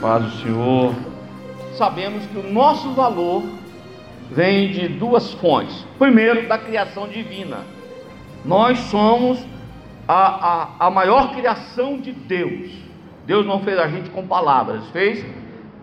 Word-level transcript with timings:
Paz 0.00 0.24
do 0.24 0.30
Senhor. 0.42 0.94
Sabemos 1.74 2.24
que 2.26 2.38
o 2.38 2.52
nosso 2.52 2.92
valor 2.92 3.42
vem 4.30 4.70
de 4.70 4.88
duas 4.88 5.34
fontes. 5.34 5.86
Primeiro, 5.98 6.48
da 6.48 6.56
criação 6.56 7.06
divina. 7.06 7.58
Nós 8.44 8.78
somos 8.78 9.44
a, 10.08 10.78
a, 10.84 10.86
a 10.86 10.90
maior 10.90 11.34
criação 11.34 11.98
de 11.98 12.12
Deus. 12.12 12.70
Deus 13.26 13.44
não 13.44 13.60
fez 13.60 13.78
a 13.78 13.88
gente 13.88 14.08
com 14.10 14.26
palavras, 14.26 14.88
fez 14.88 15.24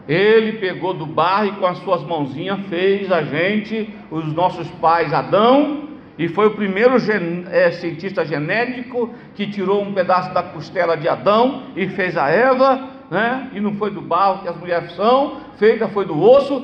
ele 0.08 0.54
pegou 0.54 0.94
do 0.94 1.06
barro 1.06 1.48
e 1.48 1.52
com 1.52 1.66
as 1.66 1.78
suas 1.80 2.02
mãozinhas 2.02 2.62
fez 2.70 3.12
a 3.12 3.24
gente, 3.24 3.94
os 4.10 4.26
nossos 4.34 4.68
pais, 4.80 5.14
Adão, 5.14 5.90
e 6.18 6.30
foi 6.30 6.48
o 6.48 6.52
primeiro 6.52 6.98
gen, 6.98 7.46
é, 7.52 7.72
cientista 7.72 8.26
genético 8.26 9.14
que 9.36 9.46
tirou 9.48 9.84
um 9.84 9.94
pedaço 9.94 10.34
da 10.34 10.42
costela 10.42 10.96
de 10.96 11.10
Adão 11.10 11.64
e 11.76 11.90
fez 11.90 12.16
a 12.18 12.30
Eva, 12.30 12.97
né? 13.10 13.50
E 13.54 13.60
não 13.60 13.76
foi 13.76 13.92
do 13.92 14.02
barro 14.02 14.42
que 14.42 14.48
as 14.48 14.58
mulheres 14.58 14.92
são, 14.94 15.38
feita 15.58 15.88
foi 15.88 16.06
do 16.06 16.20
osso. 16.20 16.64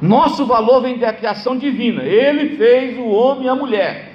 Nosso 0.00 0.44
valor 0.44 0.82
vem 0.82 0.98
da 0.98 1.12
criação 1.12 1.56
divina. 1.56 2.02
Ele 2.02 2.56
fez 2.56 2.98
o 2.98 3.06
homem 3.06 3.46
e 3.46 3.48
a 3.48 3.54
mulher. 3.54 4.14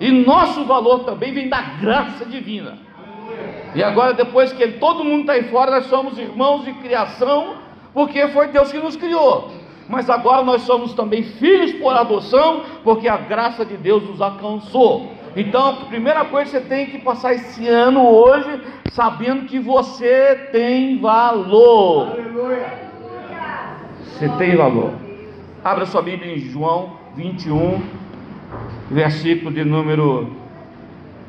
E 0.00 0.10
nosso 0.10 0.64
valor 0.64 1.00
também 1.00 1.32
vem 1.32 1.48
da 1.48 1.60
graça 1.60 2.24
divina. 2.24 2.78
E 3.74 3.82
agora, 3.82 4.12
depois 4.14 4.52
que 4.52 4.66
todo 4.72 5.04
mundo 5.04 5.22
está 5.22 5.32
aí 5.34 5.44
fora, 5.44 5.70
nós 5.72 5.86
somos 5.86 6.18
irmãos 6.18 6.64
de 6.64 6.72
criação, 6.74 7.56
porque 7.92 8.28
foi 8.28 8.48
Deus 8.48 8.70
que 8.70 8.78
nos 8.78 8.96
criou. 8.96 9.50
Mas 9.88 10.08
agora 10.10 10.42
nós 10.42 10.62
somos 10.62 10.92
também 10.92 11.22
filhos 11.22 11.72
por 11.74 11.94
adoção, 11.94 12.62
porque 12.84 13.08
a 13.08 13.16
graça 13.16 13.64
de 13.64 13.76
Deus 13.76 14.02
nos 14.08 14.20
alcançou. 14.20 15.10
Então, 15.40 15.68
a 15.68 15.72
primeira 15.84 16.24
coisa 16.24 16.50
que 16.50 16.58
você 16.58 16.60
tem 16.64 16.86
que 16.86 16.98
passar 16.98 17.32
esse 17.32 17.68
ano 17.68 18.04
hoje, 18.04 18.60
sabendo 18.90 19.46
que 19.46 19.60
você 19.60 20.34
tem 20.50 20.98
valor. 20.98 22.08
Aleluia. 22.10 22.72
Você 24.02 24.28
tem 24.30 24.56
valor. 24.56 24.94
Abra 25.62 25.86
sua 25.86 26.02
Bíblia 26.02 26.34
em 26.34 26.40
João 26.40 26.94
21, 27.14 27.80
versículo 28.90 29.52
de 29.52 29.64
número 29.64 30.28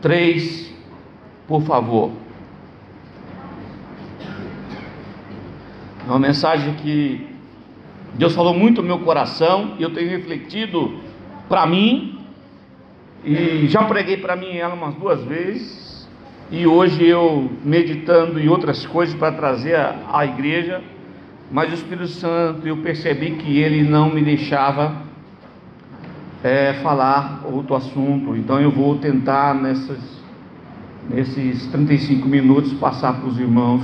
3, 0.01 0.73
por 1.47 1.61
favor. 1.61 2.09
É 6.07 6.09
uma 6.09 6.17
mensagem 6.17 6.73
que 6.73 7.27
Deus 8.15 8.33
falou 8.33 8.55
muito 8.55 8.81
no 8.81 8.87
meu 8.87 8.99
coração 9.01 9.75
e 9.77 9.83
eu 9.83 9.93
tenho 9.93 10.09
refletido 10.09 10.95
para 11.47 11.67
mim 11.67 12.18
e 13.23 13.67
já 13.67 13.83
preguei 13.83 14.17
para 14.17 14.35
mim 14.35 14.55
ela 14.55 14.73
umas 14.73 14.95
duas 14.95 15.21
vezes 15.23 16.07
e 16.51 16.65
hoje 16.65 17.05
eu 17.05 17.51
meditando 17.63 18.39
em 18.39 18.47
outras 18.47 18.85
coisas 18.85 19.13
para 19.13 19.31
trazer 19.31 19.75
à 20.11 20.25
igreja, 20.25 20.81
mas 21.51 21.69
o 21.69 21.75
Espírito 21.75 22.07
Santo 22.07 22.67
eu 22.67 22.77
percebi 22.77 23.31
que 23.31 23.59
ele 23.59 23.83
não 23.83 24.09
me 24.09 24.21
deixava 24.21 24.93
é, 26.43 26.73
falar 26.81 27.41
outro 27.45 27.75
assunto, 27.75 28.35
então 28.35 28.59
eu 28.59 28.71
vou 28.71 28.97
tentar 28.97 29.53
nessas, 29.53 29.99
nesses 31.09 31.67
35 31.67 32.27
minutos 32.27 32.73
passar 32.73 33.13
para 33.19 33.27
os 33.27 33.39
irmãos 33.39 33.83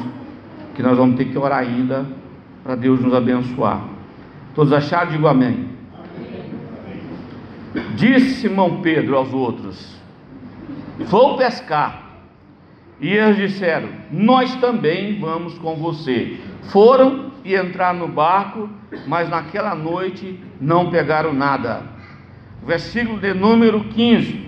que 0.73 0.81
nós 0.81 0.97
vamos 0.97 1.17
ter 1.17 1.25
que 1.25 1.38
orar 1.38 1.59
ainda 1.59 2.05
para 2.64 2.75
Deus 2.75 2.99
nos 2.99 3.14
abençoar. 3.14 3.81
Todos 4.55 4.73
acharam? 4.73 5.11
Digo 5.11 5.27
amém. 5.27 5.75
Disse 7.95 8.42
Simão 8.42 8.81
Pedro 8.81 9.18
aos 9.18 9.34
outros: 9.34 9.95
Vou 10.99 11.38
pescar. 11.38 12.04
E 12.99 13.10
eles 13.10 13.38
disseram: 13.38 13.89
Nós 14.11 14.55
também 14.55 15.20
vamos 15.20 15.58
com 15.58 15.76
você. 15.76 16.38
Foram 16.72 17.32
e 17.44 17.55
entraram 17.55 17.99
no 17.99 18.08
barco, 18.08 18.70
mas 19.05 19.30
naquela 19.30 19.76
noite 19.76 20.39
não 20.60 20.89
pegaram 20.89 21.33
nada. 21.33 21.83
Versículo 22.66 23.20
de 23.20 23.33
número 23.33 23.83
15. 23.83 24.45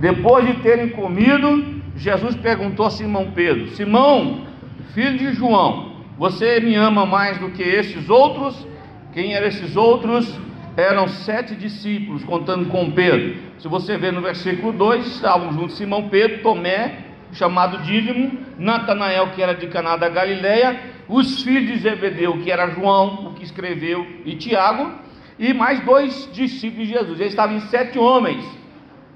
Depois 0.00 0.46
de 0.46 0.54
terem 0.54 0.90
comido, 0.90 1.80
Jesus 1.96 2.36
perguntou 2.36 2.86
a 2.86 2.90
Simão 2.90 3.30
Pedro: 3.30 3.68
Simão, 3.68 4.46
filho 4.92 5.18
de 5.18 5.32
João, 5.32 5.92
você 6.18 6.60
me 6.60 6.74
ama 6.74 7.06
mais 7.06 7.38
do 7.38 7.50
que 7.50 7.62
esses 7.62 8.10
outros? 8.10 8.66
Quem 9.12 9.34
eram 9.34 9.46
esses 9.46 9.76
outros? 9.76 10.38
Eram 10.78 11.08
sete 11.08 11.56
discípulos, 11.56 12.22
contando 12.22 12.68
com 12.68 12.92
Pedro. 12.92 13.34
Se 13.58 13.66
você 13.66 13.96
ver 13.96 14.12
no 14.12 14.20
versículo 14.20 14.72
2, 14.72 15.08
estavam 15.08 15.52
juntos 15.52 15.76
Simão 15.76 16.08
Pedro, 16.08 16.40
Tomé, 16.40 16.98
chamado 17.32 17.78
Dídimo, 17.78 18.38
Natanael, 18.56 19.30
que 19.30 19.42
era 19.42 19.56
de 19.56 19.66
Caná 19.66 19.96
da 19.96 20.08
Galileia, 20.08 20.80
os 21.08 21.42
filhos 21.42 21.66
de 21.66 21.78
Zebedeu, 21.78 22.38
que 22.44 22.52
era 22.52 22.70
João, 22.70 23.26
o 23.26 23.34
que 23.34 23.42
escreveu, 23.42 24.06
e 24.24 24.36
Tiago, 24.36 24.92
e 25.36 25.52
mais 25.52 25.80
dois 25.80 26.30
discípulos 26.32 26.86
de 26.86 26.94
Jesus. 26.94 27.18
Eles 27.18 27.32
estavam 27.32 27.56
em 27.56 27.60
sete 27.62 27.98
homens. 27.98 28.46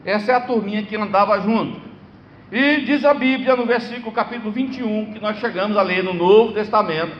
Essa 0.04 0.32
é 0.32 0.34
a 0.34 0.40
turminha 0.40 0.82
que 0.82 0.96
andava 0.96 1.38
junto. 1.42 1.80
E 2.50 2.78
diz 2.78 3.04
a 3.04 3.14
Bíblia 3.14 3.54
no 3.54 3.66
versículo 3.66 4.10
capítulo 4.10 4.50
21, 4.50 5.12
que 5.12 5.20
nós 5.20 5.38
chegamos 5.38 5.76
a 5.76 5.82
ler 5.82 6.02
no 6.02 6.12
Novo 6.12 6.54
Testamento, 6.54 7.16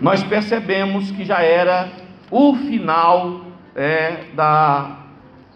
nós 0.00 0.24
percebemos 0.24 1.12
que 1.12 1.24
já 1.24 1.40
era 1.40 2.02
o 2.36 2.56
final 2.56 3.42
é, 3.76 4.24
da, 4.34 5.04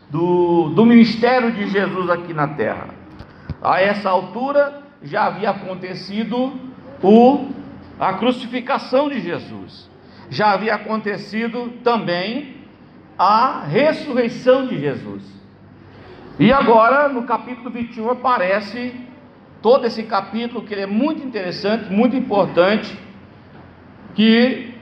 do, 0.09 0.69
do 0.69 0.87
ministério 0.87 1.51
de 1.51 1.67
Jesus 1.67 2.09
aqui 2.09 2.33
na 2.33 2.47
terra. 2.47 2.91
A 3.61 3.83
essa 3.83 4.09
altura 4.09 4.85
já 5.03 5.25
havia 5.25 5.51
acontecido 5.51 6.53
o, 7.03 7.49
a 7.99 8.13
crucificação 8.13 9.09
de 9.09 9.19
Jesus, 9.19 9.91
já 10.31 10.53
havia 10.53 10.77
acontecido 10.77 11.73
também 11.83 12.59
a 13.19 13.65
ressurreição 13.65 14.69
de 14.69 14.79
Jesus. 14.79 15.25
E 16.39 16.53
agora, 16.53 17.09
no 17.09 17.25
capítulo 17.25 17.71
21, 17.71 18.09
aparece 18.09 18.95
todo 19.61 19.85
esse 19.85 20.05
capítulo 20.05 20.63
que 20.63 20.77
é 20.77 20.87
muito 20.87 21.27
interessante, 21.27 21.93
muito 21.93 22.15
importante, 22.15 22.97
que 24.15 24.78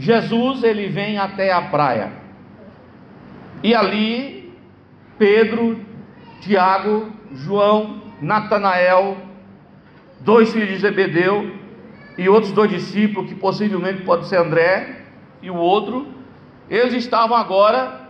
Jesus 0.00 0.64
ele 0.64 0.88
vem 0.88 1.18
até 1.18 1.52
a 1.52 1.60
praia. 1.60 2.10
E 3.62 3.74
ali 3.74 4.52
Pedro, 5.18 5.78
Tiago, 6.40 7.12
João, 7.32 8.00
Natanael, 8.20 9.18
dois 10.20 10.50
filhos 10.52 10.70
de 10.70 10.78
Zebedeu 10.78 11.54
e 12.16 12.28
outros 12.28 12.52
dois 12.52 12.70
discípulos 12.70 13.28
que 13.28 13.34
possivelmente 13.34 14.02
pode 14.02 14.26
ser 14.26 14.38
André 14.38 15.02
e 15.42 15.50
o 15.50 15.56
outro, 15.56 16.08
eles 16.68 16.94
estavam 16.94 17.36
agora 17.36 18.08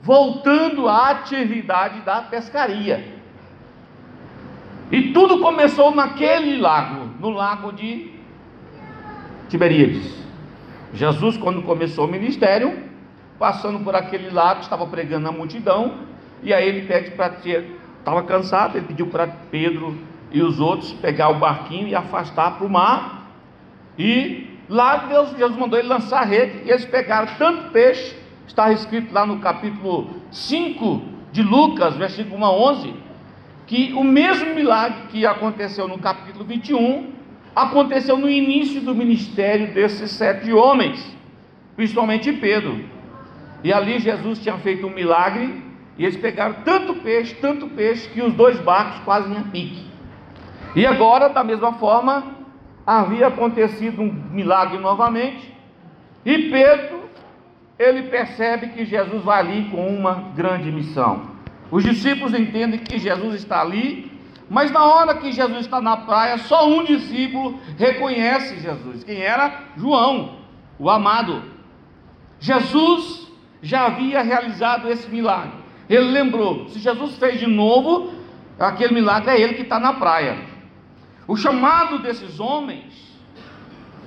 voltando 0.00 0.88
à 0.88 1.10
atividade 1.10 2.00
da 2.00 2.22
pescaria. 2.22 3.20
E 4.90 5.12
tudo 5.12 5.40
começou 5.40 5.94
naquele 5.94 6.58
lago, 6.58 7.10
no 7.20 7.28
lago 7.28 7.72
de 7.72 8.10
Tiberíades. 9.48 10.19
Jesus, 10.92 11.36
quando 11.36 11.62
começou 11.62 12.06
o 12.06 12.10
ministério, 12.10 12.76
passando 13.38 13.80
por 13.80 13.94
aquele 13.94 14.30
lago, 14.30 14.60
estava 14.60 14.86
pregando 14.86 15.28
a 15.28 15.32
multidão, 15.32 15.94
e 16.42 16.52
aí 16.52 16.68
ele 16.68 16.86
pede 16.86 17.12
para 17.12 17.34
estava 17.98 18.22
cansado, 18.22 18.76
ele 18.76 18.86
pediu 18.86 19.06
para 19.06 19.26
Pedro 19.26 19.96
e 20.32 20.42
os 20.42 20.60
outros 20.60 20.92
pegar 20.92 21.28
o 21.28 21.38
barquinho 21.38 21.88
e 21.88 21.94
afastar 21.94 22.56
para 22.56 22.66
o 22.66 22.70
mar. 22.70 23.30
E 23.98 24.58
lá 24.68 24.96
Deus, 24.96 25.30
Jesus 25.36 25.58
mandou 25.58 25.78
ele 25.78 25.88
lançar 25.88 26.22
a 26.22 26.24
rede, 26.24 26.62
e 26.64 26.70
eles 26.70 26.84
pegaram 26.84 27.28
tanto 27.38 27.70
peixe 27.70 28.20
está 28.50 28.72
escrito 28.72 29.12
lá 29.12 29.24
no 29.24 29.38
capítulo 29.38 30.10
5 30.32 31.02
de 31.32 31.42
Lucas, 31.42 31.96
versículo 31.96 32.36
1 32.36 32.44
a 32.44 32.52
11, 32.52 32.94
que 33.66 33.92
o 33.94 34.02
mesmo 34.02 34.54
milagre 34.54 35.06
que 35.08 35.24
aconteceu 35.24 35.86
no 35.86 35.98
capítulo 35.98 36.44
21 36.44 37.12
aconteceu 37.54 38.16
no 38.16 38.28
início 38.28 38.80
do 38.80 38.94
ministério 38.94 39.72
desses 39.74 40.10
sete 40.10 40.52
homens, 40.52 41.04
principalmente 41.76 42.32
Pedro. 42.32 42.84
E 43.62 43.72
ali 43.72 43.98
Jesus 43.98 44.38
tinha 44.38 44.56
feito 44.58 44.86
um 44.86 44.90
milagre 44.90 45.62
e 45.98 46.04
eles 46.04 46.16
pegaram 46.16 46.56
tanto 46.64 46.94
peixe, 46.94 47.34
tanto 47.34 47.68
peixe, 47.68 48.08
que 48.08 48.22
os 48.22 48.32
dois 48.32 48.58
barcos 48.58 49.00
quase 49.04 49.30
iam 49.30 49.42
pique. 49.44 49.84
E 50.74 50.86
agora, 50.86 51.28
da 51.28 51.44
mesma 51.44 51.74
forma, 51.74 52.24
havia 52.86 53.26
acontecido 53.26 54.00
um 54.00 54.10
milagre 54.10 54.78
novamente, 54.78 55.54
e 56.24 56.50
Pedro 56.50 57.00
ele 57.78 58.04
percebe 58.04 58.68
que 58.68 58.84
Jesus 58.84 59.22
vai 59.22 59.40
ali 59.40 59.64
com 59.70 59.86
uma 59.88 60.32
grande 60.34 60.70
missão. 60.70 61.30
Os 61.70 61.84
discípulos 61.84 62.34
entendem 62.34 62.80
que 62.80 62.98
Jesus 62.98 63.34
está 63.34 63.60
ali, 63.60 64.10
mas 64.50 64.72
na 64.72 64.84
hora 64.84 65.14
que 65.14 65.30
Jesus 65.30 65.60
está 65.60 65.80
na 65.80 65.96
praia, 65.96 66.36
só 66.38 66.68
um 66.68 66.82
discípulo 66.82 67.60
reconhece 67.78 68.58
Jesus. 68.58 69.04
Quem 69.04 69.22
era? 69.22 69.66
João, 69.76 70.40
o 70.76 70.90
amado. 70.90 71.44
Jesus 72.40 73.30
já 73.62 73.86
havia 73.86 74.22
realizado 74.22 74.90
esse 74.90 75.08
milagre. 75.08 75.52
Ele 75.88 76.10
lembrou: 76.10 76.68
se 76.68 76.80
Jesus 76.80 77.16
fez 77.16 77.38
de 77.38 77.46
novo, 77.46 78.12
aquele 78.58 78.92
milagre 78.92 79.30
é 79.30 79.40
ele 79.40 79.54
que 79.54 79.62
está 79.62 79.78
na 79.78 79.94
praia. 79.94 80.36
o 81.28 81.36
chamado 81.36 82.00
desses 82.00 82.40
homens 82.40 82.92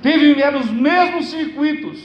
teve 0.02 0.36
os 0.58 0.70
mesmos 0.70 1.28
circuitos. 1.28 2.04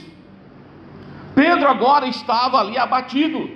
Pedro 1.35 1.67
agora 1.67 2.07
estava 2.07 2.59
ali 2.61 2.77
abatido. 2.77 3.49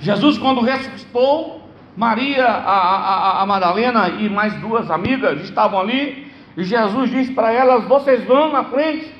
Jesus, 0.00 0.38
quando 0.38 0.62
ressuscitou, 0.62 1.55
Maria, 1.96 2.46
a, 2.46 3.38
a, 3.40 3.42
a 3.42 3.46
Madalena 3.46 4.08
e 4.08 4.28
mais 4.28 4.54
duas 4.60 4.90
amigas 4.90 5.40
estavam 5.42 5.80
ali, 5.80 6.30
e 6.56 6.62
Jesus 6.62 7.10
disse 7.10 7.32
para 7.32 7.52
elas: 7.52 7.84
Vocês 7.84 8.22
vão 8.24 8.52
na 8.52 8.64
frente 8.64 9.10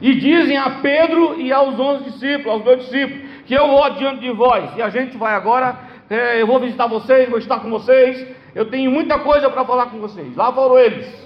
e 0.00 0.14
dizem 0.14 0.56
a 0.56 0.70
Pedro 0.70 1.40
e 1.40 1.52
aos 1.52 1.78
onze 1.78 2.04
discípulos, 2.04 2.46
aos 2.46 2.64
meus 2.64 2.80
discípulos, 2.84 3.22
que 3.44 3.54
eu 3.54 3.66
vou 3.66 3.82
adiante 3.82 4.20
de 4.20 4.30
vós, 4.30 4.70
e 4.76 4.82
a 4.82 4.88
gente 4.88 5.16
vai 5.16 5.34
agora, 5.34 5.76
é, 6.08 6.40
eu 6.40 6.46
vou 6.46 6.60
visitar 6.60 6.86
vocês, 6.86 7.28
vou 7.28 7.38
estar 7.38 7.60
com 7.60 7.70
vocês, 7.70 8.26
eu 8.54 8.66
tenho 8.66 8.90
muita 8.90 9.18
coisa 9.18 9.50
para 9.50 9.64
falar 9.64 9.86
com 9.86 9.98
vocês. 9.98 10.36
Lá 10.36 10.52
foram 10.52 10.78
eles. 10.78 11.22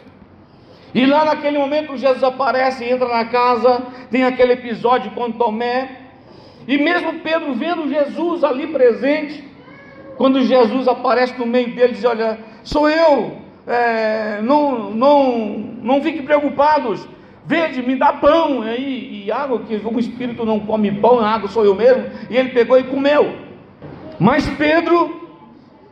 E 0.95 1.05
lá 1.05 1.27
naquele 1.27 1.59
momento 1.59 1.97
Jesus 1.97 2.25
aparece, 2.25 2.85
entra 2.85 3.09
na 3.09 3.27
casa, 3.27 3.83
tem 4.11 4.25
aquele 4.25 4.55
episódio 4.55 5.11
com 5.11 5.31
Tomé, 5.31 5.91
e 6.67 6.79
mesmo 6.79 7.21
Pedro 7.21 7.55
vendo 7.55 7.89
Jesus 7.89 8.43
ali 8.43 8.67
presente, 8.69 9.45
quando 10.17 10.43
Jesus 10.43 10.89
aparece 10.89 11.39
no 11.39 11.47
meio 11.47 11.75
dele, 11.75 11.93
diz: 11.93 12.05
Olha, 12.05 12.39
sou 12.63 12.89
eu, 12.89 13.39
é, 13.67 14.41
não, 14.43 14.91
não, 14.91 15.49
não 15.83 16.03
fiquem 16.03 16.23
preocupados, 16.23 17.07
vede, 17.45 17.83
me 17.83 17.97
dá 17.97 18.13
pão 18.15 18.63
aí, 18.63 19.25
e 19.25 19.33
água, 19.33 19.61
que 19.61 19.75
o 19.75 19.99
espírito 19.99 20.45
não 20.45 20.61
come 20.61 20.93
pão, 20.93 21.21
água 21.21 21.49
sou 21.49 21.65
eu 21.65 21.75
mesmo, 21.75 22.05
e 22.31 22.37
ele 22.37 22.51
pegou 22.51 22.79
e 22.79 22.85
comeu. 22.85 23.47
Mas 24.19 24.49
Pedro 24.51 25.29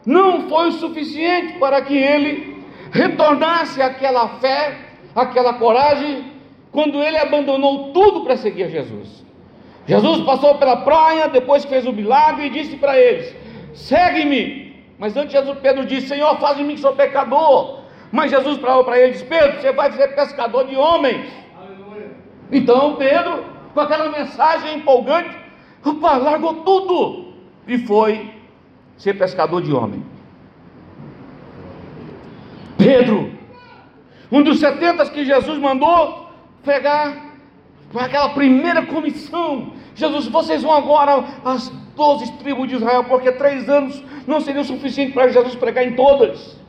não 0.06 0.48
foi 0.48 0.68
o 0.68 0.72
suficiente 0.72 1.58
para 1.58 1.82
que 1.82 1.96
ele 1.96 2.64
retornasse 2.90 3.82
àquela 3.82 4.28
fé, 4.40 4.78
aquela 5.14 5.54
coragem, 5.54 6.32
quando 6.72 7.00
ele 7.02 7.18
abandonou 7.18 7.92
tudo 7.92 8.22
para 8.22 8.36
seguir 8.36 8.68
Jesus. 8.70 9.24
Jesus 9.86 10.22
passou 10.24 10.54
pela 10.54 10.78
praia, 10.78 11.28
depois 11.28 11.64
fez 11.64 11.86
o 11.86 11.92
milagre, 11.92 12.46
e 12.46 12.50
disse 12.50 12.76
para 12.76 12.98
eles: 12.98 13.34
segue-me. 13.74 14.74
Mas 14.98 15.16
antes 15.16 15.32
Jesus, 15.32 15.58
Pedro 15.60 15.84
disse: 15.84 16.08
Senhor, 16.08 16.38
faz 16.38 16.56
de 16.56 16.64
mim 16.64 16.74
que 16.74 16.80
sou 16.80 16.94
pecador. 16.94 17.80
Mas 18.10 18.30
Jesus 18.30 18.58
falou 18.58 18.84
para 18.84 18.98
ele: 18.98 19.18
Pedro, 19.18 19.60
você 19.60 19.72
vai 19.72 19.92
ser 19.92 20.14
pescador 20.14 20.66
de 20.66 20.76
homens. 20.76 21.30
Aleluia. 21.58 22.10
Então 22.50 22.96
Pedro, 22.96 23.44
com 23.74 23.80
aquela 23.80 24.08
mensagem 24.10 24.78
empolgante, 24.78 25.36
opa, 25.84 26.16
largou 26.16 26.62
tudo 26.62 27.34
e 27.66 27.78
foi 27.78 28.30
ser 28.96 29.14
pescador 29.14 29.60
de 29.62 29.72
homem. 29.72 30.04
Pedro, 32.78 33.32
um 34.30 34.42
dos 34.42 34.60
setentas 34.60 35.08
que 35.10 35.24
Jesus 35.24 35.58
mandou 35.58 36.28
pegar 36.64 37.34
com 37.92 37.98
aquela 37.98 38.30
primeira 38.30 38.86
comissão. 38.86 39.72
Jesus, 39.94 40.26
vocês 40.26 40.62
vão 40.62 40.72
agora 40.72 41.24
às 41.44 41.68
doze 41.94 42.30
tribos 42.38 42.68
de 42.68 42.76
Israel, 42.76 43.04
porque 43.04 43.30
três 43.32 43.68
anos 43.68 44.02
não 44.26 44.40
seria 44.40 44.64
suficiente 44.64 45.12
para 45.12 45.28
Jesus 45.28 45.54
pregar 45.54 45.86
em 45.86 45.94
todas. 45.94 46.64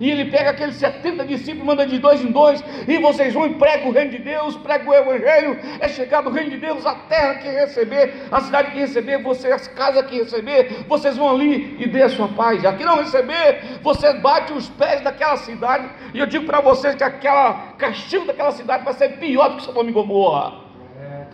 E 0.00 0.10
ele 0.10 0.30
pega 0.30 0.50
aqueles 0.50 0.76
70 0.76 1.26
discípulos, 1.26 1.66
manda 1.66 1.86
de 1.86 1.98
dois 1.98 2.24
em 2.24 2.32
dois, 2.32 2.64
e 2.88 2.96
vocês 2.96 3.34
vão 3.34 3.46
e 3.46 3.54
pregam 3.56 3.90
o 3.90 3.92
reino 3.92 4.12
de 4.12 4.18
Deus, 4.18 4.56
pregam 4.56 4.88
o 4.88 4.94
Evangelho, 4.94 5.58
é 5.78 5.88
chegado 5.88 6.30
o 6.30 6.32
reino 6.32 6.52
de 6.52 6.56
Deus, 6.56 6.86
a 6.86 6.94
terra 6.94 7.34
que 7.34 7.48
receber, 7.48 8.26
a 8.32 8.40
cidade 8.40 8.70
que 8.70 8.78
receber, 8.78 9.22
vocês, 9.22 9.52
as 9.52 9.68
casas 9.68 10.06
que 10.06 10.16
receber, 10.16 10.86
vocês 10.88 11.18
vão 11.18 11.28
ali 11.28 11.76
e 11.78 11.86
dê 11.86 12.02
a 12.02 12.08
sua 12.08 12.28
paz. 12.28 12.64
Aqui 12.64 12.82
não 12.82 12.96
receber, 12.96 13.78
você 13.82 14.14
bate 14.14 14.54
os 14.54 14.70
pés 14.70 15.02
daquela 15.02 15.36
cidade, 15.36 15.90
e 16.14 16.18
eu 16.18 16.26
digo 16.26 16.46
para 16.46 16.62
vocês 16.62 16.94
que 16.94 17.04
aquela 17.04 17.74
castigo 17.76 18.24
daquela 18.24 18.52
cidade 18.52 18.82
vai 18.82 18.94
ser 18.94 19.18
pior 19.18 19.50
do 19.50 19.56
que 19.56 19.64
Sodoma 19.64 19.90
e 19.90 19.92
Gomorra. 19.92 20.59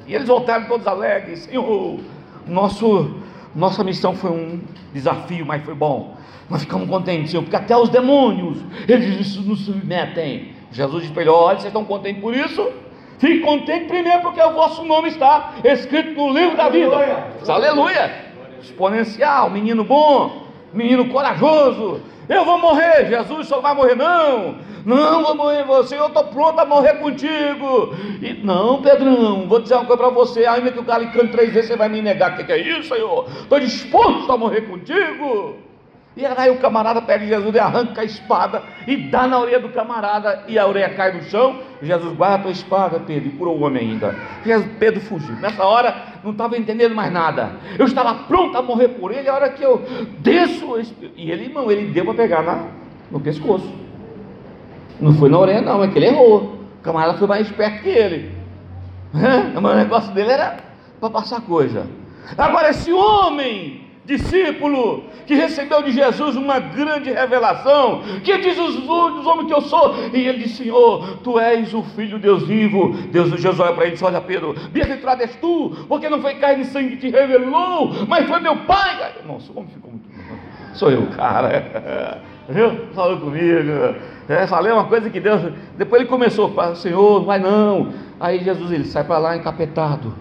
E 0.07 0.15
eles 0.15 0.29
voltaram 0.29 0.67
todos 0.67 0.87
alegres, 0.87 1.41
Senhor, 1.41 1.99
nosso, 2.47 3.17
nossa 3.55 3.83
missão 3.83 4.15
foi 4.15 4.31
um 4.31 4.61
desafio, 4.93 5.45
mas 5.45 5.65
foi 5.65 5.75
bom. 5.75 6.17
Nós 6.49 6.63
ficamos 6.63 6.89
contentes, 6.89 7.33
Senhor, 7.33 7.43
porque 7.43 7.57
até 7.57 7.77
os 7.77 7.89
demônios, 7.89 8.59
eles 8.87 9.37
nos 9.37 9.65
submetem. 9.65 10.55
Jesus 10.71 11.03
disse 11.03 11.13
para 11.13 11.23
ele: 11.23 11.31
olha, 11.31 11.57
vocês 11.57 11.67
estão 11.67 11.85
contentes 11.85 12.23
por 12.23 12.35
isso? 12.35 12.71
Fique 13.19 13.41
contente 13.41 13.87
primeiro, 13.87 14.21
porque 14.21 14.41
o 14.41 14.53
vosso 14.53 14.85
nome 14.85 15.09
está 15.09 15.55
escrito 15.65 16.15
no 16.15 16.33
livro 16.33 16.57
da 16.57 16.69
vida. 16.69 16.95
Aleluia! 16.95 17.35
Aleluia. 17.49 18.27
Exponencial, 18.61 19.51
menino 19.51 19.85
bom, 19.85 20.45
menino 20.73 21.09
corajoso. 21.09 22.01
Eu 22.29 22.45
vou 22.45 22.59
morrer, 22.59 23.07
Jesus 23.07 23.47
só 23.47 23.61
vai 23.61 23.75
morrer, 23.75 23.95
não. 23.95 24.57
Não 24.85 25.23
vou 25.23 25.35
morrer 25.35 25.65
você, 25.65 25.99
eu 25.99 26.07
estou 26.07 26.25
pronto 26.25 26.59
a 26.61 26.65
morrer 26.65 26.95
contigo. 26.95 27.95
E, 28.23 28.35
não, 28.45 28.81
Pedrão, 28.83 29.49
vou 29.49 29.61
dizer 29.61 29.75
uma 29.75 29.85
coisa 29.85 30.03
para 30.03 30.13
você, 30.13 30.47
ainda 30.47 30.71
que 30.71 30.79
o 30.79 30.85
galo 30.85 31.11
cante 31.11 31.33
três 31.33 31.53
vezes, 31.53 31.71
você 31.71 31.77
vai 31.77 31.89
me 31.89 32.01
negar. 32.01 32.33
O 32.33 32.37
que, 32.37 32.45
que 32.45 32.53
é 32.53 32.59
isso, 32.59 32.95
Senhor? 32.95 33.27
Estou 33.29 33.59
disposto 33.59 34.31
a 34.31 34.37
morrer 34.37 34.63
contigo. 34.63 35.57
E 36.17 36.25
aí 36.25 36.51
o 36.51 36.57
camarada 36.57 37.03
pega 37.03 37.27
Jesus 37.27 37.55
e 37.55 37.59
arranca 37.59 38.01
a 38.01 38.05
espada 38.05 38.63
e 38.87 38.97
dá 38.97 39.29
na 39.29 39.39
orelha 39.39 39.61
do 39.61 39.69
camarada 39.69 40.45
e 40.49 40.59
a 40.59 40.67
orelha 40.67 40.89
cai 40.95 41.13
no 41.13 41.23
chão. 41.25 41.61
Jesus 41.83 42.17
guarda 42.17 42.37
a 42.37 42.39
tua 42.39 42.51
espada, 42.53 42.99
Pedro, 43.01 43.29
e 43.29 43.33
curou 43.33 43.59
o 43.59 43.63
homem 43.63 43.91
ainda. 43.91 44.17
Jesus, 44.43 44.67
Pedro 44.79 45.01
fugiu. 45.03 45.37
Nessa 45.37 45.63
hora 45.63 45.95
não 46.25 46.33
estava 46.33 46.57
entendendo 46.57 46.95
mais 46.95 47.13
nada. 47.13 47.57
Eu 47.79 47.85
estava 47.85 48.15
pronto 48.25 48.57
a 48.57 48.63
morrer 48.63 48.89
por 48.89 49.13
ele. 49.13 49.29
A 49.29 49.35
hora 49.35 49.51
que 49.51 49.63
eu 49.63 49.85
desço, 50.21 50.67
e 51.15 51.31
ele 51.31 51.53
não, 51.53 51.71
ele 51.71 51.93
deu 51.93 52.07
para 52.07 52.15
pegar 52.15 52.43
na, 52.43 52.65
no 53.11 53.21
pescoço. 53.21 53.71
Não 54.99 55.13
foi 55.13 55.29
na 55.29 55.39
orelha, 55.39 55.61
não, 55.61 55.85
é 55.85 55.89
que 55.89 55.99
ele 55.99 56.07
errou. 56.07 56.61
O 56.79 56.83
camarada 56.83 57.19
foi 57.19 57.29
mais 57.29 57.47
esperto 57.47 57.83
que 57.83 57.91
ele. 57.91 58.33
Mas 59.61 59.73
o 59.73 59.77
negócio 59.77 60.15
dele 60.15 60.31
era 60.31 60.57
para 60.99 61.11
passar 61.11 61.43
coisa. 61.43 61.87
Agora, 62.39 62.71
esse 62.71 62.91
homem 62.91 63.86
discípulo 64.07 65.05
que 65.27 65.35
recebeu 65.35 65.83
de 65.83 65.91
Jesus 65.91 66.37
uma 66.37 66.61
grande 66.61 67.11
revelação, 67.11 68.03
que 68.23 68.39
diz 68.39 68.57
os, 68.59 68.89
homens 68.89 69.49
que 69.49 69.53
eu 69.55 69.61
sou, 69.61 69.95
e 70.13 70.27
ele 70.27 70.45
disse: 70.45 70.63
Senhor, 70.63 71.19
tu 71.19 71.39
és 71.39 71.75
o 71.75 71.83
Filho 71.83 72.17
de 72.17 72.23
Deus 72.23 72.47
vivo. 72.47 72.93
Deus, 73.11 73.31
Jesus 73.31 73.59
olha 73.59 73.73
para 73.75 73.85
ele 73.85 73.93
e 73.93 73.95
diz: 73.95 74.03
Olha, 74.03 74.21
Pedro, 74.21 74.55
bem-aventurado 74.71 75.23
és 75.23 75.35
tu, 75.37 75.77
porque 75.89 76.09
não 76.09 76.23
foi 76.23 76.35
carne 76.37 76.63
e 76.63 76.67
sangue 76.67 76.97
que 76.97 76.97
te 76.97 77.11
revelou, 77.11 77.93
mas 78.07 78.27
foi 78.27 78.41
meu 78.41 78.57
Pai. 78.59 79.13
Nossa, 79.27 79.53
como 79.53 79.69
ficou 79.69 79.91
muito. 79.91 80.07
Sou 80.75 80.91
eu, 80.91 81.07
cara. 81.09 82.23
Viu? 82.49 82.87
Falou 82.95 83.19
comigo. 83.19 83.97
É, 84.29 84.47
falei 84.47 84.73
uma 84.73 84.85
coisa 84.85 85.11
que 85.11 85.19
Deus. 85.19 85.53
Depois 85.77 86.03
ele 86.03 86.09
começou, 86.09 86.55
Senhor, 86.77 87.25
vai 87.25 87.41
não. 87.41 87.93
Aí 88.21 88.39
Jesus 88.45 88.71
ele 88.71 88.85
sai 88.85 89.03
para 89.03 89.19
lá 89.19 89.37
encapetado. 89.37 90.15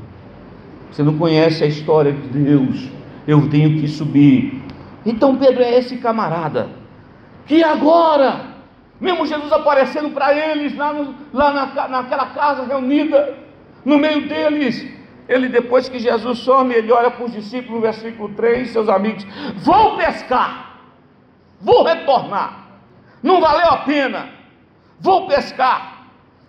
Você 0.92 1.04
não 1.04 1.18
conhece 1.18 1.64
a 1.64 1.68
história 1.68 2.12
de 2.12 2.28
Deus 2.30 2.96
eu 3.28 3.50
tenho 3.50 3.80
que 3.80 3.88
subir. 3.88 4.62
Então 5.06 5.36
Pedro 5.38 5.64
é 5.64 5.78
esse 5.78 5.98
camarada, 5.98 6.70
que 7.46 7.64
agora, 7.64 8.42
mesmo 9.00 9.26
Jesus 9.26 9.52
aparecendo 9.52 10.12
para 10.12 10.34
eles 10.34 10.76
lá, 10.76 10.94
no, 10.94 11.14
lá 11.34 11.52
na, 11.52 11.88
naquela 11.88 12.28
casa 12.28 12.66
reunida, 12.66 13.38
no 13.84 13.98
meio 13.98 14.28
deles, 14.28 14.88
ele 15.28 15.48
depois 15.48 15.88
que 15.88 16.00
Jesus 16.00 16.40
some, 16.40 16.74
ele 16.74 16.92
olha 16.92 17.12
para 17.12 17.26
os 17.26 17.34
discípulos 17.34 17.82
versículo 17.82 18.34
3, 18.36 18.70
seus 18.70 18.90
amigos, 18.90 19.26
vou 19.58 19.98
pescar, 19.98 20.80
vou 21.62 21.84
retornar, 21.84 22.68
não 23.22 23.40
valeu 23.40 23.68
a 23.68 23.78
pena, 23.78 24.30
vou 25.00 25.28
pescar. 25.28 25.95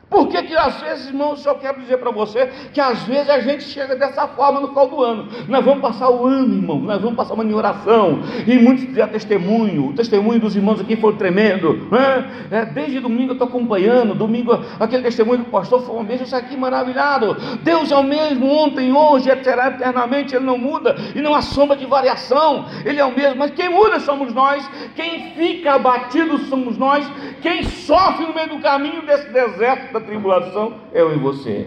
Por 0.09 0.29
que, 0.29 0.41
que 0.45 0.57
às 0.57 0.81
vezes, 0.81 1.09
irmãos, 1.09 1.45
eu 1.45 1.57
quero 1.57 1.81
dizer 1.81 1.99
para 1.99 2.13
você 2.13 2.47
que 2.73 2.81
às 2.81 3.03
vezes 3.03 3.29
a 3.29 3.41
gente 3.41 3.65
chega 3.65 3.97
dessa 3.97 4.29
forma 4.29 4.61
no 4.61 4.69
final 4.69 4.89
do 4.89 5.03
ano. 5.03 5.29
Nós 5.49 5.65
vamos 5.65 5.81
passar 5.81 6.09
o 6.11 6.27
ano, 6.27 6.55
irmão, 6.55 6.79
nós 6.79 7.01
vamos 7.01 7.17
passar 7.17 7.35
uma 7.35 7.45
em 7.45 7.53
oração. 7.53 8.21
E 8.47 8.57
muitos 8.57 8.85
tiveram 8.85 9.11
testemunho. 9.11 9.89
O 9.89 9.93
testemunho 9.95 10.39
dos 10.39 10.55
irmãos 10.55 10.81
aqui 10.81 10.95
foi 10.97 11.15
tremendo. 11.15 11.89
Né? 11.91 12.47
É, 12.53 12.65
desde 12.67 13.01
domingo 13.01 13.31
eu 13.31 13.33
estou 13.33 13.49
acompanhando. 13.49 14.15
Domingo, 14.15 14.53
aquele 14.79 15.03
testemunho 15.03 15.39
do 15.41 15.47
pastor 15.47 15.83
foi 15.83 15.97
um 15.97 16.05
beijo, 16.05 16.23
isso 16.23 16.37
aqui 16.37 16.57
maravilhado. 16.57 17.37
Deus 17.63 17.91
é 17.91 17.97
o 17.97 18.05
mesmo 18.05 18.49
ontem, 18.49 18.93
hoje, 18.93 19.29
será 19.43 19.69
eternamente, 19.69 20.35
Ele 20.35 20.45
não 20.45 20.57
muda 20.57 20.95
e 21.15 21.21
não 21.21 21.35
há 21.35 21.43
sombra 21.43 21.77
de 21.77 21.85
variação. 21.85 22.67
Ele 22.85 23.01
é 23.01 23.05
o 23.05 23.15
mesmo, 23.15 23.37
mas 23.37 23.51
quem 23.51 23.69
muda 23.69 23.99
somos 23.99 24.33
nós, 24.33 24.69
quem 24.95 25.33
fica 25.33 25.75
abatido 25.75 26.39
somos 26.47 26.79
nós, 26.79 27.05
quem 27.43 27.62
sofre 27.62 28.26
no 28.26 28.35
meio 28.35 28.49
do 28.49 28.59
caminho 28.61 29.02
desse 29.02 29.28
deserto 29.31 29.93
da 29.93 30.00
tribulação, 30.00 30.75
eu 30.93 31.14
e 31.14 31.19
você. 31.19 31.66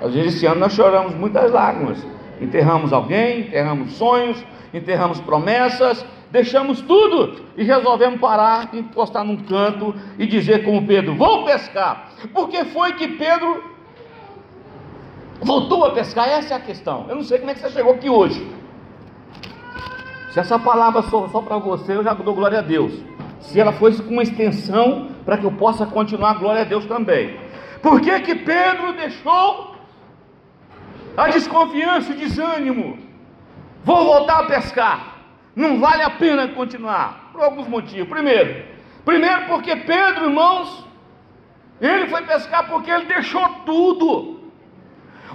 Às 0.00 0.14
vezes 0.14 0.36
esse 0.36 0.46
ano 0.46 0.60
nós 0.60 0.72
choramos 0.72 1.14
muitas 1.14 1.50
lágrimas. 1.50 2.04
Enterramos 2.40 2.92
alguém, 2.92 3.40
enterramos 3.40 3.94
sonhos, 3.94 4.44
enterramos 4.72 5.20
promessas, 5.20 6.04
deixamos 6.30 6.80
tudo 6.80 7.40
e 7.56 7.64
resolvemos 7.64 8.20
parar, 8.20 8.72
encostar 8.72 9.24
num 9.24 9.36
canto 9.38 9.94
e 10.18 10.26
dizer 10.26 10.64
como 10.64 10.86
Pedro: 10.86 11.14
Vou 11.16 11.44
pescar. 11.44 12.10
Porque 12.32 12.64
foi 12.66 12.92
que 12.92 13.08
Pedro 13.08 13.64
voltou 15.40 15.84
a 15.84 15.90
pescar? 15.90 16.28
Essa 16.28 16.54
é 16.54 16.56
a 16.56 16.60
questão. 16.60 17.06
Eu 17.08 17.16
não 17.16 17.22
sei 17.24 17.38
como 17.38 17.50
é 17.50 17.54
que 17.54 17.60
você 17.60 17.70
chegou 17.70 17.94
aqui 17.94 18.08
hoje. 18.08 18.46
Se 20.30 20.38
essa 20.38 20.58
palavra 20.58 21.02
for 21.02 21.28
só 21.30 21.40
para 21.40 21.58
você, 21.58 21.96
eu 21.96 22.04
já 22.04 22.14
dou 22.14 22.34
glória 22.34 22.58
a 22.58 22.62
Deus. 22.62 22.92
Se 23.40 23.58
ela 23.60 23.72
fosse 23.72 24.02
com 24.02 24.12
uma 24.12 24.22
extensão 24.22 25.10
para 25.24 25.38
que 25.38 25.44
eu 25.44 25.52
possa 25.52 25.86
continuar, 25.86 26.34
glória 26.34 26.62
a 26.62 26.64
Deus 26.64 26.84
também. 26.86 27.36
Por 27.82 28.00
que 28.00 28.20
que 28.20 28.34
Pedro 28.34 28.92
deixou 28.94 29.76
a 31.16 31.28
desconfiança, 31.28 32.12
o 32.12 32.16
desânimo? 32.16 32.98
Vou 33.84 34.04
voltar 34.04 34.40
a 34.40 34.44
pescar. 34.44 35.18
Não 35.54 35.80
vale 35.80 36.02
a 36.02 36.10
pena 36.10 36.48
continuar. 36.48 37.30
Por 37.32 37.42
alguns 37.42 37.68
motivos. 37.68 38.08
Primeiro, 38.08 38.64
primeiro 39.04 39.46
porque 39.46 39.74
Pedro, 39.76 40.24
irmãos, 40.24 40.84
ele 41.80 42.08
foi 42.08 42.22
pescar 42.22 42.68
porque 42.68 42.90
ele 42.90 43.04
deixou 43.04 43.48
tudo. 43.64 44.38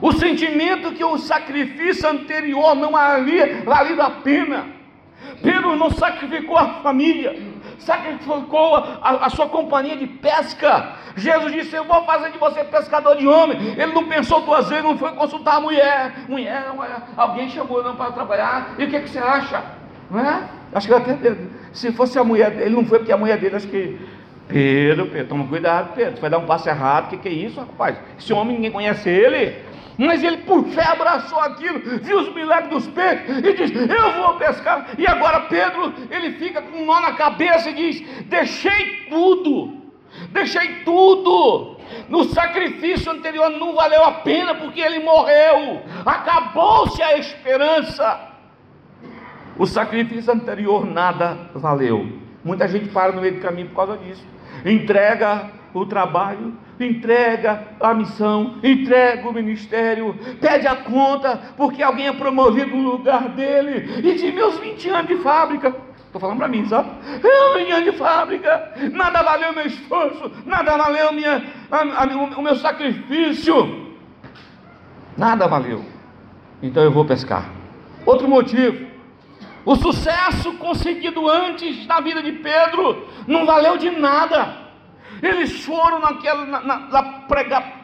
O 0.01 0.11
sentimento 0.11 0.91
que 0.91 1.03
o 1.03 1.17
sacrifício 1.17 2.09
anterior 2.09 2.75
não 2.75 2.95
havia 2.95 3.63
valido 3.63 4.01
a 4.01 4.09
pena. 4.09 4.65
Pedro 5.41 5.75
não 5.75 5.89
sacrificou 5.91 6.57
a 6.57 6.81
família, 6.81 7.37
sacrificou 7.83 8.75
a, 8.75 9.25
a, 9.25 9.29
sua 9.29 9.47
companhia 9.47 9.95
de 9.95 10.07
pesca. 10.07 10.93
Jesus 11.15 11.51
disse: 11.51 11.75
Eu 11.75 11.85
vou 11.85 12.03
fazer 12.05 12.31
de 12.31 12.37
você 12.37 12.63
pescador 12.63 13.15
de 13.15 13.27
homem. 13.27 13.57
Ele 13.77 13.93
não 13.93 14.07
pensou 14.07 14.41
duas 14.41 14.69
vezes, 14.69 14.83
não 14.83 14.97
foi 14.97 15.11
consultar 15.11 15.55
a 15.57 15.61
mulher. 15.61 16.13
Mulher, 16.27 16.65
alguém 17.15 17.49
chamou 17.49 17.83
não 17.83 17.95
para 17.95 18.11
trabalhar. 18.11 18.75
E 18.77 18.85
o 18.85 18.89
que, 18.89 18.99
que 18.99 19.09
você 19.09 19.19
acha? 19.19 19.63
Não 20.09 20.19
é? 20.19 20.43
Acho 20.73 20.87
que 20.87 20.93
até 20.93 21.35
se 21.71 21.91
fosse 21.91 22.17
a 22.17 22.23
mulher 22.23 22.51
dele, 22.51 22.75
não 22.75 22.85
foi 22.85 22.99
porque 22.99 23.11
a 23.11 23.17
mulher 23.17 23.37
dele, 23.37 23.55
acho 23.55 23.67
que. 23.67 23.99
Pedro, 24.45 25.07
Pedro, 25.07 25.27
toma 25.29 25.47
cuidado, 25.47 25.93
Pedro, 25.95 26.19
vai 26.19 26.29
dar 26.29 26.37
um 26.37 26.45
passo 26.45 26.67
errado, 26.67 27.05
o 27.05 27.09
que, 27.11 27.17
que 27.17 27.29
é 27.29 27.31
isso, 27.31 27.61
rapaz? 27.61 27.97
Esse 28.19 28.33
homem 28.33 28.55
ninguém 28.55 28.71
conhece 28.71 29.09
ele, 29.09 29.55
mas 29.97 30.23
ele 30.23 30.37
por 30.37 30.65
fé 30.69 30.83
abraçou 30.83 31.39
aquilo, 31.39 31.79
viu 32.01 32.19
os 32.19 32.33
milagres 32.33 32.69
dos 32.69 32.87
peixes 32.87 33.37
e 33.37 33.53
diz: 33.53 33.71
Eu 33.71 34.21
vou 34.21 34.35
pescar. 34.35 34.87
E 34.97 35.05
agora 35.05 35.41
Pedro, 35.41 35.93
ele 36.09 36.33
fica 36.33 36.61
com 36.61 36.79
um 36.79 36.85
nó 36.85 36.99
na 37.01 37.13
cabeça 37.13 37.69
e 37.69 37.73
diz: 37.73 38.25
Deixei 38.25 39.07
tudo, 39.09 39.81
deixei 40.31 40.83
tudo. 40.83 41.77
No 42.09 42.23
sacrifício 42.25 43.11
anterior 43.11 43.49
não 43.49 43.75
valeu 43.75 44.03
a 44.03 44.11
pena 44.11 44.55
porque 44.55 44.81
ele 44.81 44.99
morreu, 44.99 45.83
acabou-se 46.05 47.01
a 47.01 47.17
esperança. 47.17 48.33
O 49.57 49.67
sacrifício 49.67 50.33
anterior 50.33 50.85
nada 50.85 51.49
valeu. 51.53 52.23
Muita 52.43 52.67
gente 52.67 52.89
para 52.89 53.11
no 53.11 53.21
meio 53.21 53.35
do 53.35 53.41
caminho 53.41 53.69
por 53.69 53.75
causa 53.75 53.97
disso. 53.97 54.25
Entrega 54.65 55.51
o 55.73 55.85
trabalho, 55.85 56.53
entrega 56.83 57.67
a 57.79 57.93
missão, 57.93 58.55
entrega 58.63 59.27
o 59.27 59.33
ministério, 59.33 60.15
pede 60.39 60.67
a 60.67 60.75
conta, 60.75 61.39
porque 61.55 61.81
alguém 61.81 62.07
é 62.07 62.13
promovido 62.13 62.75
no 62.75 62.91
lugar 62.91 63.29
dele, 63.29 64.07
e 64.07 64.15
de 64.15 64.31
meus 64.31 64.57
20 64.57 64.89
anos 64.89 65.07
de 65.07 65.17
fábrica, 65.17 65.75
estou 66.05 66.19
falando 66.19 66.37
para 66.37 66.47
mim, 66.47 66.65
sabe? 66.65 66.89
Eu 67.23 67.57
20 67.57 67.71
anos 67.71 67.91
de 67.91 67.97
fábrica, 67.97 68.73
nada 68.91 69.21
valeu 69.23 69.53
meu 69.53 69.65
esforço, 69.65 70.31
nada 70.45 70.77
valeu 70.77 71.11
minha, 71.13 71.43
a, 71.71 72.03
a, 72.03 72.05
o 72.37 72.41
meu 72.41 72.55
sacrifício, 72.55 73.93
nada 75.17 75.47
valeu. 75.47 75.83
Então 76.61 76.83
eu 76.83 76.91
vou 76.91 77.05
pescar. 77.05 77.49
Outro 78.05 78.27
motivo, 78.27 78.85
o 79.65 79.75
sucesso 79.75 80.53
conseguido 80.53 81.27
antes 81.29 81.87
na 81.87 82.01
vida 82.01 82.21
de 82.21 82.33
Pedro 82.33 83.07
não 83.27 83.45
valeu 83.45 83.77
de 83.77 83.89
nada. 83.89 84.62
Eles 85.23 85.63
foram 85.63 85.99
naquela, 85.99 86.45
na, 86.45 86.59
na, 86.59 86.79
na 86.79 87.03
pregar 87.27 87.83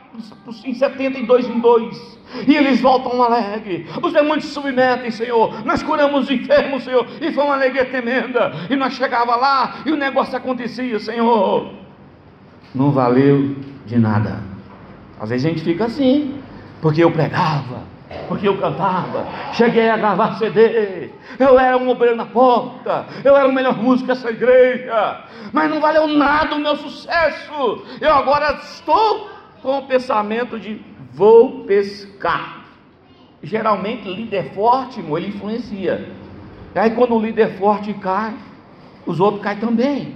em 0.66 0.74
72 0.74 1.48
em 1.48 1.60
2. 1.60 2.20
E 2.48 2.56
eles 2.56 2.82
voltam 2.82 3.24
alegre. 3.24 3.88
Os 4.04 4.14
demônios 4.14 4.46
se 4.46 4.52
submetem, 4.52 5.10
Senhor. 5.10 5.66
Nós 5.66 5.82
curamos 5.82 6.26
os 6.26 6.32
enfermos, 6.32 6.84
Senhor. 6.84 7.08
E 7.22 7.32
foi 7.32 7.44
uma 7.44 7.56
alegria 7.56 7.86
tremenda. 7.86 8.52
E 8.70 8.76
nós 8.76 8.94
chegava 8.94 9.36
lá 9.36 9.78
e 9.86 9.92
o 9.92 9.96
negócio 9.96 10.36
acontecia, 10.36 11.00
Senhor. 11.00 11.72
Não 12.76 12.92
valeu 12.92 13.56
de 13.86 13.98
nada. 13.98 14.44
Às 15.20 15.30
vezes 15.30 15.46
a 15.46 15.50
gente 15.50 15.64
fica 15.64 15.86
assim, 15.86 16.40
porque 16.82 17.04
eu 17.04 17.12
pregava, 17.12 17.84
porque 18.28 18.48
eu 18.48 18.58
cantava, 18.58 19.28
cheguei 19.54 19.90
a 19.90 19.98
gravar 19.98 20.36
CD, 20.38 21.12
eu 21.38 21.60
era 21.60 21.78
um 21.78 21.90
obreiro 21.90 22.16
na 22.16 22.26
porta, 22.26 23.06
eu 23.24 23.36
era 23.38 23.48
o 23.48 23.54
melhor 23.54 23.78
músico 23.78 24.08
dessa 24.08 24.30
igreja, 24.32 25.24
mas 25.54 25.70
não 25.70 25.80
valeu 25.80 26.08
nada 26.08 26.56
o 26.56 26.60
meu 26.60 26.76
sucesso. 26.76 27.84
Eu 28.02 28.14
agora 28.14 28.60
estou 28.64 29.30
com 29.62 29.78
o 29.78 29.86
pensamento 29.86 30.60
de 30.60 30.82
vou 31.14 31.66
pescar. 31.66 32.66
Geralmente 33.44 34.10
líder 34.10 34.54
forte, 34.54 35.00
ele 35.00 35.28
influencia. 35.28 36.10
E 36.76 36.80
aí 36.80 36.92
quando 36.92 37.16
o 37.16 37.22
líder 37.22 37.58
forte 37.58 37.94
cai, 37.94 38.34
os 39.06 39.20
outros 39.20 39.44
caem 39.44 39.60
também. 39.60 40.16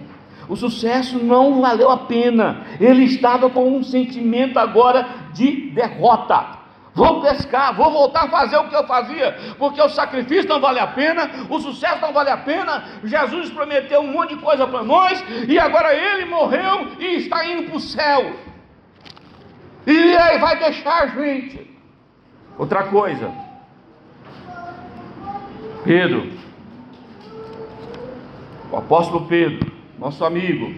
O 0.49 0.55
sucesso 0.55 1.17
não 1.23 1.61
valeu 1.61 1.89
a 1.89 1.97
pena. 1.97 2.65
Ele 2.79 3.05
estava 3.05 3.49
com 3.49 3.77
um 3.77 3.83
sentimento 3.83 4.57
agora 4.59 5.07
de 5.33 5.69
derrota. 5.71 6.62
Vou 6.95 7.21
pescar, 7.21 7.73
vou 7.75 7.91
voltar 7.91 8.25
a 8.25 8.29
fazer 8.29 8.55
o 8.57 8.69
que 8.69 8.75
eu 8.75 8.85
fazia, 8.85 9.35
porque 9.57 9.81
o 9.81 9.89
sacrifício 9.89 10.47
não 10.47 10.59
vale 10.59 10.79
a 10.79 10.85
pena, 10.85 11.47
o 11.49 11.59
sucesso 11.59 11.99
não 11.99 12.13
vale 12.13 12.29
a 12.29 12.37
pena. 12.37 12.83
Jesus 13.03 13.49
prometeu 13.49 14.01
um 14.01 14.11
monte 14.11 14.35
de 14.35 14.41
coisa 14.41 14.67
para 14.67 14.83
nós, 14.83 15.23
e 15.47 15.57
agora 15.57 15.93
ele 15.95 16.25
morreu 16.25 16.91
e 16.99 17.15
está 17.15 17.45
indo 17.45 17.63
para 17.63 17.77
o 17.77 17.79
céu. 17.79 18.35
E 19.87 20.15
aí 20.15 20.37
vai 20.37 20.57
deixar 20.59 21.03
a 21.03 21.07
gente. 21.07 21.67
Outra 22.59 22.83
coisa, 22.83 23.31
Pedro, 25.83 26.31
o 28.71 28.77
apóstolo 28.77 29.25
Pedro, 29.25 29.71
nosso 29.97 30.23
amigo, 30.23 30.71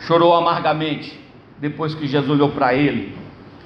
chorou 0.00 0.34
amargamente 0.34 1.18
depois 1.58 1.94
que 1.94 2.08
Jesus 2.08 2.28
olhou 2.28 2.50
para 2.50 2.74
ele 2.74 3.23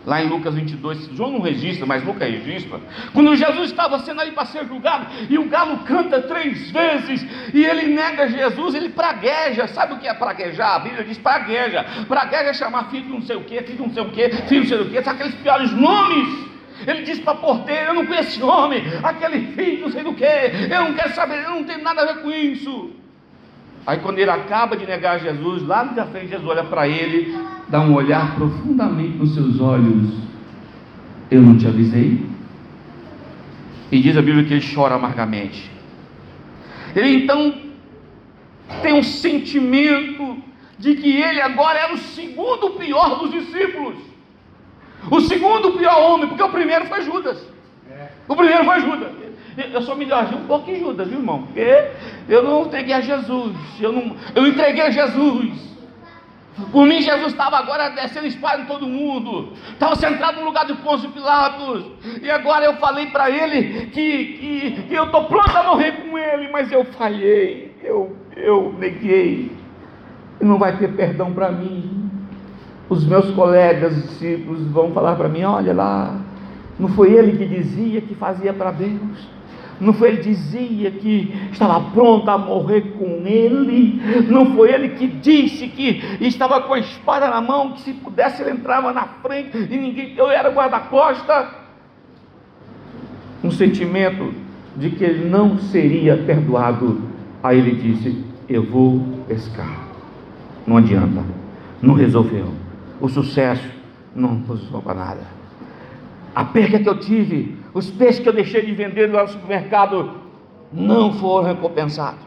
lá 0.09 0.23
em 0.23 0.27
Lucas 0.27 0.55
22, 0.55 1.11
João 1.15 1.33
não 1.33 1.41
registra, 1.43 1.85
mas 1.85 2.03
Lucas 2.03 2.27
registra. 2.27 2.81
Quando 3.13 3.37
Jesus 3.37 3.71
estava 3.71 3.99
sendo 3.99 4.23
ali 4.23 4.33
para 4.33 4.47
ser 4.47 4.67
julgado, 4.67 5.07
e 5.29 5.37
o 5.39 5.45
galo 5.45 5.81
canta 5.85 6.23
três 6.23 6.71
vezes, 6.71 7.27
e 7.53 7.63
ele 7.63 7.95
nega 7.95 8.27
Jesus, 8.27 8.75
ele 8.75 8.89
pragueja. 8.89 9.69
Sabe 9.69 9.93
o 9.93 9.99
que 9.99 10.09
é 10.09 10.15
praguejar? 10.15 10.77
A 10.77 10.79
Bíblia 10.79 11.05
diz 11.05 11.19
pragueja. 11.19 11.85
Pragueja 12.09 12.49
é 12.49 12.55
chamar 12.55 12.85
filho 12.85 13.05
de 13.05 13.11
não 13.11 13.21
sei 13.21 13.37
o 13.37 13.45
que, 13.45 13.61
filho 13.61 13.77
de 13.77 13.83
não 13.83 13.91
sei 13.91 14.03
o 14.03 14.11
que, 14.11 14.29
filho 14.31 14.65
de 14.65 14.75
não 14.75 14.79
sei 14.79 14.81
o 14.81 14.91
que, 14.91 15.03
são 15.03 15.13
aqueles 15.13 15.35
piores 15.35 15.73
nomes. 15.73 16.49
Ele 16.87 17.03
disse 17.03 17.21
para 17.21 17.35
a 17.35 17.37
porteira: 17.37 17.89
Eu 17.89 17.95
não 17.95 18.07
conheço 18.07 18.31
esse 18.31 18.43
homem, 18.43 18.83
aquele 19.03 19.53
filho, 19.53 19.83
não 19.83 19.93
sei 19.93 20.03
do 20.03 20.15
que, 20.15 20.25
eu 20.25 20.85
não 20.85 20.95
quero 20.95 21.15
saber, 21.15 21.45
eu 21.45 21.51
não 21.51 21.65
tenho 21.65 21.83
nada 21.83 22.01
a 22.01 22.07
ver 22.07 22.23
com 22.23 22.31
isso. 22.31 22.93
Aí 23.87 23.99
quando 23.99 24.19
ele 24.19 24.31
acaba 24.31 24.75
de 24.75 24.87
negar 24.87 25.21
Jesus, 25.21 25.63
lá 25.67 25.85
na 25.85 26.07
frente 26.07 26.29
Jesus 26.29 26.49
olha 26.49 26.65
para 26.65 26.89
ele, 26.89 27.37
dá 27.69 27.81
um 27.81 27.95
olhar 27.95 28.35
profundamente 28.37 29.19
nos 29.19 29.35
seus 29.35 29.61
olhos. 29.61 30.15
Eu 31.31 31.43
não 31.43 31.57
te 31.57 31.67
avisei? 31.67 32.27
E 33.91 34.01
diz 34.01 34.17
a 34.17 34.23
Bíblia 34.23 34.45
que 34.45 34.55
ele 34.55 34.75
chora 34.75 34.95
amargamente. 34.95 35.71
Ele 36.95 37.25
então 37.25 37.55
tem 38.83 38.93
um 38.93 39.03
sentimento 39.03 40.39
de 40.79 40.95
que 40.95 41.21
ele 41.21 41.41
agora 41.41 41.79
era 41.79 41.95
o 41.95 41.99
segundo 41.99 42.71
pior 42.71 43.19
dos 43.19 43.31
discípulos. 43.31 43.97
O 45.11 45.21
segundo 45.21 45.73
pior 45.73 45.99
homem, 45.99 46.29
porque 46.29 46.43
o 46.43 46.51
primeiro 46.51 46.87
foi 46.87 47.03
Judas. 47.03 47.47
O 48.27 48.37
primeiro 48.37 48.65
foi 48.65 48.81
Judas. 48.81 49.13
Eu 49.73 49.83
sou 49.83 49.97
melhorzinho 49.97 50.43
um 50.43 50.47
pouco 50.47 50.67
que 50.67 50.79
Judas, 50.79 51.09
viu 51.09 51.19
irmão? 51.19 51.43
Porque 51.43 51.89
eu 52.29 52.43
não 52.43 52.67
entreguei 52.67 52.95
a 52.95 53.01
Jesus. 53.01 53.57
Eu, 53.81 53.93
não, 53.93 54.17
eu 54.35 54.47
entreguei 54.47 54.83
a 54.83 54.91
Jesus. 54.91 55.69
Por 56.73 56.87
mim, 56.87 57.01
Jesus 57.01 57.29
estava 57.29 57.57
agora 57.57 57.89
descendo 57.91 58.27
espada 58.27 58.63
em 58.63 58.67
todo 58.67 58.87
mundo. 58.87 59.53
Estava 59.73 59.95
sentado 59.95 60.41
no 60.41 60.47
lugar 60.47 60.67
de 60.67 60.75
Pôncio 60.75 61.11
Pilatos. 61.11 61.85
E 62.21 62.31
agora 62.31 62.65
eu 62.65 62.75
falei 62.77 63.07
para 63.07 63.31
ele 63.31 63.87
que, 63.87 64.25
que, 64.25 64.83
que 64.89 64.95
eu 64.95 65.05
estou 65.05 65.25
pronto 65.27 65.57
a 65.57 65.63
morrer 65.63 65.93
com 65.93 66.19
ele, 66.19 66.49
mas 66.49 66.71
eu 66.73 66.85
falhei. 66.85 67.77
Eu, 67.83 68.17
eu 68.37 68.75
neguei. 68.79 69.53
Não 70.41 70.59
vai 70.59 70.77
ter 70.77 70.89
perdão 70.89 71.33
para 71.33 71.51
mim. 71.53 72.11
Os 72.89 73.05
meus 73.07 73.31
colegas 73.33 73.95
discípulos 73.95 74.67
vão 74.69 74.93
falar 74.93 75.15
para 75.15 75.29
mim: 75.29 75.45
olha 75.45 75.73
lá, 75.73 76.17
não 76.79 76.89
foi 76.89 77.13
ele 77.13 77.37
que 77.37 77.47
dizia 77.47 78.01
que 78.01 78.15
fazia 78.15 78.53
para 78.53 78.73
Deus. 78.73 79.38
Não 79.81 79.93
foi 79.93 80.09
ele 80.09 80.17
que 80.19 80.31
dizia 80.31 80.91
que 80.91 81.33
estava 81.53 81.81
pronto 81.91 82.29
a 82.29 82.37
morrer 82.37 82.81
com 82.99 83.23
ele. 83.25 84.01
Não 84.29 84.55
foi 84.55 84.73
ele 84.73 84.89
que 84.91 85.07
disse 85.07 85.69
que 85.69 86.03
estava 86.21 86.61
com 86.63 86.75
a 86.75 86.79
espada 86.79 87.29
na 87.29 87.41
mão, 87.41 87.73
que 87.73 87.83
se 87.83 87.93
pudesse 87.93 88.43
ele 88.43 88.53
entrava 88.53 88.93
na 88.93 89.05
frente 89.23 89.57
e 89.57 89.77
ninguém. 89.77 90.15
Eu 90.17 90.29
era 90.29 90.51
guarda-costa. 90.51 91.49
Um 93.43 93.51
sentimento 93.53 94.35
de 94.77 94.91
que 94.91 95.05
ele 95.05 95.29
não 95.29 95.59
seria 95.59 96.17
perdoado. 96.17 97.01
Aí 97.43 97.59
ele 97.59 97.77
disse: 97.77 98.25
Eu 98.49 98.65
vou 98.65 99.01
pescar. 99.29 99.87
Não 100.67 100.77
adianta. 100.77 101.23
Não 101.81 101.95
resolveu. 101.95 102.53
O 103.01 103.09
sucesso 103.09 103.69
não 104.15 104.43
resolveu 104.49 104.95
nada. 104.95 105.23
A 106.35 106.45
perca 106.45 106.81
que 106.81 106.89
eu 106.89 106.99
tive 106.99 107.58
os 107.75 107.91
peixes 107.91 108.21
que 108.21 108.29
eu 108.29 108.33
deixei 108.33 108.63
de 108.63 108.73
vender 108.73 109.13
lá 109.13 109.23
no 109.23 109.29
supermercado 109.29 110.23
não 110.73 111.13
foram 111.15 111.49
recompensados. 111.49 112.21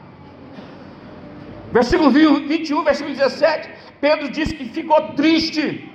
Versículo 1.71 2.09
21, 2.09 2.83
versículo 2.83 3.15
17, 3.15 3.69
Pedro 3.99 4.29
diz 4.29 4.51
que 4.51 4.65
ficou 4.65 5.01
triste. 5.13 5.89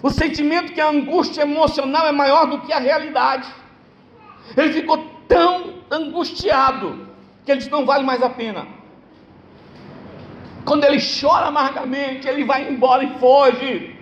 O 0.00 0.10
sentimento 0.10 0.72
que 0.72 0.80
a 0.80 0.90
angústia 0.90 1.42
emocional 1.42 2.06
é 2.06 2.12
maior 2.12 2.46
do 2.46 2.60
que 2.60 2.72
a 2.72 2.78
realidade. 2.78 3.48
Ele 4.56 4.72
ficou 4.72 4.98
tão 5.26 5.74
angustiado 5.90 7.08
que 7.44 7.50
ele 7.50 7.58
disse: 7.58 7.70
não 7.70 7.84
vale 7.84 8.04
mais 8.04 8.22
a 8.22 8.30
pena. 8.30 8.66
Quando 10.64 10.84
ele 10.84 10.98
chora 11.00 11.46
amargamente, 11.46 12.28
ele 12.28 12.44
vai 12.44 12.70
embora 12.70 13.02
e 13.02 13.18
foge, 13.18 13.96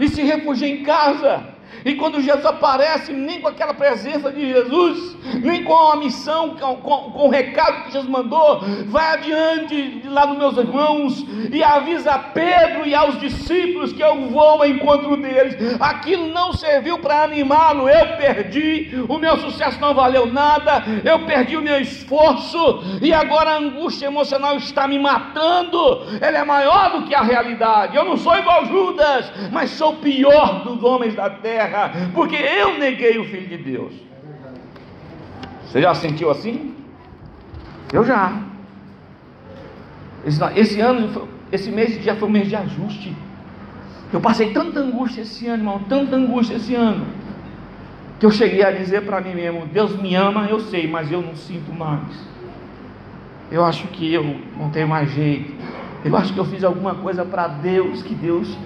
e 0.00 0.08
se 0.08 0.22
refugia 0.22 0.68
em 0.68 0.82
casa. 0.82 1.44
E 1.84 1.94
quando 1.94 2.20
Jesus 2.20 2.44
aparece, 2.44 3.12
nem 3.12 3.40
com 3.40 3.48
aquela 3.48 3.74
presença 3.74 4.30
de 4.30 4.48
Jesus, 4.48 5.16
nem 5.42 5.64
com 5.64 5.92
a 5.92 5.96
missão, 5.96 6.56
com, 6.56 6.76
com, 6.76 7.10
com 7.10 7.28
o 7.28 7.30
recado 7.30 7.84
que 7.84 7.92
Jesus 7.92 8.10
mandou, 8.10 8.60
vai 8.86 9.14
adiante 9.14 10.02
lá 10.06 10.26
nos 10.26 10.38
meus 10.38 10.56
irmãos 10.56 11.26
e 11.52 11.62
avisa 11.62 12.12
a 12.12 12.18
Pedro 12.18 12.86
e 12.86 12.94
aos 12.94 13.18
discípulos 13.20 13.92
que 13.92 14.02
eu 14.02 14.28
vou 14.28 14.40
ao 14.40 14.66
encontro 14.66 15.16
deles. 15.16 15.56
Aquilo 15.80 16.28
não 16.28 16.52
serviu 16.52 16.98
para 16.98 17.22
animá-lo, 17.22 17.88
eu 17.88 18.16
perdi, 18.16 19.04
o 19.08 19.18
meu 19.18 19.36
sucesso 19.38 19.80
não 19.80 19.94
valeu 19.94 20.26
nada, 20.26 20.84
eu 21.04 21.20
perdi 21.26 21.56
o 21.56 21.62
meu 21.62 21.80
esforço 21.80 22.82
e 23.00 23.12
agora 23.12 23.50
a 23.52 23.58
angústia 23.58 24.06
emocional 24.06 24.56
está 24.56 24.86
me 24.86 24.98
matando. 24.98 26.02
Ele 26.20 26.36
é 26.36 26.44
maior 26.44 26.92
do 26.92 27.06
que 27.06 27.14
a 27.14 27.22
realidade. 27.22 27.96
Eu 27.96 28.04
não 28.04 28.16
sou 28.16 28.36
igual 28.36 28.64
Judas, 28.66 29.32
mas 29.52 29.70
sou 29.70 29.94
pior 29.96 30.62
dos 30.62 30.82
homens 30.82 31.14
da 31.14 31.30
terra, 31.30 31.55
porque 32.14 32.36
eu 32.36 32.78
neguei 32.78 33.18
o 33.18 33.24
Filho 33.24 33.48
de 33.48 33.56
Deus. 33.58 33.92
Você 35.64 35.82
já 35.82 35.94
sentiu 35.94 36.30
assim? 36.30 36.74
Eu 37.92 38.04
já. 38.04 38.40
Esse, 40.24 40.40
esse 40.56 40.80
ano, 40.80 41.28
esse 41.52 41.70
mês 41.70 42.02
já 42.02 42.16
foi 42.16 42.28
um 42.28 42.32
mês 42.32 42.48
de 42.48 42.56
ajuste. 42.56 43.14
Eu 44.12 44.20
passei 44.20 44.52
tanta 44.52 44.80
angústia 44.80 45.22
esse 45.22 45.46
ano, 45.46 45.62
irmão, 45.62 45.80
tanta 45.88 46.16
angústia 46.16 46.54
esse 46.54 46.74
ano, 46.74 47.06
que 48.20 48.26
eu 48.26 48.30
cheguei 48.30 48.62
a 48.62 48.70
dizer 48.70 49.02
para 49.02 49.20
mim 49.20 49.34
mesmo: 49.34 49.66
Deus 49.66 50.00
me 50.00 50.14
ama, 50.14 50.46
eu 50.46 50.60
sei, 50.60 50.86
mas 50.86 51.10
eu 51.10 51.20
não 51.20 51.34
sinto 51.34 51.72
mais. 51.72 52.36
Eu 53.50 53.64
acho 53.64 53.86
que 53.88 54.12
eu 54.12 54.24
não 54.58 54.70
tenho 54.70 54.88
mais 54.88 55.10
jeito. 55.10 55.54
Eu 56.04 56.16
acho 56.16 56.32
que 56.32 56.38
eu 56.38 56.44
fiz 56.44 56.62
alguma 56.62 56.94
coisa 56.94 57.24
para 57.24 57.48
Deus, 57.48 58.02
que 58.02 58.14
Deus, 58.14 58.56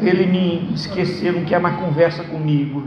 Ele 0.00 0.26
me 0.26 0.74
esqueceu, 0.74 1.32
não 1.32 1.44
quer 1.44 1.60
mais 1.60 1.76
conversa 1.76 2.22
comigo. 2.24 2.84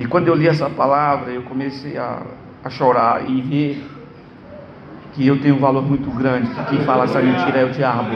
E 0.00 0.06
quando 0.06 0.28
eu 0.28 0.34
li 0.34 0.46
essa 0.46 0.70
palavra, 0.70 1.32
eu 1.32 1.42
comecei 1.42 1.96
a, 1.96 2.22
a 2.62 2.70
chorar 2.70 3.28
e 3.28 3.40
ver 3.40 3.84
que 5.14 5.26
eu 5.26 5.40
tenho 5.40 5.56
um 5.56 5.58
valor 5.58 5.82
muito 5.82 6.08
grande, 6.10 6.48
que 6.48 6.64
quem 6.66 6.84
fala 6.84 7.04
essa 7.04 7.20
mentira 7.20 7.58
é 7.58 7.64
o 7.64 7.70
diabo. 7.70 8.10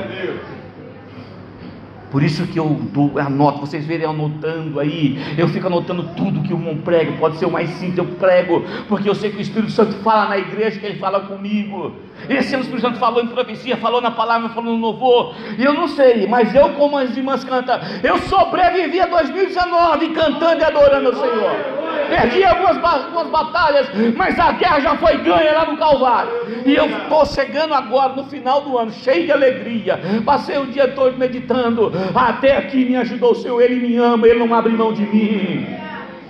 Por 2.12 2.22
isso 2.22 2.46
que 2.46 2.58
eu 2.58 2.68
dou, 2.92 3.18
anoto, 3.18 3.60
vocês 3.60 3.86
verem 3.86 4.06
anotando 4.06 4.78
aí, 4.78 5.18
eu 5.36 5.48
fico 5.48 5.66
anotando 5.66 6.10
tudo 6.14 6.42
que 6.42 6.52
o 6.52 6.58
irmão 6.58 6.76
prega, 6.76 7.12
pode 7.12 7.38
ser 7.38 7.46
o 7.46 7.50
mais 7.50 7.70
simples, 7.70 7.96
eu 7.96 8.04
prego, 8.04 8.62
porque 8.86 9.08
eu 9.08 9.14
sei 9.14 9.30
que 9.30 9.38
o 9.38 9.40
Espírito 9.40 9.72
Santo 9.72 9.94
fala 9.94 10.28
na 10.28 10.38
igreja, 10.38 10.78
que 10.78 10.84
ele 10.84 10.98
fala 10.98 11.20
comigo. 11.20 11.96
Esse 12.28 12.54
ano 12.54 12.62
o 12.62 12.66
Espírito 12.66 12.86
Santo 12.86 12.98
falou 12.98 13.22
em 13.22 13.26
profecia, 13.26 13.76
falou 13.76 14.00
na 14.00 14.10
palavra, 14.10 14.48
falou 14.50 14.74
no 14.74 14.80
louvor, 14.80 15.34
e 15.58 15.64
eu 15.64 15.72
não 15.72 15.88
sei, 15.88 16.26
mas 16.26 16.54
eu, 16.54 16.70
como 16.70 16.98
as 16.98 17.16
irmãs 17.16 17.44
cantam, 17.44 17.78
eu 18.02 18.18
sobrevivi 18.18 19.00
a 19.00 19.06
2019 19.06 20.08
cantando 20.10 20.60
e 20.60 20.64
adorando 20.64 21.10
o 21.10 21.14
Senhor 21.14 21.82
perdi 22.12 22.44
algumas, 22.44 22.76
algumas 22.84 23.28
batalhas, 23.28 23.88
mas 24.16 24.38
a 24.38 24.52
guerra 24.52 24.80
já 24.80 24.96
foi 24.96 25.16
ganha 25.18 25.52
lá 25.52 25.64
no 25.64 25.78
Calvário. 25.78 26.32
E 26.66 26.74
eu 26.74 26.86
estou 26.86 27.24
chegando 27.24 27.72
agora 27.72 28.12
no 28.14 28.24
final 28.24 28.60
do 28.60 28.76
ano, 28.76 28.92
cheio 28.92 29.24
de 29.24 29.32
alegria. 29.32 29.98
Passei 30.24 30.58
o 30.58 30.66
dia 30.66 30.88
todo 30.88 31.16
meditando. 31.16 31.90
Até 32.14 32.58
aqui 32.58 32.84
me 32.84 32.96
ajudou 32.96 33.32
o 33.32 33.34
Senhor, 33.34 33.60
Ele 33.60 33.86
me 33.86 33.96
ama, 33.96 34.26
Ele 34.26 34.38
não 34.38 34.54
abre 34.54 34.72
mão 34.72 34.92
de 34.92 35.02
mim. 35.02 35.66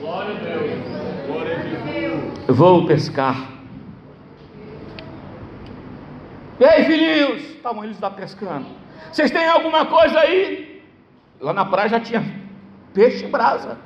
Glória 0.00 0.34
a 0.34 0.44
Deus. 0.44 0.70
Glória 1.26 1.56
a 1.56 1.90
Deus. 1.90 2.56
Vou 2.56 2.86
pescar. 2.86 3.51
Ei, 6.62 6.84
filhinhos, 6.84 7.42
estavam 7.42 7.82
eles 7.82 7.98
lá 7.98 8.10
pescando. 8.10 8.66
Vocês 9.10 9.30
têm 9.30 9.46
alguma 9.46 9.84
coisa 9.86 10.20
aí? 10.20 10.80
Lá 11.40 11.52
na 11.52 11.64
praia 11.64 11.88
já 11.88 12.00
tinha 12.00 12.24
peixe 12.94 13.24
e 13.24 13.28
brasa. 13.28 13.78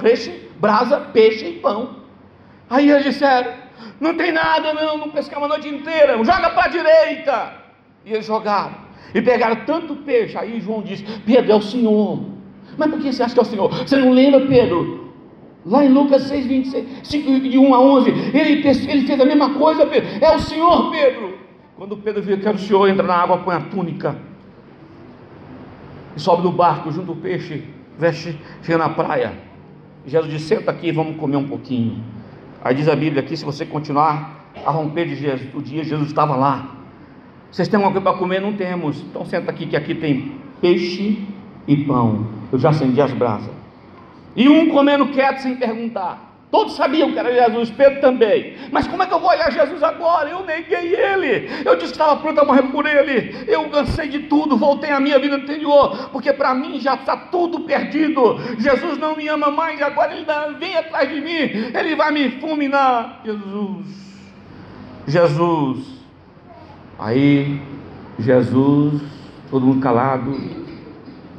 Peixe, 0.00 0.48
brasa, 0.58 1.00
peixe 1.12 1.46
e 1.46 1.52
pão. 1.58 1.96
Aí 2.70 2.90
eles 2.90 3.04
disseram: 3.04 3.52
Não 4.00 4.16
tem 4.16 4.32
nada, 4.32 4.72
não, 4.72 4.96
não 4.96 5.10
pescamos 5.10 5.44
a 5.44 5.48
noite 5.48 5.68
inteira, 5.68 6.16
joga 6.24 6.50
para 6.50 6.64
a 6.64 6.68
direita. 6.68 7.52
E 8.04 8.12
eles 8.12 8.24
jogaram. 8.24 8.76
E 9.14 9.20
pegaram 9.20 9.56
tanto 9.66 9.96
peixe. 9.96 10.38
Aí 10.38 10.58
João 10.58 10.80
disse: 10.82 11.04
Pedro, 11.26 11.52
é 11.52 11.54
o 11.54 11.60
Senhor. 11.60 12.24
Mas 12.78 12.90
por 12.90 12.98
que 12.98 13.12
você 13.12 13.22
acha 13.22 13.34
que 13.34 13.40
é 13.40 13.42
o 13.42 13.46
Senhor? 13.46 13.68
Você 13.68 13.96
não 13.96 14.10
lembra, 14.10 14.40
Pedro? 14.46 15.12
Lá 15.66 15.84
em 15.84 15.88
Lucas 15.88 16.22
6, 16.22 16.46
26, 16.46 16.86
5, 17.04 17.40
de 17.40 17.58
1 17.58 17.74
a 17.74 17.80
11, 17.80 18.10
ele, 18.10 18.66
ele 18.66 19.06
fez 19.06 19.20
a 19.20 19.24
mesma 19.24 19.50
coisa, 19.50 19.86
Pedro. 19.86 20.08
É 20.20 20.34
o 20.34 20.40
Senhor, 20.40 20.90
Pedro. 20.90 21.41
Quando 21.76 21.96
Pedro 21.96 22.22
viu 22.22 22.38
que 22.38 22.48
o 22.48 22.58
Senhor, 22.58 22.88
entra 22.88 23.06
na 23.06 23.14
água, 23.14 23.38
põe 23.38 23.56
a 23.56 23.60
túnica. 23.60 24.16
E 26.14 26.20
sobe 26.20 26.42
do 26.42 26.52
barco, 26.52 26.92
junto 26.92 27.12
o 27.12 27.16
peixe, 27.16 27.64
veste, 27.98 28.38
chega 28.62 28.78
na 28.78 28.90
praia. 28.90 29.32
Jesus 30.06 30.30
disse: 30.30 30.46
Senta 30.46 30.70
aqui, 30.70 30.92
vamos 30.92 31.16
comer 31.16 31.36
um 31.36 31.48
pouquinho. 31.48 32.02
Aí 32.62 32.74
diz 32.74 32.88
a 32.88 32.94
Bíblia 32.94 33.22
aqui: 33.22 33.36
se 33.36 33.44
você 33.44 33.64
continuar 33.64 34.50
a 34.64 34.70
romper 34.70 35.06
de 35.06 35.16
Jesus, 35.16 35.54
o 35.54 35.62
dia 35.62 35.82
Jesus 35.82 36.08
estava 36.08 36.36
lá. 36.36 36.76
Vocês 37.50 37.68
têm 37.68 37.76
alguma 37.76 37.92
coisa 37.92 38.10
para 38.10 38.18
comer? 38.18 38.40
Não 38.40 38.54
temos. 38.54 39.00
Então 39.00 39.24
senta 39.24 39.50
aqui, 39.50 39.66
que 39.66 39.76
aqui 39.76 39.94
tem 39.94 40.32
peixe 40.60 41.26
e 41.66 41.76
pão. 41.84 42.26
Eu 42.50 42.58
já 42.58 42.70
acendi 42.70 43.00
as 43.00 43.12
brasas. 43.12 43.50
E 44.34 44.48
um 44.48 44.70
comendo 44.70 45.08
quieto 45.08 45.38
sem 45.38 45.56
perguntar. 45.56 46.31
Todos 46.52 46.74
sabiam 46.74 47.10
que 47.10 47.18
era 47.18 47.32
Jesus, 47.32 47.70
Pedro 47.70 48.02
também. 48.02 48.54
Mas 48.70 48.86
como 48.86 49.02
é 49.02 49.06
que 49.06 49.14
eu 49.14 49.18
vou 49.18 49.30
olhar 49.30 49.50
Jesus 49.50 49.82
agora? 49.82 50.28
Eu 50.28 50.44
neguei 50.44 50.94
ele. 50.94 51.48
Eu 51.64 51.76
disse 51.76 51.94
que 51.94 51.98
estava 51.98 52.20
pronto 52.20 52.38
a 52.42 52.44
morrer 52.44 52.64
por 52.64 52.84
ele. 52.84 53.46
Eu 53.48 53.70
cansei 53.70 54.06
de 54.06 54.18
tudo, 54.24 54.58
voltei 54.58 54.90
à 54.90 55.00
minha 55.00 55.18
vida 55.18 55.36
anterior, 55.36 56.10
porque 56.12 56.30
para 56.30 56.52
mim 56.52 56.78
já 56.78 56.92
está 56.92 57.16
tudo 57.16 57.60
perdido. 57.60 58.38
Jesus 58.58 58.98
não 58.98 59.16
me 59.16 59.26
ama 59.28 59.50
mais, 59.50 59.80
agora 59.80 60.14
ele 60.14 60.26
vem 60.58 60.76
atrás 60.76 61.08
de 61.08 61.22
mim, 61.22 61.72
ele 61.74 61.96
vai 61.96 62.12
me 62.12 62.32
fulminar. 62.32 63.22
Jesus, 63.24 63.86
Jesus. 65.06 65.78
Aí, 66.98 67.62
Jesus, 68.18 69.00
todo 69.50 69.64
mundo 69.64 69.80
calado, 69.80 70.38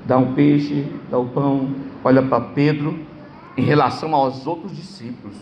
dá 0.06 0.18
um 0.18 0.34
peixe, 0.34 0.88
dá 1.12 1.20
o 1.20 1.26
um 1.26 1.28
pão, 1.28 1.76
olha 2.04 2.24
para 2.24 2.42
Pedro 2.46 3.13
em 3.56 3.64
relação 3.64 4.14
aos 4.14 4.46
outros 4.48 4.76
discípulos. 4.76 5.36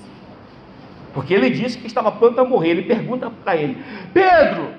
Porque 1.14 1.34
ele 1.34 1.50
disse 1.50 1.78
que 1.78 1.88
estava 1.88 2.12
pronto 2.12 2.40
a 2.40 2.46
morrer. 2.46 2.70
Ele 2.70 2.84
pergunta 2.84 3.30
para 3.30 3.56
ele: 3.56 3.84
Pedro, 4.14 4.74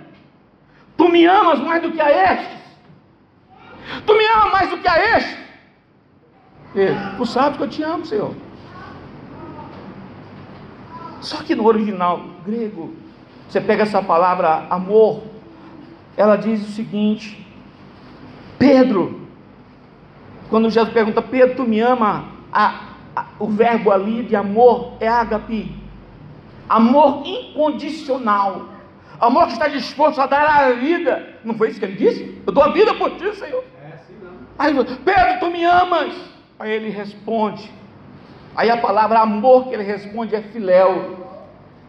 tu 0.97 1.09
me 1.09 1.27
amas 1.27 1.61
mais 1.61 1.83
do 1.83 1.93
que 1.93 2.01
a 2.01 2.33
estes? 2.33 2.63
Tu 4.07 4.17
me 4.17 4.27
amas 4.27 4.53
mais 4.53 4.71
do 4.71 4.79
que 4.79 4.89
a 4.89 5.17
este? 5.17 5.39
Pedro, 6.73 7.17
tu 7.17 7.27
sabes 7.27 7.57
que 7.59 7.63
eu 7.63 7.69
te 7.69 7.83
amo, 7.83 8.07
Senhor. 8.07 8.35
Só 11.21 11.43
que 11.43 11.55
no 11.55 11.67
original 11.67 12.21
grego, 12.45 12.95
você 13.49 13.61
pega 13.61 13.83
essa 13.83 14.03
palavra 14.03 14.67
amor, 14.71 15.23
ela 16.17 16.37
diz 16.37 16.67
o 16.67 16.73
seguinte: 16.73 17.47
Pedro, 18.59 19.21
quando 20.49 20.71
Jesus 20.71 20.93
pergunta, 20.93 21.21
Pedro, 21.21 21.57
tu 21.57 21.65
me 21.65 21.81
ama? 21.81 22.25
A, 22.53 22.92
o 23.39 23.47
verbo 23.47 23.91
ali 23.91 24.23
de 24.23 24.37
amor 24.37 24.95
é 25.01 25.09
ágape. 25.09 25.75
Amor 26.69 27.23
incondicional. 27.27 28.67
Amor 29.21 29.47
que 29.47 29.53
está 29.53 29.69
disposto 29.69 30.21
a 30.21 30.27
dar 30.27 30.49
a 30.49 30.73
vida. 30.73 31.37
Não 31.45 31.55
foi 31.55 31.69
isso 31.69 31.79
que 31.79 31.85
ele 31.85 31.97
disse? 31.97 32.43
Eu 32.47 32.53
dou 32.53 32.65
a 32.65 32.69
vida 32.69 32.95
por 32.95 33.11
ti, 33.13 33.35
Senhor. 33.37 33.65
É 33.83 33.95
assim 33.95 34.15
não. 34.23 34.33
Aí, 34.59 34.75
Pedro, 35.05 35.41
tu 35.41 35.51
me 35.51 35.65
amas? 35.65 36.15
Aí 36.59 36.73
ele 36.73 36.91
responde. 36.91 37.71
Aí 38.57 38.71
a 38.71 38.77
palavra 38.77 39.21
amor 39.21 39.69
que 39.69 39.75
ele 39.75 39.85
responde 39.85 40.35
é 40.35 40.43
filéu. 40.43 41.19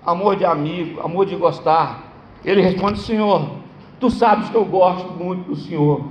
Amor 0.05 0.35
de 0.35 0.45
amigo, 0.45 1.01
amor 1.01 1.25
de 1.25 1.35
gostar. 1.35 2.11
Ele 2.43 2.61
responde, 2.61 2.99
Senhor, 2.99 3.51
tu 3.99 4.09
sabes 4.09 4.49
que 4.49 4.55
eu 4.55 4.65
gosto 4.65 5.11
muito 5.13 5.49
do 5.49 5.55
Senhor. 5.55 6.05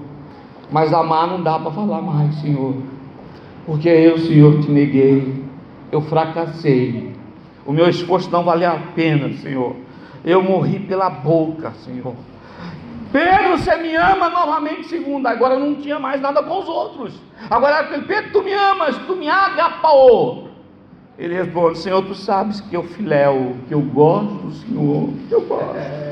Mas 0.71 0.95
amar 0.95 1.27
não 1.27 1.43
dá 1.43 1.59
para 1.59 1.71
falar 1.71 2.01
mais, 2.01 2.35
Senhor 2.37 2.75
porque 3.67 3.89
eu, 3.89 4.19
Senhor, 4.19 4.61
te 4.61 4.71
neguei, 4.71 5.43
eu 5.91 6.01
fracassei, 6.01 7.13
o 7.65 7.73
meu 7.73 7.89
esforço 7.89 8.31
não 8.31 8.43
valeu 8.43 8.71
a 8.71 8.79
pena, 8.95 9.33
Senhor, 9.35 9.77
eu 10.25 10.43
morri 10.43 10.81
pela 10.81 11.11
boca, 11.11 11.73
Senhor. 11.85 12.15
Pedro, 13.13 13.59
você 13.59 13.77
me 13.77 13.95
ama 13.95 14.31
novamente, 14.31 14.87
segundo, 14.87 15.27
agora 15.27 15.59
não 15.59 15.75
tinha 15.75 15.99
mais 15.99 16.21
nada 16.21 16.43
com 16.43 16.61
os 16.61 16.69
outros, 16.69 17.15
agora 17.51 17.85
Pedro, 18.07 18.33
tu 18.33 18.43
me 18.43 18.53
amas, 18.53 18.97
tu 19.07 19.17
me 19.17 19.29
agapou. 19.29 20.49
Ele 21.19 21.35
responde, 21.35 21.79
Senhor, 21.79 22.03
tu 22.03 22.15
sabes 22.15 22.61
que 22.63 22.75
eu 22.75 22.83
filéu, 22.83 23.55
que 23.69 23.75
eu 23.75 23.81
gosto 23.81 24.33
do 24.35 24.53
Senhor, 24.53 25.11
que 25.29 25.35
eu 25.35 25.43
gosto. 25.43 26.03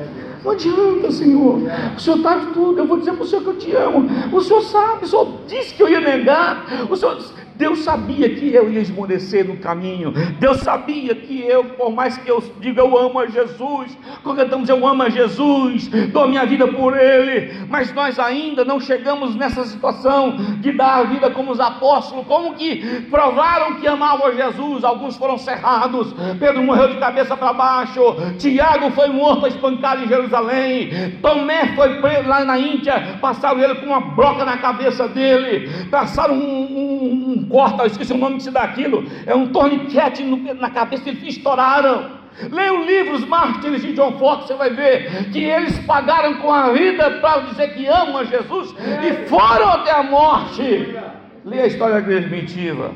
Não 0.44 0.52
adianta, 0.52 1.10
Senhor. 1.10 1.58
O 1.96 2.00
Senhor 2.00 2.18
de 2.18 2.46
tudo. 2.52 2.78
Eu 2.78 2.86
vou 2.86 2.98
dizer 2.98 3.12
para 3.12 3.24
o 3.24 3.26
Senhor 3.26 3.42
que 3.42 3.48
eu 3.48 3.58
te 3.58 3.72
amo. 3.76 4.08
O 4.32 4.40
Senhor 4.40 4.62
sabe, 4.62 5.04
o 5.04 5.08
Senhor 5.08 5.28
disse 5.46 5.74
que 5.74 5.82
eu 5.82 5.88
ia 5.88 6.00
negar. 6.00 6.64
O 6.88 6.96
Senhor 6.96 7.16
Deus 7.60 7.80
sabia 7.80 8.26
que 8.30 8.54
eu 8.54 8.72
ia 8.72 8.80
esmorecer 8.80 9.46
no 9.46 9.58
caminho. 9.58 10.12
Deus 10.38 10.60
sabia 10.60 11.14
que 11.14 11.42
eu, 11.42 11.62
por 11.62 11.92
mais 11.92 12.16
que 12.16 12.26
eu 12.26 12.42
diga 12.58 12.80
eu 12.80 12.98
amo 12.98 13.18
a 13.18 13.26
Jesus, 13.26 13.98
quando 14.22 14.38
cantamos 14.38 14.66
eu 14.70 14.86
amo 14.86 15.02
a 15.02 15.10
Jesus, 15.10 15.88
dou 16.10 16.26
minha 16.26 16.46
vida 16.46 16.66
por 16.66 16.98
Ele, 16.98 17.66
mas 17.68 17.92
nós 17.92 18.18
ainda 18.18 18.64
não 18.64 18.80
chegamos 18.80 19.36
nessa 19.36 19.62
situação 19.66 20.38
de 20.60 20.72
dar 20.72 21.00
a 21.00 21.02
vida 21.02 21.30
como 21.30 21.52
os 21.52 21.60
apóstolos, 21.60 22.26
como 22.26 22.54
que 22.54 23.02
provaram 23.10 23.74
que 23.74 23.86
amavam 23.86 24.28
a 24.28 24.32
Jesus. 24.32 24.82
Alguns 24.82 25.18
foram 25.18 25.36
cerrados, 25.36 26.14
Pedro 26.38 26.62
morreu 26.62 26.88
de 26.88 26.96
cabeça 26.96 27.36
para 27.36 27.52
baixo, 27.52 28.00
Tiago 28.38 28.90
foi 28.92 29.08
morto, 29.08 29.46
espancado 29.46 30.02
em 30.02 30.08
Jerusalém, 30.08 31.18
Tomé 31.20 31.74
foi 31.76 32.00
preso 32.00 32.26
lá 32.26 32.42
na 32.42 32.58
Índia, 32.58 33.18
passaram 33.20 33.62
ele 33.62 33.74
com 33.74 33.86
uma 33.86 34.00
broca 34.00 34.46
na 34.46 34.56
cabeça 34.56 35.06
dele, 35.06 35.68
passaram 35.90 36.34
um, 36.34 36.62
um, 36.62 36.99
um 37.30 37.44
corta, 37.46 37.82
eu 37.82 37.86
esqueci 37.86 38.12
o 38.12 38.18
nome 38.18 38.36
que 38.36 38.42
se 38.42 38.50
dá 38.50 38.62
aquilo, 38.62 39.04
é 39.26 39.34
um 39.34 39.48
torniquete 39.48 40.22
na 40.24 40.70
cabeça, 40.70 41.08
eles 41.08 41.22
estouraram. 41.22 42.20
Leia 42.50 42.72
o 42.72 42.84
livro 42.84 43.14
Os 43.14 43.24
Mártires 43.24 43.82
de 43.82 43.92
John 43.92 44.12
Fox, 44.18 44.46
você 44.46 44.54
vai 44.54 44.70
ver 44.70 45.30
que 45.30 45.42
eles 45.42 45.78
pagaram 45.80 46.34
com 46.34 46.52
a 46.52 46.70
vida 46.70 47.10
para 47.20 47.40
dizer 47.40 47.74
que 47.74 47.86
amam 47.86 48.18
a 48.18 48.24
Jesus 48.24 48.74
e 49.02 49.28
foram 49.28 49.68
até 49.68 49.90
a 49.90 50.02
morte. 50.02 50.96
Leia 51.44 51.64
a 51.64 51.66
história 51.66 52.02
primitiva. 52.02 52.92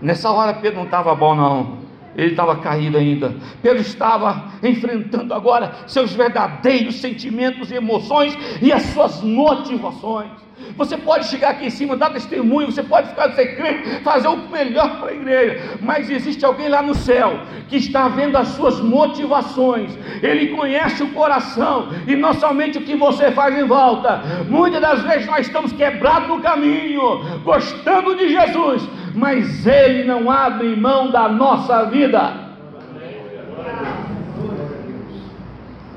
Nessa 0.00 0.30
hora 0.30 0.54
Pedro 0.54 0.78
não 0.78 0.84
estava 0.84 1.14
bom, 1.14 1.34
não. 1.34 1.82
Ele 2.16 2.30
estava 2.30 2.56
caído 2.56 2.98
ainda. 2.98 3.34
Pedro 3.62 3.80
estava 3.80 4.52
enfrentando 4.62 5.32
agora 5.32 5.72
seus 5.86 6.12
verdadeiros 6.12 6.96
sentimentos 6.96 7.70
e 7.70 7.74
emoções 7.74 8.36
e 8.60 8.72
as 8.72 8.82
suas 8.82 9.22
motivações. 9.22 10.30
Você 10.76 10.96
pode 10.96 11.26
chegar 11.26 11.50
aqui 11.50 11.66
em 11.66 11.70
cima, 11.70 11.96
dar 11.96 12.10
testemunho, 12.10 12.70
você 12.70 12.82
pode 12.82 13.08
ficar 13.08 13.32
secreto, 13.32 14.02
fazer 14.02 14.28
o 14.28 14.36
melhor 14.48 14.98
para 14.98 15.10
a 15.10 15.14
igreja, 15.14 15.78
mas 15.80 16.10
existe 16.10 16.44
alguém 16.44 16.68
lá 16.68 16.82
no 16.82 16.94
céu 16.94 17.40
que 17.68 17.76
está 17.76 18.08
vendo 18.08 18.36
as 18.36 18.48
suas 18.48 18.80
motivações, 18.80 19.96
ele 20.22 20.48
conhece 20.48 21.02
o 21.02 21.12
coração 21.12 21.88
e 22.06 22.16
não 22.16 22.34
somente 22.34 22.78
o 22.78 22.82
que 22.82 22.96
você 22.96 23.30
faz 23.30 23.56
em 23.58 23.64
volta. 23.64 24.22
Muitas 24.48 24.80
das 24.80 25.02
vezes 25.02 25.26
nós 25.26 25.46
estamos 25.46 25.72
quebrados 25.72 26.28
no 26.28 26.40
caminho, 26.40 27.40
gostando 27.44 28.14
de 28.16 28.28
Jesus, 28.28 28.88
mas 29.14 29.66
ele 29.66 30.04
não 30.04 30.30
abre 30.30 30.74
mão 30.76 31.10
da 31.10 31.28
nossa 31.28 31.84
vida. 31.84 32.52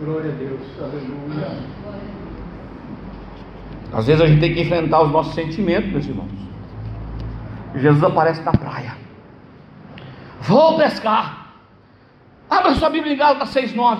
Glória 0.01 0.31
a 0.31 0.35
Deus, 0.35 0.61
aleluia. 0.79 1.74
Às 3.95 4.07
vezes 4.07 4.21
a 4.21 4.27
gente 4.27 4.41
tem 4.41 4.53
que 4.53 4.61
enfrentar 4.61 5.01
os 5.03 5.09
nossos 5.09 5.33
sentimentos, 5.33 5.89
meus 5.89 6.05
irmãos. 6.05 6.29
Jesus 7.75 8.03
aparece 8.03 8.41
na 8.41 8.51
praia. 8.51 8.93
Vou 10.41 10.75
pescar. 10.75 11.53
Abra 12.49 12.75
sua 12.75 12.89
Bíblia 12.89 13.13
em 13.13 13.17
Gálatas 13.17 13.53
6,9. 13.53 13.99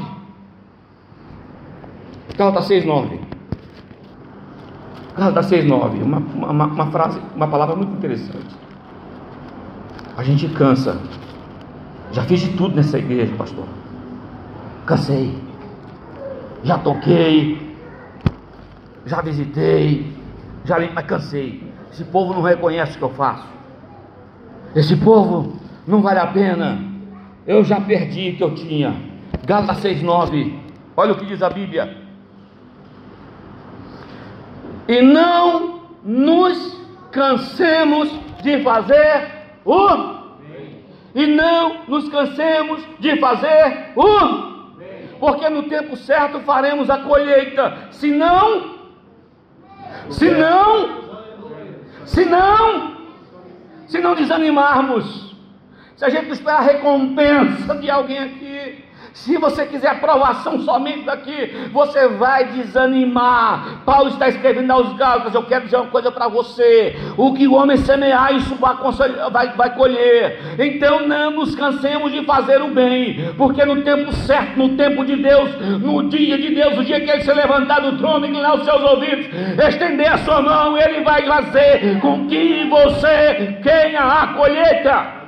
Gálatas 2.38 2.67
6,9. 2.67 3.19
Gálatas 5.17 5.49
6,9. 5.49 6.03
Uma, 6.03 6.17
uma, 6.17 6.65
uma 6.65 6.86
frase, 6.88 7.21
uma 7.34 7.47
palavra 7.47 7.77
muito 7.77 7.93
interessante. 7.93 8.53
A 10.17 10.23
gente 10.23 10.49
cansa. 10.49 10.99
Já 12.12 12.23
fiz 12.23 12.41
de 12.41 12.49
tudo 12.58 12.75
nessa 12.75 12.97
igreja, 12.97 13.34
pastor. 13.38 13.65
Cansei. 14.86 15.34
Já 16.65 16.77
toquei, 16.77 17.64
já 19.05 19.21
visitei, 19.21 20.11
já 20.65 20.77
mas 20.93 21.05
cansei. 21.05 21.63
Esse 21.91 22.03
povo 22.05 22.33
não 22.33 22.41
reconhece 22.41 22.95
o 22.95 22.97
que 22.97 23.03
eu 23.03 23.09
faço. 23.11 23.47
Esse 24.75 24.95
povo 24.97 25.53
não 25.87 26.01
vale 26.01 26.19
a 26.19 26.27
pena. 26.27 26.79
Eu 27.47 27.63
já 27.63 27.79
perdi 27.79 28.31
o 28.31 28.35
que 28.37 28.43
eu 28.43 28.55
tinha. 28.55 28.95
Gálatas 29.45 29.83
6,9. 29.83 30.59
Olha 30.97 31.13
o 31.13 31.17
que 31.17 31.25
diz 31.25 31.41
a 31.41 31.49
Bíblia. 31.49 31.97
E 34.87 35.01
não 35.01 35.81
nos 36.03 36.79
cansemos 37.11 38.09
de 38.43 38.61
fazer 38.61 39.31
o 39.63 40.15
e 41.15 41.25
não 41.27 41.85
nos 41.87 42.09
cansemos 42.09 42.85
de 42.99 43.17
fazer 43.17 43.93
o 43.95 44.55
porque 45.19 45.49
no 45.49 45.63
tempo 45.63 45.95
certo 45.95 46.41
faremos 46.41 46.89
a 46.89 46.97
colheita, 46.97 47.87
se 47.91 48.11
não 48.11 48.74
se 50.09 50.29
não, 50.31 50.89
se 52.05 52.25
não, 52.25 52.97
se 53.87 53.99
não 53.99 54.15
desanimarmos, 54.15 55.35
se 55.95 56.05
a 56.05 56.09
gente 56.09 56.29
esperar 56.31 56.59
a 56.59 56.61
recompensa 56.61 57.75
de 57.75 57.89
alguém 57.89 58.19
aqui, 58.19 58.85
se 59.15 59.38
você 59.38 59.65
quiser 59.65 59.88
aprovação 59.88 60.60
somente 60.60 61.06
daqui, 61.06 61.69
você 61.71 62.06
vai 62.06 62.47
desanimar. 62.49 63.82
Paulo 63.86 64.10
está 64.10 64.28
escrevendo 64.28 64.69
aos 64.71 64.91
Gálatas: 64.97 65.34
Eu 65.34 65.43
quero 65.43 65.63
dizer 65.63 65.78
uma 65.78 65.88
coisa 65.88 66.12
para 66.12 66.28
você: 66.28 66.97
o 67.15 67.34
que 67.34 67.47
o 67.47 67.54
homem 67.54 67.78
semear, 67.78 68.36
isso 68.36 68.56
vai, 68.56 68.75
vai, 69.32 69.54
vai 69.54 69.73
colher. 69.73 70.58
Então 70.60 71.08
não 71.08 71.32
nos 71.32 71.56
cansemos 71.56 72.12
de 72.12 72.25
fazer 72.25 72.62
o 72.62 72.67
bem, 72.67 73.34
porque 73.38 73.63
no 73.63 73.82
tempo 73.84 74.12
certo, 74.12 74.58
no 74.58 74.75
tempo 74.75 75.06
de 75.06 75.15
Deus, 75.15 75.49
no 75.80 76.10
dia 76.10 76.38
de 76.38 76.54
Deus, 76.54 76.78
o 76.78 76.84
dia 76.84 76.99
que 76.99 77.10
ele 77.10 77.23
se 77.23 77.32
levantar 77.32 77.80
do 77.80 77.97
trono 77.97 78.25
e 78.25 78.30
inclinar 78.30 78.56
os 78.56 78.65
seus 78.65 78.84
ouvidos, 78.84 79.28
estender 79.69 80.12
a 80.12 80.17
sua 80.17 80.41
mão, 80.41 80.78
ele 80.78 81.06
vai 81.06 81.25
fazer 81.25 82.01
com 82.01 82.28
que 82.28 82.65
você 82.65 83.60
tenha 83.63 84.01
a 84.01 84.28
colheita. 84.34 85.24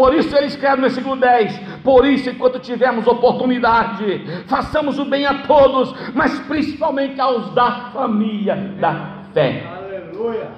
Por 0.00 0.14
isso 0.14 0.34
ele 0.34 0.46
escreve 0.46 0.76
no 0.76 0.82
versículo 0.84 1.14
10: 1.14 1.58
Por 1.84 2.06
isso, 2.06 2.30
enquanto 2.30 2.58
tivermos 2.58 3.06
oportunidade, 3.06 4.24
façamos 4.46 4.98
o 4.98 5.04
bem 5.04 5.26
a 5.26 5.42
todos, 5.42 5.94
mas 6.14 6.38
principalmente 6.38 7.20
aos 7.20 7.50
da 7.50 7.90
família 7.92 8.56
da 8.80 9.18
fé. 9.34 9.62
Aleluia. 9.66 10.48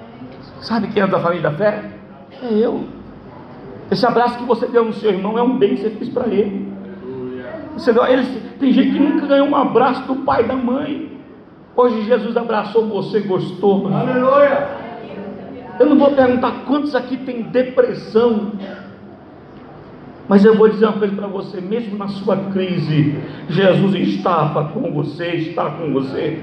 Sabe 0.61 0.87
quem 0.87 1.03
é 1.03 1.07
da 1.07 1.19
família 1.19 1.49
da 1.49 1.57
fé? 1.57 1.91
É 2.41 2.53
eu. 2.53 2.85
Esse 3.91 4.05
abraço 4.05 4.37
que 4.37 4.45
você 4.45 4.65
deu 4.65 4.85
no 4.85 4.93
seu 4.93 5.11
irmão 5.11 5.37
é 5.37 5.43
um 5.43 5.57
bem 5.57 5.75
que 5.75 5.81
você 5.81 5.89
fez 5.89 6.09
para 6.09 6.27
ele. 6.27 6.71
Você 7.73 7.91
deu, 7.91 8.07
eles, 8.07 8.29
tem 8.61 8.71
gente 8.71 8.93
que 8.93 8.99
nunca 8.99 9.27
ganhou 9.27 9.49
um 9.49 9.55
abraço 9.57 10.03
do 10.03 10.15
pai 10.23 10.43
e 10.43 10.47
da 10.47 10.55
mãe. 10.55 11.19
Hoje 11.75 12.01
Jesus 12.03 12.37
abraçou 12.37 12.87
você, 12.87 13.19
gostou. 13.19 13.93
Aleluia. 13.93 14.83
Eu 15.77 15.87
não 15.87 15.97
vou 15.97 16.11
perguntar 16.11 16.63
quantos 16.65 16.95
aqui 16.95 17.17
tem 17.17 17.41
depressão 17.41 18.53
mas 20.27 20.45
eu 20.45 20.55
vou 20.55 20.69
dizer 20.69 20.85
uma 20.85 20.99
coisa 20.99 21.15
para 21.15 21.27
você, 21.27 21.59
mesmo 21.59 21.97
na 21.97 22.07
sua 22.07 22.37
crise, 22.51 23.17
Jesus 23.49 23.95
estava 23.95 24.69
com 24.69 24.91
você, 24.91 25.31
está 25.35 25.69
com 25.71 25.91
você. 25.91 26.41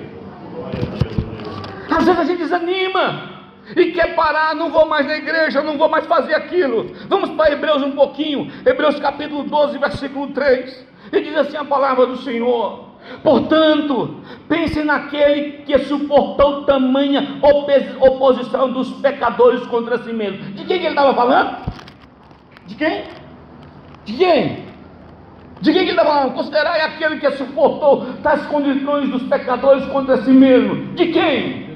Às 1.90 2.04
vezes 2.04 2.20
a 2.20 2.24
gente 2.24 2.38
desanima 2.38 3.30
e 3.74 3.86
quer 3.92 4.14
parar, 4.14 4.54
não 4.54 4.70
vou 4.70 4.86
mais 4.86 5.06
na 5.06 5.16
igreja, 5.16 5.62
não 5.62 5.78
vou 5.78 5.88
mais 5.88 6.06
fazer 6.06 6.34
aquilo. 6.34 6.90
Vamos 7.08 7.30
para 7.30 7.52
Hebreus 7.52 7.82
um 7.82 7.92
pouquinho, 7.92 8.50
Hebreus 8.66 8.98
capítulo 9.00 9.44
12, 9.44 9.78
versículo 9.78 10.28
3. 10.28 10.86
E 11.12 11.20
diz 11.20 11.36
assim 11.36 11.56
a 11.56 11.64
palavra 11.64 12.06
do 12.06 12.16
Senhor: 12.18 12.90
Portanto, 13.22 14.16
pense 14.48 14.82
naquele 14.84 15.62
que 15.64 15.78
suportou 15.80 16.64
tamanha 16.64 17.38
oposição 18.00 18.72
dos 18.72 18.90
pecadores 19.00 19.66
contra 19.66 19.98
si 19.98 20.12
mesmo. 20.12 20.38
De 20.52 20.64
quem 20.64 20.78
que 20.78 20.86
ele 20.86 20.88
estava 20.88 21.14
falando? 21.14 21.56
De 22.66 22.74
quem? 22.74 23.19
De 24.04 24.12
quem? 24.14 24.70
De 25.60 25.72
quem 25.72 25.84
que 25.84 25.90
está 25.90 26.04
falando? 26.04 26.32
Considerai 26.32 26.80
aquele 26.80 27.18
que 27.18 27.30
suportou 27.32 28.06
tais 28.22 28.46
condições 28.46 29.10
dos 29.10 29.22
pecadores 29.24 29.84
contra 29.86 30.16
si 30.22 30.30
mesmo. 30.30 30.94
De 30.94 31.06
quem? 31.08 31.70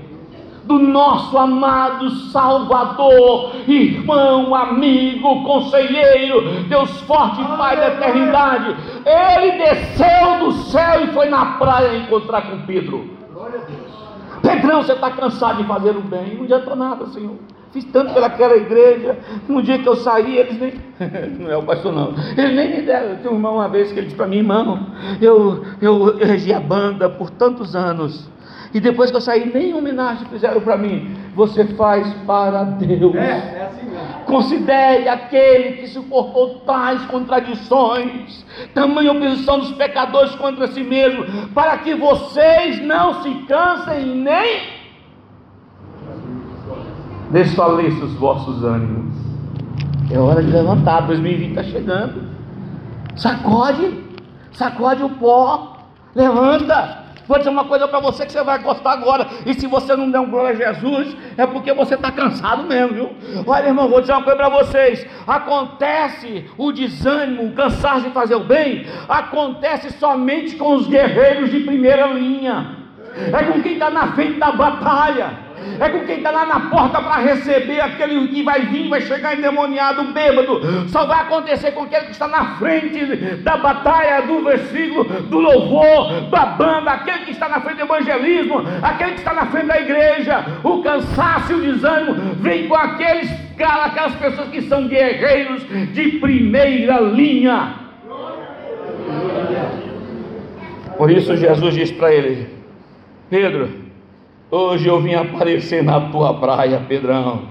Do 0.64 0.78
nosso 0.78 1.36
amado 1.36 2.08
Salvador, 2.30 3.52
irmão, 3.68 4.54
amigo, 4.54 5.44
conselheiro, 5.44 6.62
Deus 6.68 6.98
forte, 7.02 7.44
Pai 7.58 7.76
da 7.76 7.88
eternidade. 7.88 8.74
Ele 9.04 9.52
desceu 9.58 10.38
do 10.38 10.52
céu 10.52 11.04
e 11.04 11.08
foi 11.08 11.28
na 11.28 11.44
praia 11.56 11.98
encontrar 11.98 12.50
com 12.50 12.62
Pedro. 12.62 13.10
Glória 13.34 13.60
a 13.60 13.64
Deus. 13.64 13.94
Pedrão, 14.40 14.82
você 14.82 14.92
está 14.92 15.10
cansado 15.10 15.58
de 15.58 15.64
fazer 15.64 15.90
o 15.90 16.00
bem. 16.00 16.36
Não 16.36 16.44
adiantou 16.44 16.76
nada, 16.76 17.06
Senhor. 17.08 17.36
Fiz 17.74 17.84
tanto 17.86 18.14
pelaquela 18.14 18.56
igreja. 18.56 19.18
No 19.48 19.60
dia 19.60 19.80
que 19.80 19.88
eu 19.88 19.96
saí, 19.96 20.38
eles 20.38 20.60
nem. 20.60 20.74
não 21.40 21.50
é 21.50 21.56
o 21.56 21.62
pastor, 21.64 21.92
não. 21.92 22.14
Eles 22.38 22.54
nem 22.54 22.76
me 22.76 22.82
deram. 22.82 23.16
Tem 23.16 23.28
um 23.28 23.34
irmão 23.34 23.56
uma 23.56 23.68
vez 23.68 23.90
que 23.90 23.98
ele 23.98 24.06
disse 24.06 24.16
para 24.16 24.28
mim, 24.28 24.36
irmão, 24.36 24.86
eu, 25.20 25.64
eu, 25.82 26.20
eu 26.20 26.26
regi 26.28 26.52
a 26.52 26.60
banda 26.60 27.10
por 27.10 27.30
tantos 27.30 27.74
anos. 27.74 28.30
E 28.72 28.78
depois 28.78 29.10
que 29.10 29.16
eu 29.16 29.20
saí, 29.20 29.50
nem 29.52 29.74
homenagem 29.74 30.24
fizeram 30.28 30.60
para 30.60 30.76
mim. 30.76 31.16
Você 31.34 31.64
faz 31.74 32.08
para 32.24 32.62
Deus. 32.62 33.16
É, 33.16 33.18
é 33.18 33.68
assim 33.68 33.90
mesmo. 33.90 34.24
Considere 34.24 35.08
aquele 35.08 35.78
que 35.78 35.88
suportou 35.88 36.60
tais 36.60 37.04
contradições, 37.06 38.46
tamanha 38.72 39.10
oposição 39.10 39.58
dos 39.58 39.72
pecadores 39.72 40.36
contra 40.36 40.68
si 40.68 40.84
mesmo, 40.84 41.50
para 41.52 41.76
que 41.78 41.96
vocês 41.96 42.80
não 42.84 43.20
se 43.22 43.34
cansem 43.48 44.06
nem 44.06 44.83
desfaleçam 47.34 48.04
os 48.04 48.14
vossos 48.14 48.62
ânimos. 48.62 49.12
É 50.08 50.16
hora 50.16 50.40
de 50.40 50.52
levantar, 50.52 51.00
2020 51.00 51.48
está 51.48 51.64
chegando. 51.64 52.22
Sacode, 53.16 54.04
sacode 54.52 55.02
o 55.02 55.10
pó, 55.10 55.78
levanta. 56.14 57.02
Vou 57.26 57.38
dizer 57.38 57.50
uma 57.50 57.64
coisa 57.64 57.88
para 57.88 57.98
você 57.98 58.24
que 58.24 58.30
você 58.30 58.42
vai 58.44 58.62
gostar 58.62 58.92
agora. 58.92 59.26
E 59.44 59.54
se 59.54 59.66
você 59.66 59.96
não 59.96 60.10
der 60.10 60.20
um 60.20 60.30
glória 60.30 60.50
a 60.50 60.72
Jesus, 60.72 61.16
é 61.36 61.44
porque 61.44 61.72
você 61.72 61.96
está 61.96 62.12
cansado 62.12 62.62
mesmo, 62.64 62.94
viu? 62.94 63.10
Olha, 63.44 63.66
irmão, 63.66 63.88
vou 63.88 64.00
dizer 64.00 64.12
uma 64.12 64.22
coisa 64.22 64.36
para 64.36 64.48
vocês. 64.50 65.04
Acontece 65.26 66.48
o 66.56 66.70
desânimo, 66.70 67.46
o 67.46 67.52
cansaço 67.52 68.02
de 68.02 68.10
fazer 68.10 68.36
o 68.36 68.44
bem, 68.44 68.86
acontece 69.08 69.90
somente 69.98 70.54
com 70.54 70.76
os 70.76 70.86
guerreiros 70.86 71.50
de 71.50 71.60
primeira 71.60 72.06
linha. 72.12 72.83
É 73.32 73.44
com 73.44 73.62
quem 73.62 73.74
está 73.74 73.90
na 73.90 74.12
frente 74.12 74.38
da 74.38 74.52
batalha 74.52 75.44
é 75.80 75.88
com 75.88 76.00
quem 76.04 76.18
está 76.18 76.30
lá 76.30 76.46
na 76.46 76.60
porta 76.60 77.00
para 77.00 77.20
receber 77.20 77.80
aquele 77.80 78.28
que 78.28 78.42
vai 78.42 78.62
vir, 78.66 78.88
vai 78.88 79.00
chegar 79.00 79.36
endemoniado, 79.36 80.12
bêbado. 80.12 80.88
Só 80.88 81.06
vai 81.06 81.22
acontecer 81.22 81.72
com 81.72 81.84
aquele 81.84 82.06
que 82.06 82.12
está 82.12 82.28
na 82.28 82.56
frente 82.56 83.04
da 83.42 83.56
batalha, 83.56 84.26
do 84.26 84.42
versículo, 84.44 85.04
do 85.04 85.38
louvor, 85.38 86.28
da 86.30 86.46
banda, 86.46 86.90
aquele 86.90 87.24
que 87.24 87.30
está 87.32 87.48
na 87.48 87.60
frente 87.60 87.78
do 87.78 87.84
evangelismo, 87.84 88.62
aquele 88.82 89.12
que 89.12 89.18
está 89.18 89.32
na 89.32 89.46
frente 89.46 89.66
da 89.66 89.80
igreja. 89.80 90.44
O 90.62 90.82
cansaço 90.82 91.52
e 91.52 91.54
o 91.56 91.62
desânimo 91.62 92.14
vem 92.36 92.68
com 92.68 92.74
aqueles, 92.74 93.30
aquelas 93.58 94.14
pessoas 94.16 94.48
que 94.48 94.62
são 94.62 94.86
guerreiros 94.86 95.62
de 95.92 96.18
primeira 96.18 97.00
linha. 97.00 97.74
Por 100.96 101.10
isso 101.10 101.36
Jesus 101.36 101.74
diz 101.74 101.90
para 101.90 102.12
ele: 102.12 102.53
Pedro, 103.34 103.68
Hoje 104.48 104.86
eu 104.86 105.00
vim 105.00 105.14
aparecer 105.14 105.82
na 105.82 106.08
tua 106.08 106.38
praia, 106.38 106.78
Pedrão. 106.86 107.48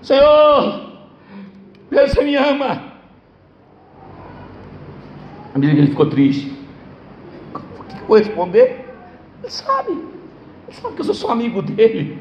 Senhor, 0.00 0.88
você 1.90 2.22
me 2.22 2.36
ama. 2.36 2.80
A 5.52 5.58
que 5.58 5.66
ele 5.66 5.88
ficou 5.88 6.06
triste. 6.08 6.56
O 7.52 7.58
que 7.58 7.96
eu 7.96 8.06
vou 8.06 8.18
responder? 8.18 8.88
Ele 9.42 9.50
sabe. 9.50 9.90
Ele 9.90 10.76
sabe 10.80 10.94
que 10.94 11.00
eu 11.00 11.12
sou 11.12 11.30
amigo 11.32 11.60
dele. 11.60 12.16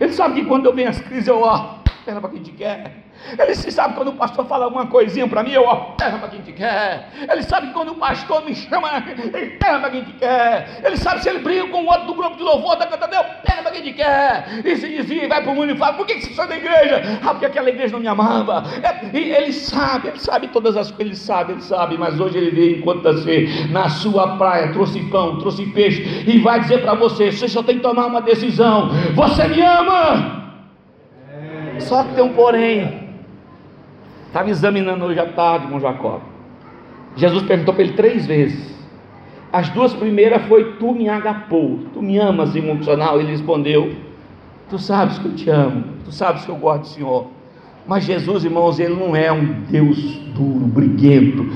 Ele 0.00 0.12
sabe 0.12 0.40
que 0.40 0.46
quando 0.48 0.66
eu 0.66 0.74
venho 0.74 0.88
às 0.88 1.00
crises, 1.00 1.28
eu 1.28 1.42
ó, 1.42 1.76
espera 1.84 2.20
para 2.20 2.30
quem 2.30 2.42
te 2.42 2.50
quer. 2.50 3.05
Ele 3.38 3.54
sabe 3.54 3.94
quando 3.94 4.08
o 4.08 4.14
pastor 4.14 4.46
fala 4.46 4.64
alguma 4.66 4.86
coisinha 4.86 5.26
para 5.26 5.42
mim, 5.42 5.52
eu 5.52 5.64
terra 5.96 6.18
para 6.18 6.28
quem 6.28 6.40
te 6.42 6.52
quer. 6.52 7.08
Ele 7.28 7.42
sabe 7.42 7.72
quando 7.72 7.92
o 7.92 7.94
pastor 7.96 8.44
me 8.44 8.54
chama, 8.54 9.02
ele 9.34 9.50
terra 9.56 9.80
para 9.80 9.90
quem 9.90 10.04
te 10.04 10.12
quer. 10.12 10.80
Ele 10.84 10.96
sabe 10.96 11.22
se 11.22 11.28
ele 11.28 11.40
briga 11.40 11.66
com 11.68 11.82
o 11.82 11.86
outro 11.86 12.06
do 12.06 12.14
grupo 12.14 12.36
de 12.36 12.42
louvor 12.42 12.76
da 12.76 12.86
cantadeu, 12.86 13.22
terra 13.44 13.62
para 13.62 13.72
quem 13.72 13.82
te 13.82 13.92
quer. 13.92 14.62
E 14.64 14.76
se 14.76 14.88
dizia, 14.88 15.28
vai 15.28 15.42
para 15.42 15.52
o 15.52 15.54
mundo 15.54 15.72
e 15.72 15.76
fala, 15.76 15.94
por 15.94 16.06
que, 16.06 16.14
que 16.14 16.26
você 16.26 16.34
sai 16.34 16.48
da 16.48 16.56
igreja? 16.56 17.02
Ah, 17.22 17.30
porque 17.30 17.46
aquela 17.46 17.68
igreja 17.68 17.92
não 17.92 18.00
me 18.00 18.08
amava. 18.08 18.64
É, 18.82 19.16
e 19.16 19.32
ele 19.32 19.52
sabe, 19.52 20.08
ele 20.08 20.20
sabe 20.20 20.48
todas 20.48 20.76
as 20.76 20.90
coisas, 20.90 21.06
ele 21.06 21.16
sabe, 21.16 21.52
ele 21.52 21.62
sabe, 21.62 21.98
mas 21.98 22.18
hoje 22.20 22.38
ele 22.38 22.50
veio 22.50 22.78
enquanto 22.78 23.02
você 23.02 23.48
na 23.70 23.88
sua 23.88 24.36
praia, 24.36 24.72
trouxe 24.72 25.00
pão, 25.10 25.38
trouxe 25.38 25.66
peixe, 25.66 26.24
e 26.26 26.38
vai 26.38 26.60
dizer 26.60 26.82
para 26.82 26.94
você, 26.94 27.32
você 27.32 27.48
só 27.48 27.62
tem 27.62 27.76
que 27.76 27.82
tomar 27.82 28.06
uma 28.06 28.20
decisão. 28.20 28.90
Você 29.14 29.48
me 29.48 29.60
ama! 29.62 30.36
Só 31.78 32.04
que 32.04 32.14
tem 32.14 32.24
um 32.24 32.32
porém. 32.32 33.05
Estava 34.26 34.50
examinando 34.50 35.04
hoje 35.04 35.18
à 35.18 35.26
tarde 35.26 35.68
com 35.68 35.80
Jacó. 35.80 36.20
Jesus 37.16 37.42
perguntou 37.44 37.74
para 37.74 37.84
ele 37.84 37.94
três 37.94 38.26
vezes. 38.26 38.76
As 39.52 39.68
duas 39.70 39.94
primeiras 39.94 40.42
foi: 40.46 40.72
Tu 40.72 40.92
me 40.92 41.08
agapou, 41.08 41.80
tu 41.94 42.02
me 42.02 42.18
amas 42.18 42.54
emocional. 42.54 43.18
Ele 43.18 43.30
respondeu: 43.30 43.94
Tu 44.68 44.78
sabes 44.78 45.18
que 45.18 45.26
eu 45.26 45.34
te 45.34 45.48
amo, 45.48 45.84
tu 46.04 46.12
sabes 46.12 46.44
que 46.44 46.50
eu 46.50 46.56
gosto 46.56 46.82
do 46.82 46.88
Senhor. 46.88 47.35
Mas 47.86 48.04
Jesus, 48.04 48.44
irmãos, 48.44 48.80
ele 48.80 48.94
não 48.94 49.14
é 49.14 49.30
um 49.30 49.62
Deus 49.70 49.96
duro, 50.34 50.66
briguento. 50.66 51.46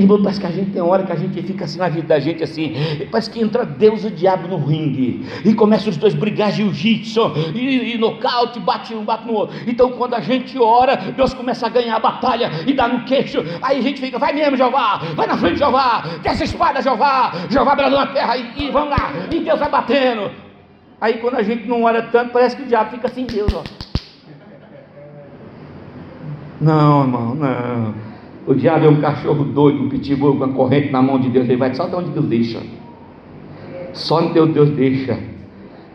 Irmão, 0.00 0.22
parece 0.22 0.40
que 0.40 0.46
a 0.46 0.50
gente 0.50 0.70
tem 0.70 0.80
hora 0.80 1.04
que 1.04 1.12
a 1.12 1.16
gente 1.16 1.42
fica 1.42 1.64
assim 1.64 1.78
na 1.78 1.88
vida 1.88 2.06
da 2.08 2.18
gente 2.18 2.42
assim. 2.42 2.74
Parece 3.10 3.30
que 3.30 3.40
entra 3.40 3.64
Deus 3.64 4.02
e 4.02 4.06
o 4.06 4.10
diabo 4.10 4.48
no 4.48 4.56
ringue. 4.56 5.26
E 5.44 5.54
começam 5.54 5.90
os 5.90 5.96
dois 5.96 6.14
brigar 6.14 6.50
jiu-jitsu. 6.50 7.20
E, 7.54 7.94
e 7.94 7.98
nocaute, 7.98 8.58
bate 8.58 8.94
um, 8.94 9.04
bate 9.04 9.26
no 9.26 9.34
outro. 9.34 9.56
Então 9.66 9.90
quando 9.92 10.14
a 10.14 10.20
gente 10.20 10.58
ora, 10.58 10.96
Deus 10.96 11.34
começa 11.34 11.66
a 11.66 11.68
ganhar 11.68 11.96
a 11.96 12.00
batalha 12.00 12.50
e 12.66 12.72
dá 12.72 12.88
no 12.88 13.04
queixo. 13.04 13.44
Aí 13.60 13.78
a 13.78 13.82
gente 13.82 14.00
fica, 14.00 14.18
vai 14.18 14.32
mesmo, 14.32 14.56
Jeová, 14.56 15.02
vai 15.14 15.26
na 15.26 15.36
frente, 15.36 15.58
Jeová, 15.58 16.04
desce 16.22 16.42
a 16.42 16.46
espada, 16.46 16.80
Jeová, 16.80 17.32
Jeová 17.50 17.74
bradou 17.74 17.98
na 17.98 18.06
terra 18.06 18.36
e, 18.36 18.64
e 18.64 18.70
vamos 18.70 18.90
lá. 18.90 19.12
E 19.30 19.40
Deus 19.40 19.60
vai 19.60 19.70
batendo. 19.70 20.30
Aí 21.00 21.18
quando 21.18 21.36
a 21.36 21.42
gente 21.42 21.68
não 21.68 21.82
ora 21.82 22.02
tanto, 22.02 22.32
parece 22.32 22.56
que 22.56 22.62
o 22.62 22.66
diabo 22.66 22.90
fica 22.90 23.08
assim, 23.08 23.26
Deus, 23.26 23.52
ó. 23.52 23.62
Não, 26.60 27.02
irmão, 27.02 27.34
não. 27.34 27.94
O 28.46 28.54
diabo 28.54 28.86
é 28.86 28.88
um 28.88 29.00
cachorro 29.00 29.44
doido, 29.44 29.82
um 29.82 29.88
pitbull 29.88 30.36
com 30.36 30.44
uma 30.44 30.54
corrente 30.54 30.90
na 30.90 31.02
mão 31.02 31.18
de 31.18 31.28
Deus. 31.28 31.46
Ele 31.46 31.56
vai 31.56 31.74
só 31.74 31.86
de 31.86 31.96
onde 31.96 32.10
Deus 32.10 32.26
deixa. 32.26 32.60
Só 33.92 34.20
onde 34.20 34.52
Deus 34.52 34.70
deixa. 34.70 35.18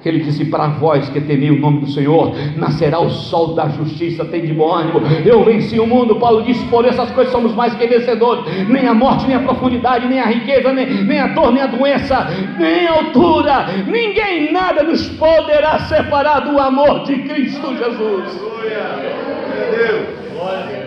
Ele 0.04 0.20
disse 0.20 0.46
para 0.46 0.68
vós 0.68 1.08
que 1.10 1.22
temei 1.22 1.52
o 1.52 1.60
nome 1.60 1.82
do 1.82 1.88
Senhor, 1.88 2.34
nascerá 2.58 3.00
o 3.00 3.10
sol 3.10 3.54
da 3.54 3.70
justiça, 3.70 4.26
tem 4.26 4.42
de 4.42 4.54
bom 4.54 4.74
ânimo. 4.74 5.00
Eu 5.24 5.44
venci 5.44 5.80
o 5.80 5.86
mundo. 5.86 6.16
Paulo 6.16 6.42
disse: 6.42 6.66
por 6.66 6.84
essas 6.86 7.12
coisas 7.12 7.32
somos 7.32 7.54
mais 7.54 7.76
que 7.76 7.86
vencedores. 7.86 8.68
Nem 8.68 8.88
a 8.88 8.94
morte, 8.96 9.28
nem 9.28 9.36
a 9.36 9.42
profundidade, 9.42 10.08
nem 10.08 10.20
a 10.20 10.26
riqueza, 10.26 10.74
nem, 10.74 11.04
nem 11.04 11.20
a 11.20 11.28
dor, 11.28 11.54
nem 11.54 11.62
a 11.62 11.68
doença, 11.68 12.28
nem 12.60 12.88
a 12.88 12.94
altura, 12.94 13.68
ninguém 13.88 14.52
nada 14.52 14.82
nos 14.84 15.08
poderá 15.10 15.80
separar 15.80 16.40
do 16.40 16.60
amor 16.60 17.04
de 17.04 17.20
Cristo 17.20 17.68
Jesus. 17.78 18.42
Aleluia. 18.42 20.21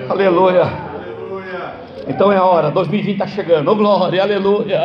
Aleluia. 0.08 0.64
Então 2.06 2.30
é 2.32 2.36
a 2.36 2.44
hora, 2.44 2.70
2020 2.70 3.12
está 3.12 3.26
chegando, 3.26 3.70
oh 3.70 3.76
glória, 3.76 4.22
aleluia. 4.22 4.78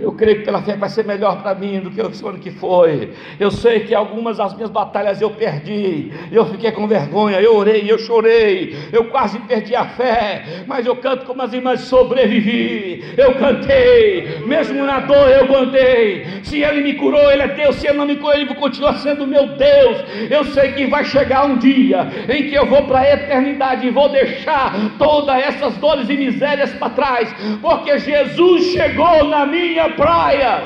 Eu 0.00 0.12
creio 0.12 0.38
que 0.38 0.44
pela 0.44 0.62
fé 0.62 0.76
vai 0.76 0.88
ser 0.88 1.04
melhor 1.04 1.42
para 1.42 1.54
mim 1.54 1.80
do 1.80 1.90
que 1.90 2.00
o 2.00 2.28
ano 2.28 2.38
que 2.38 2.50
foi. 2.50 3.12
Eu 3.38 3.50
sei 3.50 3.80
que 3.80 3.94
algumas 3.94 4.38
das 4.38 4.54
minhas 4.54 4.70
batalhas 4.70 5.20
eu 5.20 5.30
perdi, 5.30 6.12
eu 6.30 6.46
fiquei 6.46 6.72
com 6.72 6.86
vergonha, 6.86 7.40
eu 7.40 7.56
orei, 7.56 7.84
eu 7.90 7.98
chorei, 7.98 8.76
eu 8.92 9.06
quase 9.06 9.38
perdi 9.40 9.74
a 9.74 9.84
fé, 9.84 10.64
mas 10.66 10.86
eu 10.86 10.96
canto 10.96 11.24
como 11.26 11.42
as 11.42 11.52
irmãs, 11.52 11.80
sobrevivi. 11.80 13.04
Eu 13.16 13.34
cantei, 13.34 14.40
mesmo 14.46 14.84
na 14.84 15.00
dor 15.00 15.28
eu 15.28 15.46
cantei. 15.48 16.26
Se 16.42 16.62
Ele 16.62 16.80
me 16.80 16.94
curou, 16.94 17.30
Ele 17.30 17.42
é 17.42 17.48
Deus. 17.48 17.76
Se 17.76 17.86
Ele 17.86 17.98
não 17.98 18.06
me 18.06 18.16
curou, 18.16 18.34
Ele 18.34 18.54
continua 18.54 18.94
sendo 18.94 19.26
meu 19.26 19.46
Deus. 19.48 20.04
Eu 20.30 20.44
sei 20.44 20.72
que 20.72 20.86
vai 20.86 21.04
chegar 21.04 21.46
um 21.46 21.56
dia 21.56 22.08
em 22.28 22.48
que 22.48 22.54
eu 22.54 22.66
vou 22.66 22.82
para 22.84 23.00
a 23.00 23.14
eternidade 23.14 23.86
e 23.86 23.90
vou 23.90 24.08
deixar 24.08 24.74
todas 24.98 25.36
essas 25.36 25.76
dores 25.76 26.08
e 26.08 26.16
misérias 26.16 26.72
para 26.74 26.90
trás, 26.90 27.34
porque 27.60 27.98
Jesus 27.98 28.64
chegou 28.66 29.24
na 29.24 29.46
minha 29.46 29.65
minha 29.68 29.90
praia. 29.90 30.62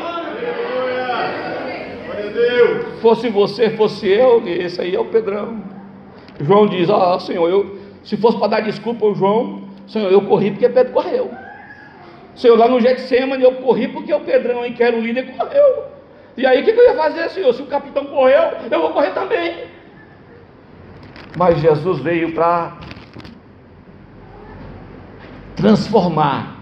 Fosse 3.01 3.29
você, 3.29 3.71
fosse 3.71 4.09
eu, 4.09 4.43
esse 4.47 4.81
aí 4.81 4.95
é 4.95 5.01
o 5.01 5.07
Pedrão. 5.07 5.63
João 6.41 6.67
diz: 6.67 6.89
Ah, 6.91 7.19
Senhor, 7.19 7.49
eu, 7.49 7.79
se 8.05 8.17
fosse 8.17 8.39
para 8.39 8.49
dar 8.49 8.61
desculpa 8.61 9.05
ao 9.05 9.15
João, 9.15 9.63
Senhor, 9.87 10.11
eu 10.11 10.23
corri 10.23 10.51
porque 10.51 10.69
Pedro 10.69 10.93
correu. 10.93 11.31
Senhor, 12.35 12.57
lá 12.57 12.69
no 12.69 12.81
Getsemane 12.81 13.43
eu 13.43 13.55
corri 13.57 13.89
porque 13.89 14.13
o 14.13 14.21
Pedrão, 14.21 14.63
aí, 14.63 14.73
que 14.73 14.83
era 14.83 14.97
o 14.97 15.01
líder, 15.01 15.35
correu. 15.37 15.85
E 16.37 16.47
aí 16.47 16.63
o 16.63 16.65
que, 16.65 16.73
que 16.73 16.79
eu 16.79 16.85
ia 16.85 16.95
fazer, 16.95 17.29
Senhor? 17.31 17.53
Se 17.53 17.63
o 17.63 17.67
capitão 17.67 18.07
correu, 18.07 18.53
eu 18.71 18.81
vou 18.81 18.91
correr 18.91 19.11
também. 19.11 19.65
Mas 21.37 21.61
Jesus 21.61 22.01
veio 22.01 22.33
para 22.33 22.79
transformar 25.57 26.60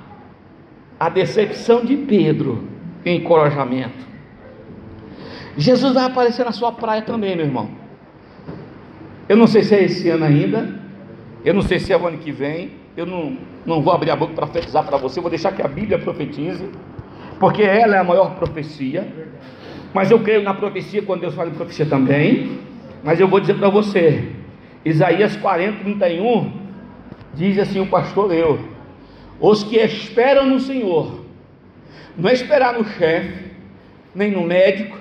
a 0.98 1.08
decepção 1.08 1.84
de 1.84 1.96
Pedro 1.96 2.64
em 3.04 3.18
encorajamento. 3.18 4.06
Jesus 5.56 5.94
vai 5.94 6.04
aparecer 6.04 6.44
na 6.44 6.52
sua 6.52 6.72
praia 6.72 7.02
também, 7.02 7.36
meu 7.36 7.46
irmão. 7.46 7.68
Eu 9.28 9.36
não 9.36 9.46
sei 9.46 9.62
se 9.62 9.74
é 9.74 9.84
esse 9.84 10.08
ano 10.08 10.24
ainda, 10.24 10.74
eu 11.44 11.52
não 11.52 11.62
sei 11.62 11.78
se 11.78 11.92
é 11.92 11.96
o 11.96 12.06
ano 12.06 12.18
que 12.18 12.32
vem, 12.32 12.72
eu 12.96 13.04
não, 13.04 13.36
não 13.64 13.82
vou 13.82 13.92
abrir 13.92 14.10
a 14.10 14.16
boca 14.16 14.32
para 14.34 14.46
profetizar 14.46 14.84
para 14.84 14.96
você, 14.96 15.20
vou 15.20 15.30
deixar 15.30 15.52
que 15.52 15.62
a 15.62 15.68
Bíblia 15.68 15.98
profetize, 15.98 16.68
porque 17.38 17.62
ela 17.62 17.96
é 17.96 17.98
a 17.98 18.04
maior 18.04 18.34
profecia. 18.36 19.06
Mas 19.92 20.10
eu 20.10 20.20
creio 20.20 20.42
na 20.42 20.54
profecia 20.54 21.02
quando 21.02 21.20
Deus 21.20 21.34
fala 21.34 21.50
em 21.50 21.54
profecia 21.54 21.86
também. 21.86 22.58
Mas 23.02 23.20
eu 23.20 23.28
vou 23.28 23.40
dizer 23.40 23.54
para 23.54 23.68
você, 23.68 24.32
Isaías 24.84 25.36
40, 25.36 25.84
31, 25.84 26.52
diz 27.34 27.58
assim 27.58 27.80
o 27.80 27.86
pastor 27.86 28.32
eu. 28.32 28.58
Os 29.40 29.64
que 29.64 29.76
esperam 29.76 30.46
no 30.46 30.58
Senhor, 30.58 31.24
não 32.16 32.28
é 32.28 32.32
esperar 32.32 32.74
no 32.74 32.84
chefe, 32.84 33.48
nem 34.14 34.30
no 34.30 34.42
médico, 34.42 34.98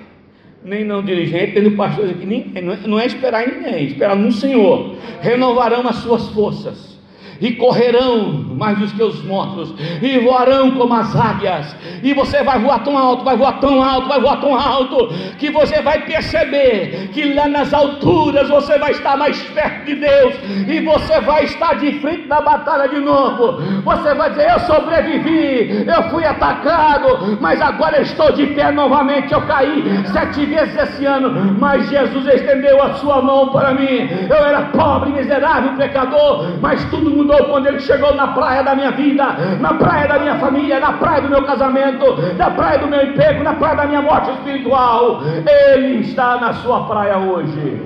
nem 0.64 0.84
não 0.84 1.02
dirigente, 1.02 1.54
nem 1.54 1.70
no 1.70 1.76
pastor 1.76 2.06
não 2.06 2.72
é, 2.72 2.76
não 2.86 3.00
é 3.00 3.06
esperar 3.06 3.48
em 3.48 3.56
ninguém, 3.56 3.86
esperar 3.86 4.16
no 4.16 4.30
Senhor. 4.30 4.96
Renovarão 5.20 5.86
as 5.88 5.96
suas 5.96 6.28
forças 6.28 6.98
e 7.40 7.52
correrão 7.52 8.47
mais 8.58 8.78
do 8.78 8.86
que 8.88 9.02
os 9.02 9.24
mortos, 9.24 9.72
e 10.02 10.18
voarão 10.18 10.72
como 10.72 10.92
as 10.94 11.14
águias, 11.14 11.76
e 12.02 12.12
você 12.12 12.42
vai 12.42 12.58
voar 12.58 12.80
tão 12.80 12.98
alto, 12.98 13.24
vai 13.24 13.36
voar 13.36 13.60
tão 13.60 13.82
alto, 13.82 14.08
vai 14.08 14.20
voar 14.20 14.40
tão 14.40 14.58
alto, 14.58 15.08
que 15.38 15.50
você 15.50 15.80
vai 15.80 16.02
perceber 16.02 17.10
que 17.12 17.32
lá 17.34 17.48
nas 17.48 17.72
alturas 17.72 18.48
você 18.48 18.78
vai 18.78 18.90
estar 18.90 19.16
mais 19.16 19.40
perto 19.42 19.86
de 19.86 19.94
Deus, 19.94 20.34
e 20.66 20.80
você 20.80 21.20
vai 21.20 21.44
estar 21.44 21.74
de 21.76 22.00
frente 22.00 22.26
na 22.26 22.40
batalha 22.40 22.88
de 22.88 22.98
novo. 22.98 23.60
Você 23.84 24.14
vai 24.14 24.30
dizer: 24.30 24.50
Eu 24.50 24.60
sobrevivi, 24.60 25.86
eu 25.86 26.02
fui 26.10 26.24
atacado, 26.24 27.38
mas 27.40 27.60
agora 27.60 28.00
estou 28.02 28.32
de 28.32 28.46
pé 28.48 28.72
novamente. 28.72 29.32
Eu 29.32 29.42
caí 29.42 29.84
sete 30.12 30.44
vezes 30.46 30.76
esse 30.76 31.04
ano, 31.04 31.56
mas 31.58 31.88
Jesus 31.88 32.26
estendeu 32.26 32.82
a 32.82 32.94
sua 32.94 33.22
mão 33.22 33.48
para 33.48 33.72
mim. 33.72 34.08
Eu 34.28 34.36
era 34.36 34.62
pobre, 34.62 35.10
miserável, 35.10 35.72
pecador, 35.76 36.58
mas 36.60 36.84
tudo 36.86 37.10
mudou 37.10 37.44
quando 37.44 37.66
ele 37.66 37.80
chegou 37.80 38.14
na 38.14 38.28
praia 38.28 38.47
da 38.64 38.74
minha 38.74 38.90
vida, 38.90 39.24
na 39.60 39.74
praia 39.74 40.08
da 40.08 40.18
minha 40.18 40.38
família, 40.38 40.80
na 40.80 40.92
praia 40.94 41.22
do 41.22 41.28
meu 41.28 41.44
casamento, 41.44 42.04
na 42.36 42.50
praia 42.50 42.78
do 42.78 42.86
meu 42.86 43.02
emprego, 43.02 43.42
na 43.42 43.54
praia 43.54 43.76
da 43.76 43.86
minha 43.86 44.02
morte 44.02 44.30
espiritual. 44.30 45.20
Ele 45.46 46.00
está 46.00 46.38
na 46.38 46.52
sua 46.54 46.84
praia 46.84 47.18
hoje. 47.18 47.82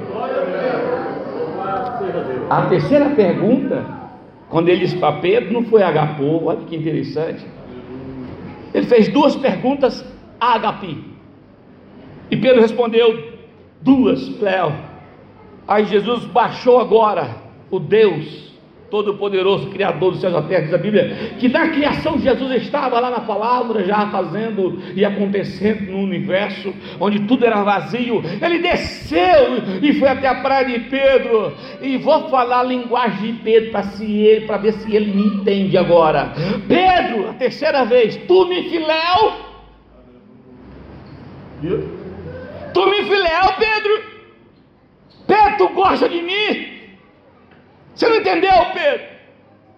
A 2.49 2.63
terceira 2.63 3.11
pergunta, 3.11 3.85
quando 4.49 4.69
ele 4.69 4.81
disse 4.81 4.97
para 4.97 5.13
Pedro, 5.21 5.53
não 5.53 5.65
foi 5.65 5.83
agapô, 5.83 6.45
olha 6.45 6.61
que 6.67 6.77
interessante. 6.77 7.47
Ele 8.73 8.87
fez 8.87 9.09
duas 9.09 9.37
perguntas 9.37 10.05
a 10.41 10.55
agapi. 10.55 11.05
E 12.31 12.37
Pedro 12.37 12.63
respondeu 12.63 13.33
duas, 13.81 14.29
Cléo. 14.39 14.73
Aí 15.67 15.85
Jesus 15.85 16.25
baixou 16.25 16.81
agora, 16.81 17.29
o 17.71 17.79
Deus 17.79 18.52
Todo-Poderoso, 18.93 19.71
Criador 19.71 20.11
dos 20.11 20.21
céus 20.21 20.35
e 20.35 20.37
da 20.37 20.43
terra, 20.43 20.65
diz 20.65 20.75
a 20.75 20.77
Bíblia, 20.77 21.35
que 21.41 21.49
na 21.49 21.71
criação 21.71 22.19
Jesus 22.19 22.63
estava 22.63 23.01
lá 23.01 23.11
na 23.11 23.21
palavra, 23.21 23.83
já 23.85 24.11
fazendo 24.11 24.79
e 24.95 25.03
acontecendo 25.03 25.91
no 25.93 26.01
universo, 26.01 26.75
onde 27.01 27.21
tudo 27.21 27.47
era 27.47 27.63
vazio. 27.63 28.23
Ele 28.43 28.59
desceu 28.59 29.63
e 29.81 29.95
foi 29.95 30.09
até 30.09 30.29
a 30.29 30.43
praia 30.43 30.67
de 30.67 30.91
Pedro. 30.91 31.55
E 31.81 31.97
vou 31.97 32.29
falar 32.29 32.61
a 32.61 32.65
linguagem 32.65 33.33
de 33.33 33.39
Pedro 33.41 33.71
para 33.71 33.83
se 33.85 34.45
para 34.47 34.59
ver 34.59 34.75
se 34.75 34.95
ele 34.95 35.11
me 35.11 35.23
entende 35.23 35.79
agora. 35.79 36.35
Pedro, 36.69 37.31
a 37.31 37.33
terceira 37.33 37.87
vez, 37.87 38.17
tu 38.29 38.45
me 38.45 38.65
filéu. 38.65 39.33
Tu 42.75 42.87
me 42.91 43.03
filéu, 43.05 43.55
Pedro. 43.59 44.03
Pedro, 45.27 45.57
tu 45.57 45.69
gosta 45.71 46.07
de 46.11 46.21
mim? 46.21 46.82
Você 47.95 48.09
não 48.09 48.17
entendeu, 48.17 48.53
Pedro? 48.73 49.07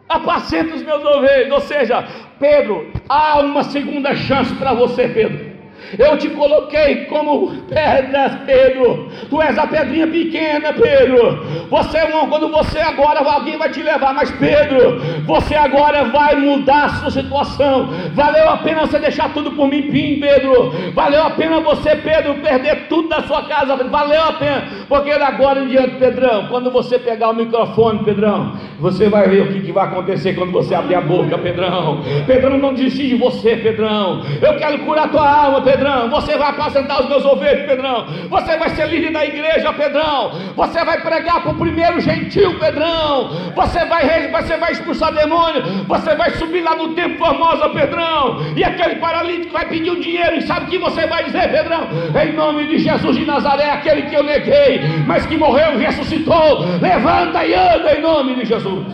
Apacenta 0.08 0.74
os 0.74 0.82
meus 0.82 1.04
ovelhos. 1.04 1.52
Ou 1.52 1.60
seja, 1.60 2.06
Pedro, 2.38 2.92
há 3.08 3.40
uma 3.40 3.64
segunda 3.64 4.14
chance 4.14 4.54
para 4.54 4.74
você, 4.74 5.08
Pedro. 5.08 5.53
Eu 5.98 6.16
te 6.18 6.28
coloquei 6.30 7.06
como 7.06 7.52
pedras, 7.68 8.32
Pedro. 8.46 9.08
Tu 9.28 9.42
és 9.42 9.58
a 9.58 9.66
pedrinha 9.66 10.06
pequena, 10.06 10.72
Pedro. 10.72 11.44
Você, 11.70 11.98
quando 12.28 12.48
você 12.48 12.78
agora, 12.80 13.20
alguém 13.20 13.56
vai 13.56 13.68
te 13.70 13.82
levar, 13.82 14.14
mas 14.14 14.30
Pedro, 14.32 15.00
você 15.26 15.54
agora 15.54 16.04
vai 16.04 16.36
mudar 16.36 16.84
a 16.84 16.88
sua 16.90 17.10
situação. 17.10 17.88
Valeu 18.14 18.48
a 18.48 18.58
pena 18.58 18.80
você 18.80 18.98
deixar 18.98 19.32
tudo 19.32 19.52
por 19.52 19.68
mim, 19.68 19.82
Pim, 19.82 20.20
Pedro. 20.20 20.72
Valeu 20.94 21.22
a 21.22 21.30
pena 21.30 21.60
você, 21.60 21.96
Pedro, 21.96 22.34
perder 22.34 22.86
tudo 22.88 23.08
da 23.08 23.22
sua 23.22 23.42
casa. 23.42 23.76
Valeu 23.76 24.22
a 24.22 24.32
pena, 24.32 24.64
porque 24.88 25.10
agora 25.10 25.60
em 25.60 25.68
diante, 25.68 25.96
Pedrão, 25.96 26.48
quando 26.48 26.70
você 26.70 26.98
pegar 26.98 27.30
o 27.30 27.34
microfone, 27.34 28.04
Pedrão, 28.04 28.52
você 28.78 29.08
vai 29.08 29.28
ver 29.28 29.42
o 29.42 29.52
que, 29.52 29.60
que 29.60 29.72
vai 29.72 29.86
acontecer 29.86 30.34
quando 30.34 30.52
você 30.52 30.74
abrir 30.74 30.96
a 30.96 31.00
boca, 31.00 31.38
Pedrão. 31.38 32.02
Pedrão, 32.26 32.58
não 32.58 32.74
desiste 32.74 33.08
de 33.08 33.14
você, 33.16 33.56
Pedrão. 33.56 34.22
Eu 34.42 34.56
quero 34.56 34.78
curar 34.80 35.10
tua 35.10 35.28
alma, 35.28 35.62
Pedrão. 35.62 35.83
Pedrão. 35.84 36.08
Você 36.08 36.38
vai 36.38 36.48
apacentar 36.48 37.02
os 37.02 37.08
meus 37.08 37.24
ovelhos, 37.26 37.66
Pedrão. 37.66 38.06
Você 38.30 38.56
vai 38.56 38.70
ser 38.70 38.88
líder 38.88 39.12
da 39.12 39.24
igreja, 39.24 39.72
Pedrão. 39.74 40.32
Você 40.56 40.82
vai 40.82 41.00
pregar 41.02 41.42
para 41.42 41.52
o 41.52 41.54
primeiro 41.56 42.00
gentil, 42.00 42.58
Pedrão. 42.58 43.28
Você 43.54 43.84
vai, 43.84 44.30
você 44.30 44.56
vai 44.56 44.72
expulsar 44.72 45.12
demônio. 45.12 45.62
Você 45.86 46.14
vai 46.14 46.30
subir 46.32 46.62
lá 46.62 46.74
no 46.74 46.94
templo 46.94 47.18
formosa, 47.18 47.68
Pedrão. 47.68 48.40
E 48.56 48.64
aquele 48.64 48.96
paralítico 48.96 49.52
vai 49.52 49.68
pedir 49.68 49.90
o 49.90 49.96
um 49.96 50.00
dinheiro. 50.00 50.36
E 50.36 50.42
sabe 50.42 50.66
o 50.66 50.68
que 50.70 50.78
você 50.78 51.06
vai 51.06 51.24
dizer, 51.24 51.50
Pedrão? 51.50 51.86
Em 52.22 52.32
nome 52.32 52.66
de 52.66 52.78
Jesus 52.78 53.16
de 53.16 53.26
Nazaré, 53.26 53.70
aquele 53.70 54.02
que 54.02 54.14
eu 54.14 54.22
neguei, 54.22 54.80
mas 55.06 55.26
que 55.26 55.36
morreu 55.36 55.78
e 55.78 55.84
ressuscitou. 55.84 56.60
Levanta 56.80 57.44
e 57.44 57.54
anda 57.54 57.94
em 57.94 58.00
nome 58.00 58.36
de 58.36 58.46
Jesus. 58.46 58.86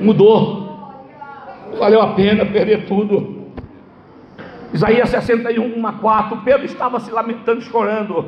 Mudou. 0.00 0.64
Valeu 1.78 2.00
a 2.00 2.08
pena 2.08 2.46
perder 2.46 2.86
tudo. 2.86 3.43
Isaías 4.74 5.08
61, 5.08 5.78
1 5.78 5.86
a 5.86 5.92
4. 5.92 6.36
Pedro 6.38 6.66
estava 6.66 6.98
se 6.98 7.12
lamentando, 7.12 7.62
chorando. 7.62 8.26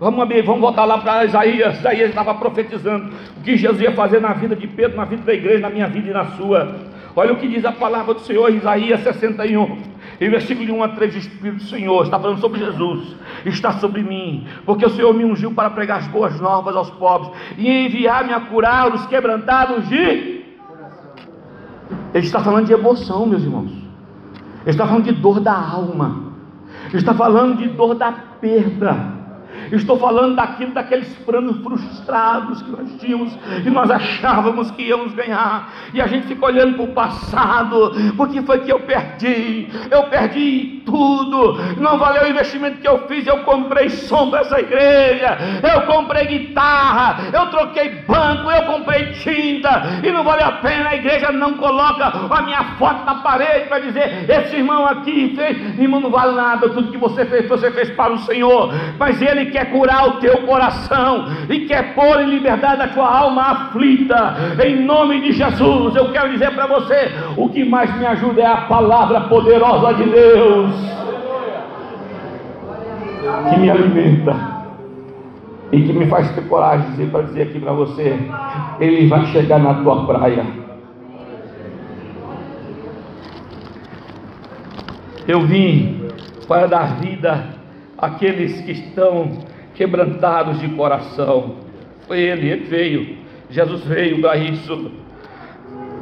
Vamos 0.00 0.20
abrir, 0.20 0.42
vamos 0.42 0.60
voltar 0.60 0.84
lá 0.84 0.98
para 0.98 1.24
Isaías. 1.24 1.78
Isaías 1.78 2.08
estava 2.08 2.34
profetizando 2.34 3.14
o 3.38 3.40
que 3.42 3.56
Jesus 3.56 3.80
ia 3.80 3.92
fazer 3.92 4.20
na 4.20 4.32
vida 4.32 4.56
de 4.56 4.66
Pedro, 4.66 4.96
na 4.96 5.04
vida 5.04 5.22
da 5.22 5.32
igreja, 5.32 5.60
na 5.60 5.70
minha 5.70 5.86
vida 5.86 6.10
e 6.10 6.12
na 6.12 6.24
sua. 6.32 6.74
Olha 7.14 7.32
o 7.32 7.36
que 7.36 7.46
diz 7.46 7.64
a 7.64 7.70
palavra 7.70 8.14
do 8.14 8.20
Senhor, 8.20 8.52
Isaías 8.52 9.00
61, 9.00 9.78
em 10.20 10.28
versículo 10.28 10.74
1 10.74 10.82
a 10.82 10.88
3, 10.88 11.14
o 11.14 11.18
Espírito 11.18 11.62
do 11.62 11.70
Senhor 11.70 12.04
está 12.04 12.18
falando 12.18 12.40
sobre 12.40 12.58
Jesus, 12.58 13.16
está 13.46 13.72
sobre 13.74 14.02
mim, 14.02 14.46
porque 14.66 14.84
o 14.84 14.90
Senhor 14.90 15.14
me 15.14 15.24
ungiu 15.24 15.52
para 15.52 15.70
pregar 15.70 16.00
as 16.00 16.08
boas 16.08 16.38
novas 16.38 16.76
aos 16.76 16.90
pobres 16.90 17.30
e 17.56 17.86
enviar-me 17.86 18.34
a 18.34 18.40
curar 18.40 18.92
os 18.92 19.06
quebrantados 19.06 19.88
de. 19.88 19.96
Ele 22.12 22.26
está 22.26 22.40
falando 22.40 22.66
de 22.66 22.74
emoção, 22.74 23.24
meus 23.24 23.42
irmãos. 23.42 23.85
Ele 24.66 24.72
está 24.72 24.84
falando 24.84 25.04
de 25.04 25.12
dor 25.12 25.38
da 25.38 25.54
alma. 25.54 26.24
Ele 26.88 26.96
está 26.98 27.14
falando 27.14 27.56
de 27.56 27.68
dor 27.68 27.94
da 27.94 28.10
perda. 28.10 29.15
Estou 29.72 29.98
falando 29.98 30.36
daquilo, 30.36 30.72
daqueles 30.72 31.08
planos 31.18 31.62
frustrados 31.62 32.62
que 32.62 32.70
nós 32.70 32.92
tínhamos 33.00 33.36
e 33.64 33.70
nós 33.70 33.90
achávamos 33.90 34.70
que 34.70 34.82
íamos 34.82 35.12
ganhar, 35.14 35.72
e 35.92 36.00
a 36.00 36.06
gente 36.06 36.26
fica 36.26 36.46
olhando 36.46 36.74
para 36.74 36.84
o 36.84 36.88
passado, 36.88 37.92
porque 38.16 38.42
foi 38.42 38.60
que 38.60 38.72
eu 38.72 38.80
perdi, 38.80 39.68
eu 39.90 40.04
perdi 40.04 40.82
tudo, 40.84 41.54
não 41.78 41.98
valeu 41.98 42.24
o 42.24 42.28
investimento 42.28 42.78
que 42.78 42.88
eu 42.88 43.06
fiz, 43.08 43.26
eu 43.26 43.38
comprei 43.38 43.88
som 43.90 44.30
para 44.30 44.40
essa 44.40 44.60
igreja, 44.60 45.36
eu 45.74 45.82
comprei 45.82 46.26
guitarra, 46.26 47.24
eu 47.32 47.46
troquei 47.46 48.02
banco, 48.06 48.50
eu 48.50 48.62
comprei 48.64 49.12
tinta, 49.12 50.00
e 50.02 50.12
não 50.12 50.22
valeu 50.22 50.46
a 50.46 50.52
pena, 50.52 50.90
a 50.90 50.96
igreja 50.96 51.32
não 51.32 51.54
coloca 51.54 52.04
a 52.06 52.42
minha 52.42 52.64
foto 52.78 53.04
na 53.04 53.16
parede 53.16 53.68
para 53.68 53.80
dizer, 53.80 54.30
esse 54.30 54.56
irmão 54.56 54.86
aqui 54.86 55.34
fez, 55.34 55.78
irmão, 55.78 56.00
não 56.00 56.10
vale 56.10 56.36
nada, 56.36 56.68
tudo 56.68 56.90
que 56.90 56.98
você 56.98 57.24
fez, 57.24 57.48
você 57.48 57.70
fez 57.70 57.90
para 57.90 58.12
o 58.12 58.18
Senhor, 58.18 58.72
mas 58.98 59.20
ele 59.20 59.46
quer 59.56 59.70
curar 59.70 60.06
o 60.08 60.12
teu 60.20 60.42
coração 60.42 61.28
e 61.48 61.60
quer 61.60 61.94
pôr 61.94 62.20
em 62.20 62.28
liberdade 62.28 62.82
a 62.82 62.88
tua 62.88 63.08
alma 63.08 63.42
aflita, 63.42 64.36
em 64.62 64.84
nome 64.84 65.22
de 65.22 65.32
Jesus. 65.32 65.96
Eu 65.96 66.12
quero 66.12 66.30
dizer 66.30 66.54
para 66.54 66.66
você: 66.66 67.10
o 67.38 67.48
que 67.48 67.64
mais 67.64 67.96
me 67.98 68.04
ajuda 68.04 68.42
é 68.42 68.46
a 68.46 68.62
palavra 68.62 69.22
poderosa 69.22 69.94
de 69.94 70.04
Deus, 70.04 70.72
que 73.48 73.60
me 73.60 73.70
alimenta 73.70 74.56
e 75.72 75.82
que 75.82 75.92
me 75.94 76.06
faz 76.06 76.30
ter 76.32 76.46
coragem 76.48 77.08
para 77.08 77.22
dizer 77.22 77.42
aqui 77.44 77.58
para 77.58 77.72
você: 77.72 78.14
Ele 78.78 79.06
vai 79.06 79.24
chegar 79.26 79.58
na 79.58 79.82
tua 79.82 80.04
praia. 80.04 80.44
Eu 85.26 85.40
vim 85.40 86.08
para 86.46 86.66
dar 86.68 87.00
vida 87.00 87.56
aqueles 87.98 88.60
que 88.60 88.72
estão 88.72 89.30
quebrantados 89.76 90.58
de 90.60 90.68
coração. 90.68 91.56
Foi 92.06 92.18
ele, 92.18 92.48
ele 92.48 92.64
veio. 92.64 93.18
Jesus 93.50 93.84
veio 93.84 94.20
para 94.20 94.36
isso. 94.36 94.90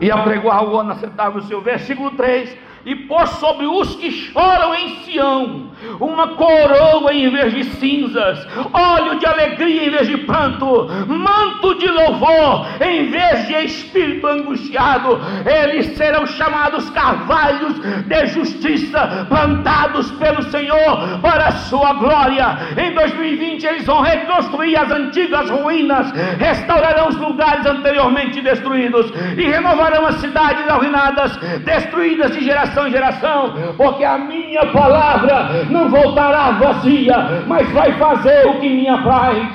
E 0.01 0.11
apregoar 0.11 0.65
o 0.65 0.79
ano 0.79 0.93
aceitável 0.93 1.41
o 1.41 1.45
seu. 1.45 1.61
Versículo 1.61 2.13
3 2.13 2.64
e 2.85 2.95
pôs 2.95 3.31
sobre 3.31 3.67
os 3.67 3.97
que 3.97 4.11
choram 4.11 4.75
em 4.75 4.97
Sião 5.05 5.75
uma 6.01 6.29
coroa 6.29 7.13
em 7.13 7.31
vez 7.31 7.55
de 7.55 7.65
cinzas, 7.65 8.47
óleo 8.73 9.19
de 9.19 9.27
alegria 9.27 9.87
em 9.87 9.91
vez 9.91 10.07
de 10.07 10.17
pranto, 10.19 10.89
manto 11.07 11.75
de 11.79 11.89
louvor 11.89 12.67
em 12.81 13.11
vez 13.11 13.47
de 13.47 13.55
espírito 13.65 14.27
angustiado. 14.27 15.21
Eles 15.45 15.97
serão 15.97 16.27
chamados 16.27 16.89
carvalhos 16.91 17.79
de 18.07 18.27
justiça, 18.27 19.27
plantados 19.29 20.11
pelo 20.13 20.43
Senhor 20.45 21.19
para 21.21 21.49
a 21.49 21.53
sua 21.53 21.93
glória. 21.95 22.59
Em 22.77 22.95
2020 22.95 23.65
eles 23.67 23.87
vão 23.87 24.01
reconstruir 24.01 24.77
as 24.77 24.91
antigas 24.91 25.51
ruínas, 25.51 26.11
restaurarão 26.39 27.09
os 27.09 27.17
lugares 27.17 27.67
anteriormente 27.67 28.41
destruídos 28.41 29.13
e 29.37 29.43
renovarão 29.43 30.07
as 30.07 30.17
cidades 30.17 30.69
arruinadas, 30.69 31.37
destruídas 31.65 32.33
de 32.33 32.45
geração 32.45 32.74
geração 32.75 32.89
em 32.89 32.91
geração, 32.91 33.53
porque 33.77 34.05
a 34.05 34.19
minha 34.19 34.67
palavra 34.73 35.65
não 35.71 35.89
voltará 35.89 36.51
vazia, 36.53 37.45
mas 37.47 37.71
vai 37.71 37.93
fazer 37.93 38.47
o 38.49 38.61
que 38.61 38.69
minha 38.69 39.03
paz. 39.03 39.49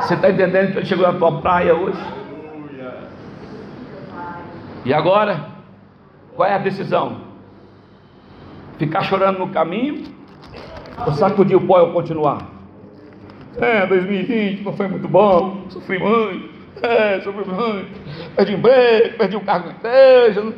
Você 0.00 0.14
está 0.14 0.30
entendendo 0.30 0.72
que 0.72 0.78
ele 0.78 0.86
chegou 0.86 1.10
na 1.10 1.18
tua 1.18 1.40
praia 1.40 1.74
hoje? 1.74 1.98
E 4.84 4.92
agora, 4.92 5.46
qual 6.34 6.48
é 6.48 6.54
a 6.54 6.58
decisão? 6.58 7.18
Ficar 8.78 9.02
chorando 9.04 9.38
no 9.38 9.48
caminho 9.48 10.04
ou 11.06 11.12
sacudir 11.12 11.56
o 11.56 11.66
pó 11.66 11.82
e 11.82 11.92
continuar? 11.92 12.48
É, 13.60 13.86
2020 13.86 14.64
não 14.64 14.72
foi 14.72 14.88
muito 14.88 15.06
bom, 15.06 15.66
sofri 15.68 15.98
muito, 15.98 16.50
é, 16.82 17.20
sofri 17.20 17.44
muito, 17.44 18.34
perdi 18.34 18.54
emprego, 18.54 19.18
perdi 19.18 19.36
o 19.36 19.40
cargo 19.42 19.68
na 19.68 19.74
igreja, 19.74 20.54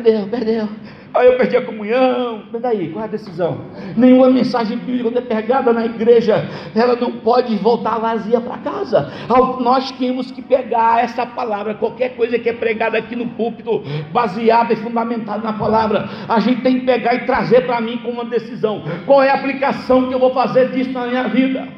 perdeu, 0.00 0.26
perdeu. 0.28 0.68
Aí 1.14 1.26
eu 1.26 1.36
perdi 1.36 1.56
a 1.56 1.62
comunhão. 1.62 2.44
Mas 2.50 2.62
daí, 2.62 2.88
qual 2.88 3.02
é 3.02 3.08
a 3.08 3.10
decisão? 3.10 3.66
Nenhuma 3.96 4.30
mensagem 4.30 4.78
bíblica, 4.78 5.10
quando 5.10 5.18
é 5.18 5.20
pegada 5.20 5.72
na 5.72 5.84
igreja, 5.84 6.48
ela 6.74 6.96
não 6.96 7.12
pode 7.12 7.54
voltar 7.56 7.98
vazia 7.98 8.40
para 8.40 8.58
casa. 8.58 9.12
Nós 9.60 9.90
temos 9.92 10.30
que 10.30 10.40
pegar 10.40 11.04
essa 11.04 11.26
palavra, 11.26 11.74
qualquer 11.74 12.16
coisa 12.16 12.38
que 12.38 12.48
é 12.48 12.52
pregada 12.52 12.96
aqui 12.96 13.14
no 13.14 13.26
púlpito, 13.28 13.82
baseada 14.10 14.72
e 14.72 14.76
fundamentada 14.76 15.42
na 15.42 15.52
palavra, 15.52 16.08
a 16.28 16.40
gente 16.40 16.62
tem 16.62 16.80
que 16.80 16.86
pegar 16.86 17.14
e 17.14 17.26
trazer 17.26 17.66
para 17.66 17.80
mim 17.80 17.98
como 17.98 18.22
uma 18.22 18.24
decisão. 18.24 18.82
Qual 19.04 19.22
é 19.22 19.30
a 19.30 19.34
aplicação 19.34 20.08
que 20.08 20.14
eu 20.14 20.18
vou 20.18 20.32
fazer 20.32 20.70
disso 20.70 20.92
na 20.92 21.06
minha 21.06 21.28
vida? 21.28 21.68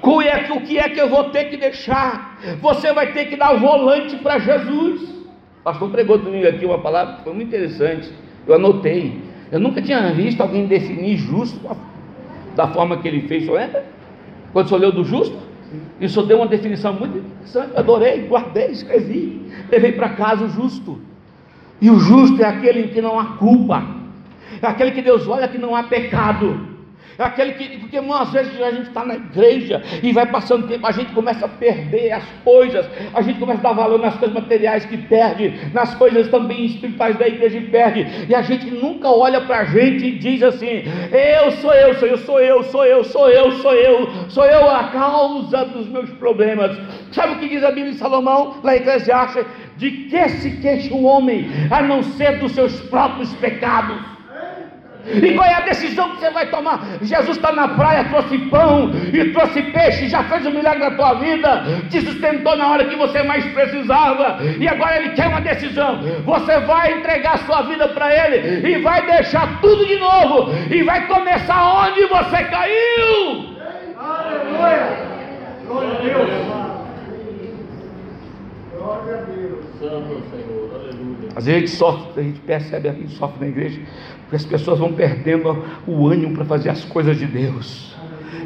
Qual 0.00 0.22
é, 0.22 0.46
o 0.50 0.60
que 0.62 0.78
é 0.78 0.88
que 0.88 1.00
eu 1.00 1.08
vou 1.08 1.24
ter 1.24 1.44
que 1.44 1.56
deixar? 1.56 2.38
Você 2.60 2.92
vai 2.92 3.12
ter 3.12 3.26
que 3.26 3.36
dar 3.36 3.54
o 3.54 3.58
volante 3.58 4.16
para 4.16 4.38
Jesus. 4.38 5.15
Pastor 5.66 5.90
pregou 5.90 6.16
domingo 6.16 6.46
aqui 6.46 6.64
uma 6.64 6.78
palavra 6.78 7.16
que 7.16 7.24
foi 7.24 7.34
muito 7.34 7.48
interessante 7.48 8.08
eu 8.46 8.54
anotei. 8.54 9.20
Eu 9.50 9.58
nunca 9.58 9.82
tinha 9.82 10.12
visto 10.12 10.40
alguém 10.40 10.64
definir 10.66 11.16
justo 11.16 11.58
da 12.54 12.68
forma 12.68 12.98
que 12.98 13.08
ele 13.08 13.22
fez. 13.22 13.46
Você 13.46 13.50
lembra? 13.50 13.84
Quando 14.52 14.68
você 14.68 14.76
leu 14.76 14.92
do 14.92 15.02
justo? 15.02 15.36
Isso 16.00 16.22
deu 16.22 16.36
uma 16.36 16.46
definição 16.46 16.92
muito 16.92 17.18
interessante. 17.18 17.72
Eu 17.72 17.80
adorei, 17.80 18.28
guardei, 18.28 18.68
escrevi. 18.68 19.50
Levei 19.68 19.90
para 19.90 20.10
casa 20.10 20.44
o 20.44 20.48
justo. 20.48 21.00
E 21.80 21.90
o 21.90 21.98
justo 21.98 22.40
é 22.40 22.44
aquele 22.44 22.82
em 22.82 22.88
que 22.90 23.02
não 23.02 23.18
há 23.18 23.24
culpa. 23.36 23.84
É 24.62 24.66
aquele 24.68 24.92
que 24.92 25.02
Deus 25.02 25.26
olha 25.26 25.48
que 25.48 25.58
não 25.58 25.74
há 25.74 25.82
pecado. 25.82 26.75
É 27.18 27.22
aquele 27.22 27.52
que, 27.52 27.78
porque 27.78 27.96
às 27.96 28.30
vezes 28.30 28.60
a 28.60 28.70
gente 28.70 28.88
está 28.88 29.04
na 29.04 29.14
igreja 29.14 29.82
e 30.02 30.12
vai 30.12 30.26
passando 30.26 30.68
tempo, 30.68 30.86
a 30.86 30.92
gente 30.92 31.12
começa 31.12 31.46
a 31.46 31.48
perder 31.48 32.12
as 32.12 32.24
coisas, 32.44 32.86
a 33.14 33.22
gente 33.22 33.38
começa 33.38 33.60
a 33.60 33.62
dar 33.62 33.72
valor 33.72 33.98
nas 33.98 34.16
coisas 34.16 34.34
materiais 34.34 34.84
que 34.84 34.96
perde, 34.96 35.70
nas 35.72 35.94
coisas 35.94 36.28
também 36.28 36.66
espirituais 36.66 37.16
da 37.16 37.26
igreja 37.26 37.58
e 37.58 37.68
perde, 37.68 38.06
e 38.28 38.34
a 38.34 38.42
gente 38.42 38.70
nunca 38.70 39.08
olha 39.08 39.40
para 39.40 39.60
a 39.60 39.64
gente 39.64 40.04
e 40.04 40.18
diz 40.18 40.42
assim: 40.42 40.82
eu 41.12 41.52
sou 41.52 41.72
eu, 41.72 41.94
sou 41.94 42.08
eu, 42.08 42.18
sou 42.18 42.40
eu, 42.40 42.62
sou 42.64 42.84
eu, 42.84 43.04
sou 43.04 43.28
eu, 43.28 43.52
sou 43.52 43.74
eu, 43.74 44.10
sou 44.28 44.44
eu 44.44 44.70
a 44.70 44.84
causa 44.84 45.64
dos 45.64 45.88
meus 45.88 46.10
problemas. 46.10 46.76
Sabe 47.12 47.34
o 47.34 47.38
que 47.38 47.48
diz 47.48 47.64
a 47.64 47.68
Bíblia 47.70 47.92
de 47.92 47.98
Salomão, 47.98 48.56
lá 48.62 48.74
em 48.74 48.80
Eclesiastes? 48.80 49.46
De 49.76 49.90
que 49.90 50.28
se 50.28 50.50
queixa 50.58 50.94
o 50.94 51.04
homem, 51.04 51.48
a 51.70 51.82
não 51.82 52.02
ser 52.02 52.38
dos 52.38 52.52
seus 52.52 52.80
próprios 52.82 53.32
pecados? 53.34 54.16
E 55.06 55.34
qual 55.34 55.46
é 55.46 55.54
a 55.54 55.60
decisão 55.60 56.10
que 56.10 56.20
você 56.20 56.30
vai 56.30 56.46
tomar? 56.46 56.80
Jesus 57.02 57.36
está 57.36 57.52
na 57.52 57.68
praia, 57.68 58.04
trouxe 58.04 58.38
pão 58.50 58.90
e 59.12 59.32
trouxe 59.32 59.62
peixe, 59.62 60.08
já 60.08 60.24
fez 60.24 60.44
um 60.46 60.50
milagre 60.50 60.80
na 60.80 60.90
tua 60.92 61.14
vida, 61.14 61.64
te 61.90 62.00
sustentou 62.00 62.56
na 62.56 62.68
hora 62.68 62.84
que 62.84 62.96
você 62.96 63.22
mais 63.22 63.44
precisava, 63.52 64.38
e 64.58 64.66
agora 64.68 64.96
Ele 64.96 65.10
quer 65.10 65.28
uma 65.28 65.40
decisão. 65.40 66.00
Você 66.24 66.60
vai 66.60 66.98
entregar 66.98 67.34
a 67.34 67.38
sua 67.38 67.62
vida 67.62 67.88
para 67.88 68.12
Ele 68.12 68.68
e 68.68 68.82
vai 68.82 69.06
deixar 69.06 69.60
tudo 69.60 69.86
de 69.86 69.96
novo, 69.96 70.50
e 70.70 70.82
vai 70.82 71.06
começar 71.06 71.86
onde 71.86 72.06
você 72.06 72.44
caiu. 72.44 73.56
Aleluia! 73.98 75.06
Glória 75.66 75.90
a 75.90 76.02
Deus! 76.02 76.30
Glória 78.76 79.14
a 79.14 79.22
Deus! 79.22 79.64
Santo 79.78 80.22
Senhor. 80.30 80.45
Às 81.36 81.44
vezes 81.44 81.56
a 81.56 81.66
gente 81.66 81.76
sofre, 81.76 82.20
a 82.20 82.24
gente 82.24 82.40
percebe, 82.40 82.88
a 82.88 82.92
gente 82.92 83.12
sofre 83.12 83.44
na 83.44 83.48
igreja 83.48 83.80
porque 84.22 84.36
as 84.36 84.44
pessoas 84.44 84.78
vão 84.78 84.92
perdendo 84.92 85.62
o 85.86 86.08
ânimo 86.08 86.34
para 86.34 86.44
fazer 86.44 86.70
as 86.70 86.84
coisas 86.84 87.16
de 87.16 87.26
Deus. 87.26 87.94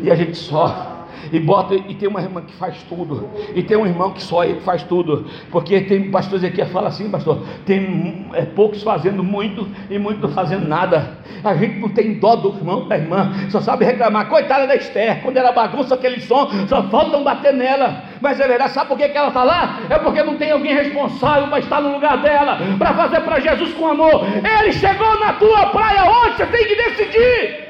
E 0.03 0.11
a 0.11 0.15
gente 0.15 0.37
sofre 0.37 1.00
e 1.33 1.41
bota 1.41 1.75
e 1.75 1.95
tem 1.95 2.09
uma 2.09 2.21
irmã 2.21 2.43
que 2.43 2.55
faz 2.55 2.83
tudo 2.89 3.29
e 3.55 3.63
tem 3.63 3.77
um 3.77 3.87
irmão 3.87 4.13
que 4.13 4.23
só 4.23 4.45
ele 4.45 4.61
faz 4.61 4.83
tudo 4.83 5.27
porque 5.51 5.81
tem 5.83 6.11
pastores 6.11 6.45
aqui 6.45 6.61
que 6.61 6.65
fala 6.67 6.89
assim 6.89 7.09
pastor 7.11 7.43
tem 7.65 8.27
é, 8.35 8.43
poucos 8.43 8.83
fazendo 8.83 9.23
muito 9.23 9.67
e 9.89 9.99
muitos 9.99 10.33
fazendo 10.35 10.67
nada. 10.67 11.19
A 11.43 11.55
gente 11.55 11.79
não 11.79 11.89
tem 11.89 12.15
dó 12.15 12.37
do 12.37 12.49
irmão 12.57 12.87
da 12.87 12.99
irmã 12.99 13.33
só 13.51 13.61
sabe 13.61 13.85
reclamar. 13.85 14.29
Coitada 14.29 14.67
da 14.67 14.77
Esther 14.77 15.23
quando 15.23 15.37
ela 15.37 15.53
bagunça 15.53 15.95
aquele 15.95 16.21
som 16.21 16.49
só 16.69 16.83
faltam 16.85 17.25
bater 17.25 17.53
nela. 17.53 18.03
Mas 18.21 18.39
é 18.39 18.47
verdade 18.47 18.73
sabe 18.73 18.89
por 18.89 18.99
que, 18.99 19.09
que 19.09 19.17
ela 19.17 19.29
está 19.29 19.45
lá? 19.45 19.81
É 19.89 19.99
porque 19.99 20.23
não 20.23 20.37
tem 20.37 20.51
alguém 20.51 20.75
responsável 20.75 21.49
para 21.49 21.61
estar 21.61 21.81
no 21.81 21.93
lugar 21.93 22.21
dela 22.23 22.59
para 22.79 22.95
fazer 22.95 23.21
para 23.21 23.41
Jesus 23.41 23.73
com 23.75 23.87
amor. 23.89 24.25
Ele 24.61 24.73
chegou 24.73 25.19
na 25.21 25.33
tua 25.35 25.67
praia 25.67 26.05
hoje 26.11 26.37
você 26.37 26.47
tem 26.47 26.67
que 26.67 26.77
decidir. 26.77 27.69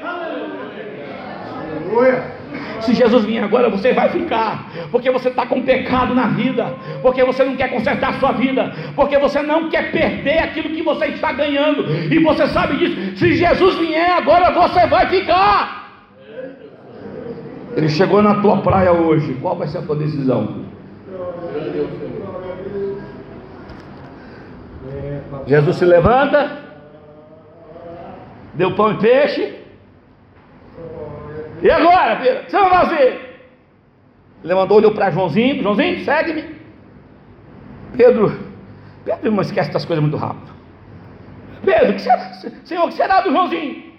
Aleluia 1.91 2.40
se 2.81 2.93
Jesus 2.93 3.25
vir 3.25 3.39
agora, 3.43 3.69
você 3.69 3.93
vai 3.93 4.09
ficar, 4.09 4.69
porque 4.91 5.09
você 5.11 5.29
está 5.29 5.45
com 5.45 5.61
pecado 5.61 6.13
na 6.13 6.27
vida, 6.27 6.73
porque 7.01 7.23
você 7.23 7.43
não 7.43 7.55
quer 7.55 7.69
consertar 7.69 8.09
a 8.09 8.19
sua 8.19 8.31
vida, 8.33 8.71
porque 8.95 9.17
você 9.17 9.41
não 9.41 9.69
quer 9.69 9.91
perder 9.91 10.39
aquilo 10.39 10.69
que 10.69 10.81
você 10.81 11.07
está 11.07 11.31
ganhando, 11.31 11.85
e 11.89 12.19
você 12.19 12.47
sabe 12.47 12.77
disso. 12.77 13.17
Se 13.17 13.33
Jesus 13.35 13.77
vier 13.77 14.11
agora, 14.11 14.51
você 14.51 14.85
vai 14.87 15.07
ficar. 15.07 15.81
Ele 17.75 17.87
chegou 17.87 18.21
na 18.21 18.35
tua 18.41 18.57
praia 18.57 18.91
hoje, 18.91 19.37
qual 19.41 19.55
vai 19.55 19.67
ser 19.67 19.77
a 19.77 19.81
tua 19.81 19.95
decisão? 19.95 20.65
Jesus 25.47 25.75
se 25.77 25.85
levanta, 25.85 26.51
deu 28.53 28.75
pão 28.75 28.91
e 28.91 28.97
peixe, 28.97 29.60
e 31.61 31.69
agora, 31.69 32.15
Pedro? 32.17 32.41
O 32.41 32.45
que 32.45 32.51
você 32.51 32.57
vai 32.57 32.69
fazer? 32.69 33.31
Levantou, 34.43 34.77
olhou 34.77 34.93
para 34.93 35.11
Joãozinho. 35.11 35.61
Joãozinho, 35.61 36.03
segue-me. 36.03 36.55
Pedro, 37.95 38.39
Pedro 39.05 39.31
não 39.31 39.41
esquece 39.41 39.71
das 39.71 39.85
coisas 39.85 40.01
muito 40.01 40.17
rápido. 40.17 40.51
Pedro, 41.63 41.93
que 41.93 42.01
será, 42.01 42.33
Senhor, 42.63 42.85
o 42.85 42.87
que 42.87 42.95
será 42.95 43.21
do 43.21 43.31
Joãozinho? 43.31 43.91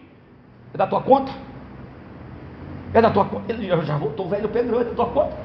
É 0.74 0.78
da 0.78 0.86
tua 0.86 1.02
conta? 1.02 1.32
É 2.94 3.00
da 3.00 3.10
tua 3.10 3.24
conta? 3.24 3.52
Ele 3.52 3.68
já, 3.68 3.96
voltou, 3.96 4.28
velho 4.28 4.48
Pedro, 4.48 4.80
é 4.80 4.84
da 4.84 4.94
tua 4.94 5.06
conta? 5.06 5.36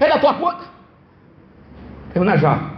É 0.00 0.08
da 0.08 0.18
tua 0.18 0.34
conta? 0.34 0.64
Termina 2.12 2.36
já. 2.36 2.72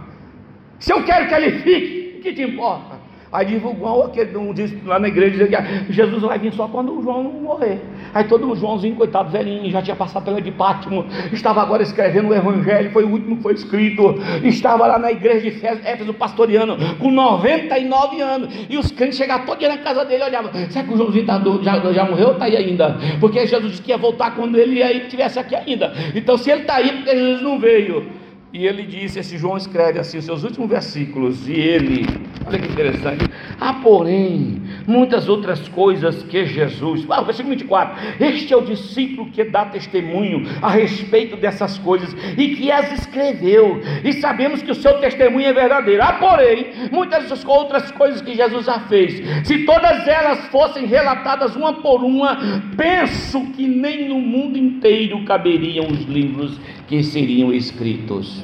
Se 0.79 0.93
eu 0.93 1.03
quero 1.03 1.27
que 1.27 1.33
ele 1.33 1.59
fique, 1.59 2.19
o 2.19 2.21
que 2.21 2.33
te 2.33 2.43
importa? 2.43 2.98
Aí 3.31 3.45
divulgou 3.45 4.05
aquele 4.05 4.35
um 4.37 4.51
disse 4.53 4.75
lá 4.85 4.97
na 4.97 5.07
igreja 5.07 5.47
que 5.85 5.93
Jesus 5.93 6.21
vai 6.23 6.39
vir 6.39 6.51
só 6.53 6.67
quando 6.67 6.97
o 6.97 7.03
João 7.03 7.23
morrer. 7.23 7.79
Aí 8.11 8.23
todo 8.23 8.51
o 8.51 8.55
Joãozinho, 8.55 8.95
coitado, 8.95 9.29
velhinho, 9.29 9.69
já 9.69 9.81
tinha 9.83 9.95
passado 9.95 10.25
pela 10.25 10.41
de 10.41 10.51
Pátimo, 10.51 11.05
estava 11.31 11.61
agora 11.61 11.83
escrevendo 11.83 12.29
o 12.29 12.33
Evangelho, 12.33 12.91
foi 12.91 13.03
o 13.03 13.09
último 13.09 13.37
que 13.37 13.43
foi 13.43 13.53
escrito, 13.53 14.15
estava 14.43 14.87
lá 14.87 14.97
na 14.97 15.11
igreja 15.11 15.51
de 15.51 15.65
Éfeso 15.65 16.13
pastoreando, 16.13 16.75
com 16.97 17.11
99 17.11 18.21
anos, 18.21 18.65
e 18.67 18.77
os 18.77 18.91
crentes 18.91 19.17
chegavam 19.17 19.45
todo 19.45 19.59
dia 19.59 19.69
na 19.69 19.77
casa 19.77 20.03
dele 20.05 20.23
olhavam, 20.23 20.51
será 20.69 20.85
que 20.85 20.93
o 20.93 20.97
Joãozinho 20.97 21.25
tá 21.25 21.39
já, 21.61 21.93
já 21.93 22.05
morreu 22.05 22.27
ou 22.29 22.33
está 22.33 22.45
aí 22.45 22.57
ainda? 22.57 22.97
Porque 23.19 23.45
Jesus 23.45 23.71
disse 23.71 23.83
que 23.83 23.91
ia 23.91 23.97
voltar 23.97 24.35
quando 24.35 24.57
ele 24.57 24.81
estivesse 24.81 25.37
aqui 25.37 25.55
ainda. 25.55 25.93
Então 26.15 26.37
se 26.37 26.49
ele 26.49 26.61
está 26.61 26.77
aí, 26.77 26.91
porque 26.91 27.11
Jesus 27.11 27.41
não 27.43 27.59
veio. 27.59 28.07
E 28.51 28.65
ele 28.65 28.81
disse, 28.81 29.19
esse 29.19 29.37
João 29.37 29.57
escreve 29.57 29.99
assim, 29.99 30.17
os 30.17 30.25
seus 30.25 30.43
últimos 30.43 30.67
versículos, 30.67 31.47
e 31.47 31.53
ele, 31.53 32.07
olha 32.47 32.57
que 32.57 32.67
interessante, 32.67 33.29
há 33.59 33.73
porém 33.73 34.59
muitas 34.87 35.29
outras 35.29 35.67
coisas 35.69 36.23
que 36.23 36.45
Jesus, 36.45 37.05
ah, 37.11 37.21
versículo 37.21 37.55
24, 37.55 37.95
este 38.19 38.51
é 38.51 38.57
o 38.57 38.61
discípulo 38.61 39.29
que 39.29 39.43
dá 39.43 39.65
testemunho 39.65 40.47
a 40.63 40.69
respeito 40.71 41.37
dessas 41.37 41.77
coisas 41.77 42.11
e 42.35 42.55
que 42.55 42.71
as 42.71 42.91
escreveu, 42.91 43.81
e 44.03 44.13
sabemos 44.13 44.63
que 44.63 44.71
o 44.71 44.75
seu 44.75 44.99
testemunho 44.99 45.45
é 45.45 45.53
verdadeiro, 45.53 46.01
há 46.01 46.13
porém 46.13 46.71
muitas 46.91 47.31
outras 47.45 47.91
coisas 47.91 48.19
que 48.19 48.33
Jesus 48.33 48.65
já 48.65 48.79
fez, 48.79 49.21
se 49.47 49.59
todas 49.59 50.07
elas 50.07 50.47
fossem 50.47 50.87
relatadas 50.87 51.55
uma 51.55 51.73
por 51.73 52.03
uma, 52.03 52.35
penso 52.75 53.41
que 53.51 53.67
nem 53.67 54.09
no 54.09 54.19
mundo 54.19 54.57
inteiro 54.57 55.23
caberiam 55.23 55.85
os 55.85 56.01
livros 56.05 56.59
que 56.89 57.03
seriam 57.03 57.53
escritos. 57.53 58.43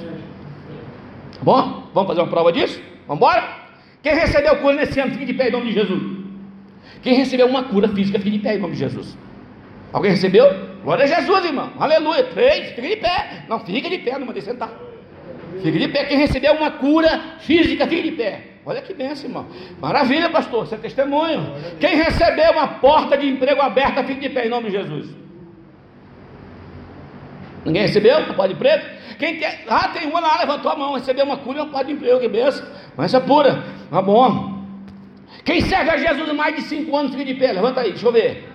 Bom? 1.41 1.89
Vamos 1.95 2.07
fazer 2.07 2.21
uma 2.21 2.29
prova 2.29 2.51
disso? 2.51 2.79
Vamos 3.07 3.17
embora? 3.17 3.65
Quem 4.03 4.13
recebeu 4.13 4.55
cura 4.57 4.75
nesse 4.75 4.99
ano, 4.99 5.11
fique 5.13 5.25
de 5.25 5.33
pé 5.33 5.49
em 5.49 5.51
nome 5.51 5.65
de 5.65 5.73
Jesus. 5.73 6.01
Quem 7.01 7.15
recebeu 7.15 7.47
uma 7.47 7.63
cura 7.63 7.89
física, 7.89 8.19
fique 8.19 8.37
de 8.37 8.39
pé 8.39 8.55
em 8.55 8.59
nome 8.59 8.73
de 8.73 8.79
Jesus. 8.79 9.17
Alguém 9.91 10.11
recebeu? 10.11 10.45
Glória 10.83 11.05
a 11.05 11.07
Jesus, 11.07 11.43
irmão. 11.43 11.71
Aleluia. 11.79 12.23
Três, 12.25 12.69
fique 12.73 12.87
de 12.87 12.97
pé. 12.97 13.45
Não, 13.49 13.59
fique 13.61 13.89
de 13.89 13.97
pé, 13.97 14.19
não 14.19 14.27
mandei 14.27 14.43
sentar. 14.43 14.69
Fique 15.63 15.79
de 15.79 15.87
pé. 15.87 16.03
Quem 16.03 16.19
recebeu 16.19 16.53
uma 16.53 16.69
cura 16.69 17.37
física, 17.39 17.87
fique 17.87 18.11
de 18.11 18.15
pé. 18.15 18.41
Olha 18.63 18.81
que 18.81 18.93
benção, 18.93 19.27
irmão. 19.27 19.47
Maravilha, 19.81 20.29
pastor, 20.29 20.67
você 20.67 20.75
é 20.75 20.77
testemunho. 20.77 21.51
Quem 21.79 21.95
recebeu 21.95 22.51
uma 22.51 22.67
porta 22.67 23.17
de 23.17 23.27
emprego 23.27 23.61
aberta, 23.61 24.03
fique 24.03 24.21
de 24.21 24.29
pé 24.29 24.45
em 24.45 24.49
nome 24.49 24.69
de 24.69 24.77
Jesus. 24.77 25.24
Ninguém 27.65 27.81
recebeu 27.81 28.17
uma 28.19 28.33
porta 28.33 28.49
de 28.49 28.53
emprego? 28.53 28.85
Quem 29.17 29.37
quer? 29.37 29.65
Ah, 29.67 29.87
tem 29.89 30.07
uma 30.07 30.19
lá, 30.19 30.37
levantou 30.39 30.71
a 30.71 30.75
mão, 30.75 30.93
recebeu 30.93 31.25
uma 31.25 31.37
cura 31.37 31.63
uma 31.63 31.71
porta 31.71 31.87
de 31.87 31.93
emprego, 31.93 32.19
que 32.19 32.27
benção. 32.27 32.65
Mas 32.95 33.13
é 33.13 33.19
pura, 33.19 33.63
tá 33.89 34.01
bom. 34.01 34.63
Quem 35.43 35.61
serve 35.61 35.89
a 35.89 35.97
Jesus 35.97 36.31
mais 36.33 36.55
de 36.55 36.61
cinco 36.63 36.95
anos, 36.95 37.11
fique 37.13 37.33
de 37.33 37.39
pé, 37.39 37.51
levanta 37.51 37.81
aí, 37.81 37.91
deixa 37.91 38.05
eu 38.05 38.11
ver. 38.11 38.49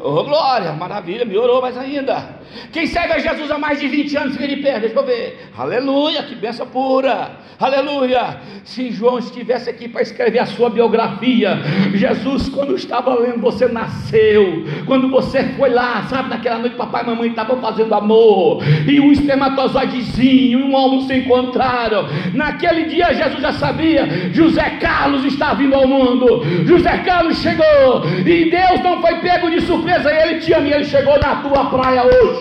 Oh, 0.00 0.22
glória, 0.24 0.72
maravilha, 0.72 1.24
melhorou 1.24 1.60
mais 1.60 1.76
ainda. 1.76 2.37
Quem 2.72 2.86
segue 2.86 3.12
a 3.12 3.18
Jesus 3.18 3.50
há 3.50 3.58
mais 3.58 3.80
de 3.80 3.88
20 3.88 4.16
anos, 4.16 4.36
fica 4.36 4.48
de 4.48 4.56
pé, 4.56 4.78
deixa 4.80 4.96
eu 4.96 5.04
ver. 5.04 5.48
Aleluia, 5.56 6.22
que 6.22 6.34
benção 6.34 6.66
pura. 6.66 7.30
Aleluia. 7.58 8.38
Se 8.62 8.90
João 8.92 9.18
estivesse 9.18 9.68
aqui 9.68 9.88
para 9.88 10.02
escrever 10.02 10.38
a 10.38 10.46
sua 10.46 10.70
biografia, 10.70 11.58
Jesus, 11.94 12.48
quando 12.48 12.76
estava 12.76 13.14
lendo, 13.18 13.40
você 13.40 13.66
nasceu. 13.66 14.64
Quando 14.86 15.10
você 15.10 15.42
foi 15.56 15.70
lá, 15.70 16.06
sabe, 16.08 16.28
naquela 16.28 16.58
noite, 16.58 16.76
papai 16.76 17.02
e 17.02 17.06
mamãe 17.06 17.30
estavam 17.30 17.60
fazendo 17.60 17.92
amor, 17.94 18.62
e 18.86 19.00
um 19.00 19.10
espermatozoidezinho 19.10 20.60
e 20.60 20.62
um 20.62 20.74
óvulo 20.74 21.02
se 21.02 21.14
encontraram. 21.14 22.06
Naquele 22.32 22.84
dia, 22.84 23.12
Jesus 23.14 23.40
já 23.40 23.52
sabia: 23.52 24.06
José 24.32 24.78
Carlos 24.80 25.24
está 25.24 25.54
vindo 25.54 25.74
ao 25.74 25.88
mundo. 25.88 26.44
José 26.64 26.98
Carlos 26.98 27.38
chegou, 27.38 28.04
e 28.24 28.50
Deus 28.50 28.80
não 28.82 29.00
foi 29.00 29.16
pego 29.16 29.50
de 29.50 29.62
surpresa, 29.62 30.14
ele 30.14 30.40
te 30.40 30.52
ama, 30.52 30.68
ele 30.68 30.84
chegou 30.84 31.18
na 31.18 31.36
tua 31.36 31.64
praia 31.70 32.04
hoje. 32.04 32.37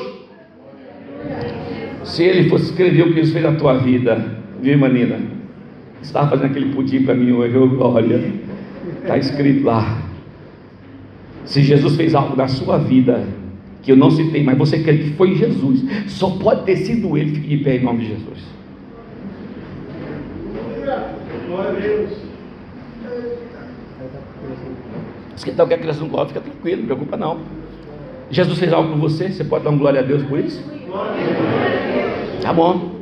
Se 2.08 2.24
ele 2.24 2.50
fosse 2.50 2.66
escrever 2.66 3.04
o 3.04 3.14
que 3.14 3.20
ele 3.20 3.32
fez 3.32 3.44
na 3.44 3.52
tua 3.52 3.78
vida, 3.78 4.40
viu, 4.62 4.78
Manina? 4.78 5.20
Estava 6.02 6.30
fazendo 6.30 6.52
aquele 6.52 6.74
pudim 6.74 7.04
para 7.04 7.14
mim 7.14 7.34
hoje, 7.34 7.54
glória. 7.54 8.34
Está 9.02 9.18
escrito 9.18 9.66
lá. 9.66 10.02
Se 11.44 11.62
Jesus 11.62 11.96
fez 11.98 12.16
algo 12.16 12.36
na 12.36 12.48
sua 12.48 12.78
vida, 12.78 13.26
que 13.84 13.92
eu 13.92 13.98
não 13.98 14.10
citei, 14.10 14.42
mas 14.42 14.58
você 14.58 14.80
crê 14.80 14.98
que 14.98 15.10
foi 15.12 15.36
Jesus, 15.36 15.84
só 16.08 16.30
pode 16.32 16.64
ter 16.64 16.78
sido 16.78 17.18
ele, 17.18 17.36
fique 17.36 17.58
de 17.58 17.58
pé 17.58 17.76
em 17.76 17.84
nome 17.84 18.00
de 18.00 18.08
Jesus. 18.08 18.40
Glória 21.48 21.70
a 21.70 21.74
Deus. 21.74 22.10
Se 25.36 25.50
então 25.50 25.68
quer 25.68 25.76
que 25.76 25.82
a 25.82 25.84
criança 25.84 26.00
não 26.00 26.10
gosta, 26.10 26.28
fica 26.28 26.42
tranquilo, 26.42 26.80
não 26.80 26.86
preocupa 26.86 27.18
não. 27.18 27.40
Jesus 28.32 28.58
fez 28.58 28.72
algo 28.72 28.94
com 28.94 29.00
você, 29.00 29.30
você 29.30 29.44
pode 29.44 29.66
dar 29.66 29.72
um 29.72 29.78
glória 29.78 30.00
a 30.00 30.04
Deus 30.04 30.24
por 30.24 30.40
isso? 30.40 30.64
Tá 32.42 32.54
bom. 32.54 32.98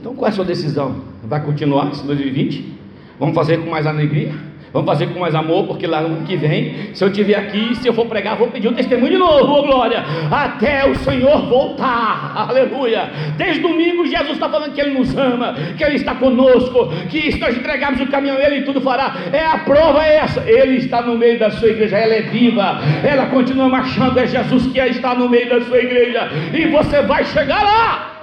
Então 0.00 0.14
qual 0.14 0.28
é 0.28 0.30
a 0.30 0.34
sua 0.34 0.44
decisão? 0.44 0.96
Vai 1.24 1.42
continuar 1.42 1.90
esse 1.90 2.06
2020? 2.06 2.74
Vamos 3.18 3.34
fazer 3.34 3.58
com 3.58 3.70
mais 3.70 3.86
alegria? 3.86 4.32
Vamos 4.74 4.90
fazer 4.90 5.06
com 5.06 5.20
mais 5.20 5.36
amor, 5.36 5.68
porque 5.68 5.86
lá 5.86 6.00
no 6.00 6.08
ano 6.08 6.26
que 6.26 6.34
vem, 6.34 6.92
se 6.92 7.04
eu 7.04 7.06
estiver 7.06 7.36
aqui, 7.36 7.76
se 7.76 7.86
eu 7.86 7.94
for 7.94 8.06
pregar, 8.06 8.36
vou 8.36 8.48
pedir 8.48 8.66
um 8.66 8.74
testemunho 8.74 9.12
de 9.12 9.18
novo, 9.18 9.52
oh 9.52 9.62
glória, 9.62 10.04
até 10.28 10.84
o 10.84 10.96
Senhor 10.96 11.46
voltar, 11.46 12.32
aleluia. 12.34 13.08
Desde 13.36 13.60
domingo, 13.60 14.04
Jesus 14.04 14.32
está 14.32 14.48
falando 14.48 14.72
que 14.72 14.80
Ele 14.80 14.98
nos 14.98 15.16
ama, 15.16 15.54
que 15.78 15.84
Ele 15.84 15.94
está 15.94 16.16
conosco, 16.16 16.88
que 17.08 17.30
se 17.30 17.38
nós 17.38 17.56
entregarmos 17.56 18.00
o 18.00 18.08
caminho 18.08 18.34
Ele, 18.34 18.62
tudo 18.62 18.80
fará. 18.80 19.14
É 19.32 19.46
a 19.46 19.58
prova 19.58 20.04
é 20.04 20.16
essa, 20.16 20.42
Ele 20.44 20.78
está 20.78 21.00
no 21.02 21.16
meio 21.16 21.38
da 21.38 21.52
sua 21.52 21.68
igreja, 21.68 21.96
ela 21.96 22.14
é 22.14 22.22
viva, 22.22 22.80
ela 23.04 23.26
continua 23.26 23.68
marchando, 23.68 24.18
é 24.18 24.26
Jesus 24.26 24.66
que 24.66 24.80
está 24.80 25.14
no 25.14 25.28
meio 25.28 25.48
da 25.48 25.60
sua 25.60 25.78
igreja, 25.78 26.28
e 26.52 26.66
você 26.66 27.00
vai 27.00 27.24
chegar 27.24 27.62
lá. 27.62 28.13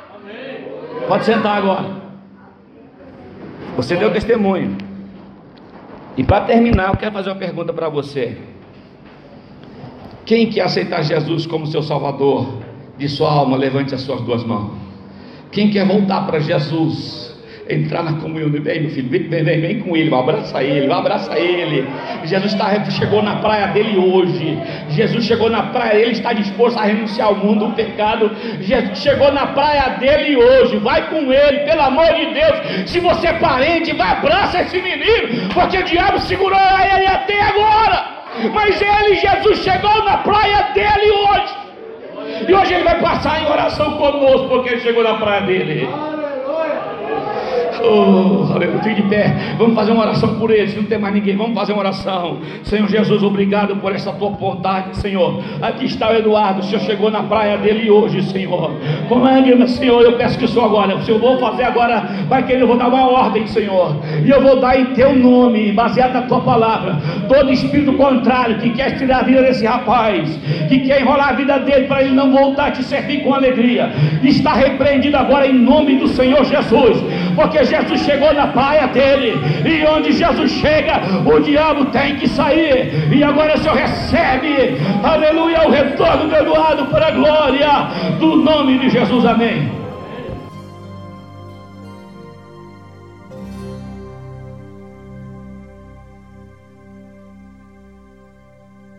Pode 1.07 1.25
sentar 1.25 1.57
agora. 1.57 2.01
Você 3.75 3.95
deu 3.95 4.11
testemunho. 4.11 4.77
E 6.17 6.23
para 6.23 6.45
terminar, 6.45 6.89
eu 6.89 6.97
quero 6.97 7.11
fazer 7.11 7.29
uma 7.29 7.37
pergunta 7.37 7.71
para 7.71 7.89
você. 7.89 8.37
Quem 10.25 10.49
quer 10.49 10.61
aceitar 10.61 11.01
Jesus 11.03 11.45
como 11.45 11.65
seu 11.67 11.81
Salvador 11.81 12.59
de 12.97 13.07
sua 13.09 13.31
alma, 13.31 13.57
levante 13.57 13.95
as 13.95 14.01
suas 14.01 14.21
duas 14.21 14.43
mãos. 14.43 14.73
Quem 15.51 15.69
quer 15.69 15.85
voltar 15.87 16.25
para 16.27 16.39
Jesus, 16.39 17.30
entrar 17.73 18.03
na 18.03 18.13
comunhão, 18.13 18.49
vem 18.49 18.81
meu 18.81 18.91
filho, 18.91 19.09
vem, 19.09 19.43
vem, 19.43 19.61
vem, 19.61 19.79
com 19.79 19.95
ele, 19.97 20.13
abraça 20.13 20.63
ele, 20.63 20.91
abraça 20.91 21.37
ele. 21.39 21.87
Jesus 22.23 22.53
está, 22.53 22.83
chegou 22.91 23.21
na 23.21 23.37
praia 23.37 23.67
dele 23.67 23.97
hoje. 23.97 24.57
Jesus 24.89 25.25
chegou 25.25 25.49
na 25.49 25.63
praia, 25.63 25.97
ele 25.97 26.11
está 26.11 26.33
disposto 26.33 26.77
a 26.77 26.83
renunciar 26.83 27.27
ao 27.27 27.35
mundo, 27.35 27.65
o 27.65 27.71
pecado. 27.73 28.31
Jesus 28.59 28.99
chegou 28.99 29.31
na 29.31 29.47
praia 29.47 29.97
dele 29.97 30.37
hoje. 30.37 30.77
Vai 30.77 31.09
com 31.09 31.31
ele, 31.31 31.59
pelo 31.59 31.81
amor 31.81 32.13
de 32.13 32.25
Deus. 32.33 32.89
Se 32.89 32.99
você 32.99 33.27
é 33.27 33.33
parente, 33.33 33.93
vai 33.93 34.11
abraça 34.11 34.61
esse 34.61 34.81
menino, 34.81 35.49
porque 35.53 35.77
o 35.77 35.83
diabo 35.83 36.19
segurou 36.19 36.59
ele 36.59 37.07
até 37.07 37.41
agora. 37.41 38.05
Mas 38.53 38.81
ele, 38.81 39.15
Jesus, 39.15 39.59
chegou 39.59 40.03
na 40.05 40.17
praia 40.17 40.61
dele 40.73 41.11
hoje. 41.11 41.61
E 42.47 42.53
hoje 42.53 42.73
ele 42.73 42.83
vai 42.83 42.99
passar 42.99 43.41
em 43.41 43.45
oração 43.45 43.97
conosco, 43.97 44.47
porque 44.47 44.69
ele 44.69 44.81
chegou 44.81 45.03
na 45.03 45.15
praia 45.15 45.41
dele. 45.41 45.89
Oh, 47.83 48.53
aleluia, 48.53 48.79
fique 48.83 49.01
de 49.01 49.09
pé. 49.09 49.35
Vamos 49.57 49.75
fazer 49.75 49.91
uma 49.91 50.03
oração 50.03 50.35
por 50.35 50.51
eles. 50.51 50.75
Não 50.75 50.83
tem 50.83 50.99
mais 50.99 51.13
ninguém. 51.13 51.35
Vamos 51.35 51.55
fazer 51.55 51.73
uma 51.73 51.81
oração. 51.81 52.37
Senhor 52.63 52.87
Jesus, 52.87 53.23
obrigado 53.23 53.75
por 53.77 53.93
essa 53.93 54.11
tua 54.13 54.29
bondade, 54.29 54.97
Senhor. 54.97 55.41
Aqui 55.61 55.85
está 55.85 56.09
o 56.09 56.15
Eduardo. 56.15 56.59
O 56.59 56.63
Senhor 56.63 56.81
chegou 56.81 57.09
na 57.09 57.23
praia 57.23 57.57
dele 57.57 57.89
hoje, 57.89 58.21
Senhor. 58.23 58.71
Com 59.07 59.19
lágrimas, 59.19 59.71
Senhor, 59.71 60.01
eu 60.03 60.13
peço 60.13 60.37
que 60.37 60.45
o 60.45 60.47
Senhor 60.47 60.65
agora. 60.65 60.95
O 60.95 61.01
Senhor 61.03 61.19
vou 61.19 61.39
fazer 61.39 61.63
agora. 61.63 62.01
Vai 62.27 62.43
querer, 62.45 62.61
eu 62.61 62.67
vou 62.67 62.77
dar 62.77 62.87
uma 62.87 63.09
ordem, 63.09 63.47
Senhor. 63.47 63.95
E 64.23 64.29
eu 64.29 64.41
vou 64.41 64.59
dar 64.59 64.79
em 64.79 64.85
teu 64.93 65.15
nome, 65.15 65.71
baseado 65.71 66.13
na 66.13 66.21
tua 66.23 66.41
palavra. 66.41 66.97
Todo 67.27 67.51
espírito 67.51 67.93
contrário 67.93 68.57
que 68.59 68.69
quer 68.71 68.97
tirar 68.97 69.19
a 69.19 69.23
vida 69.23 69.41
desse 69.41 69.65
rapaz, 69.65 70.29
que 70.69 70.79
quer 70.81 71.01
enrolar 71.01 71.29
a 71.29 71.33
vida 71.33 71.59
dele 71.59 71.87
para 71.87 72.03
ele 72.03 72.13
não 72.13 72.31
voltar 72.31 72.67
a 72.67 72.71
te 72.71 72.83
servir 72.83 73.23
com 73.23 73.33
alegria, 73.33 73.91
está 74.23 74.53
repreendido 74.53 75.17
agora 75.17 75.47
em 75.47 75.53
nome 75.53 75.97
do 75.97 76.07
Senhor 76.07 76.43
Jesus. 76.45 77.01
Porque 77.35 77.63
Jesus 77.71 78.01
chegou 78.01 78.33
na 78.33 78.47
praia 78.47 78.87
dele, 78.87 79.39
e 79.65 79.85
onde 79.85 80.11
Jesus 80.11 80.51
chega, 80.51 81.01
o 81.25 81.39
diabo 81.39 81.85
tem 81.85 82.15
que 82.17 82.27
sair. 82.27 83.09
E 83.11 83.23
agora 83.23 83.55
o 83.55 83.57
Senhor 83.57 83.75
recebe, 83.75 84.77
aleluia, 85.03 85.67
o 85.67 85.71
retorno 85.71 86.27
do 86.27 86.35
Eduardo 86.35 86.85
para 86.87 87.07
a 87.07 87.11
glória 87.11 87.69
do 88.19 88.35
nome 88.35 88.77
de 88.79 88.89
Jesus, 88.89 89.25
amém. 89.25 89.80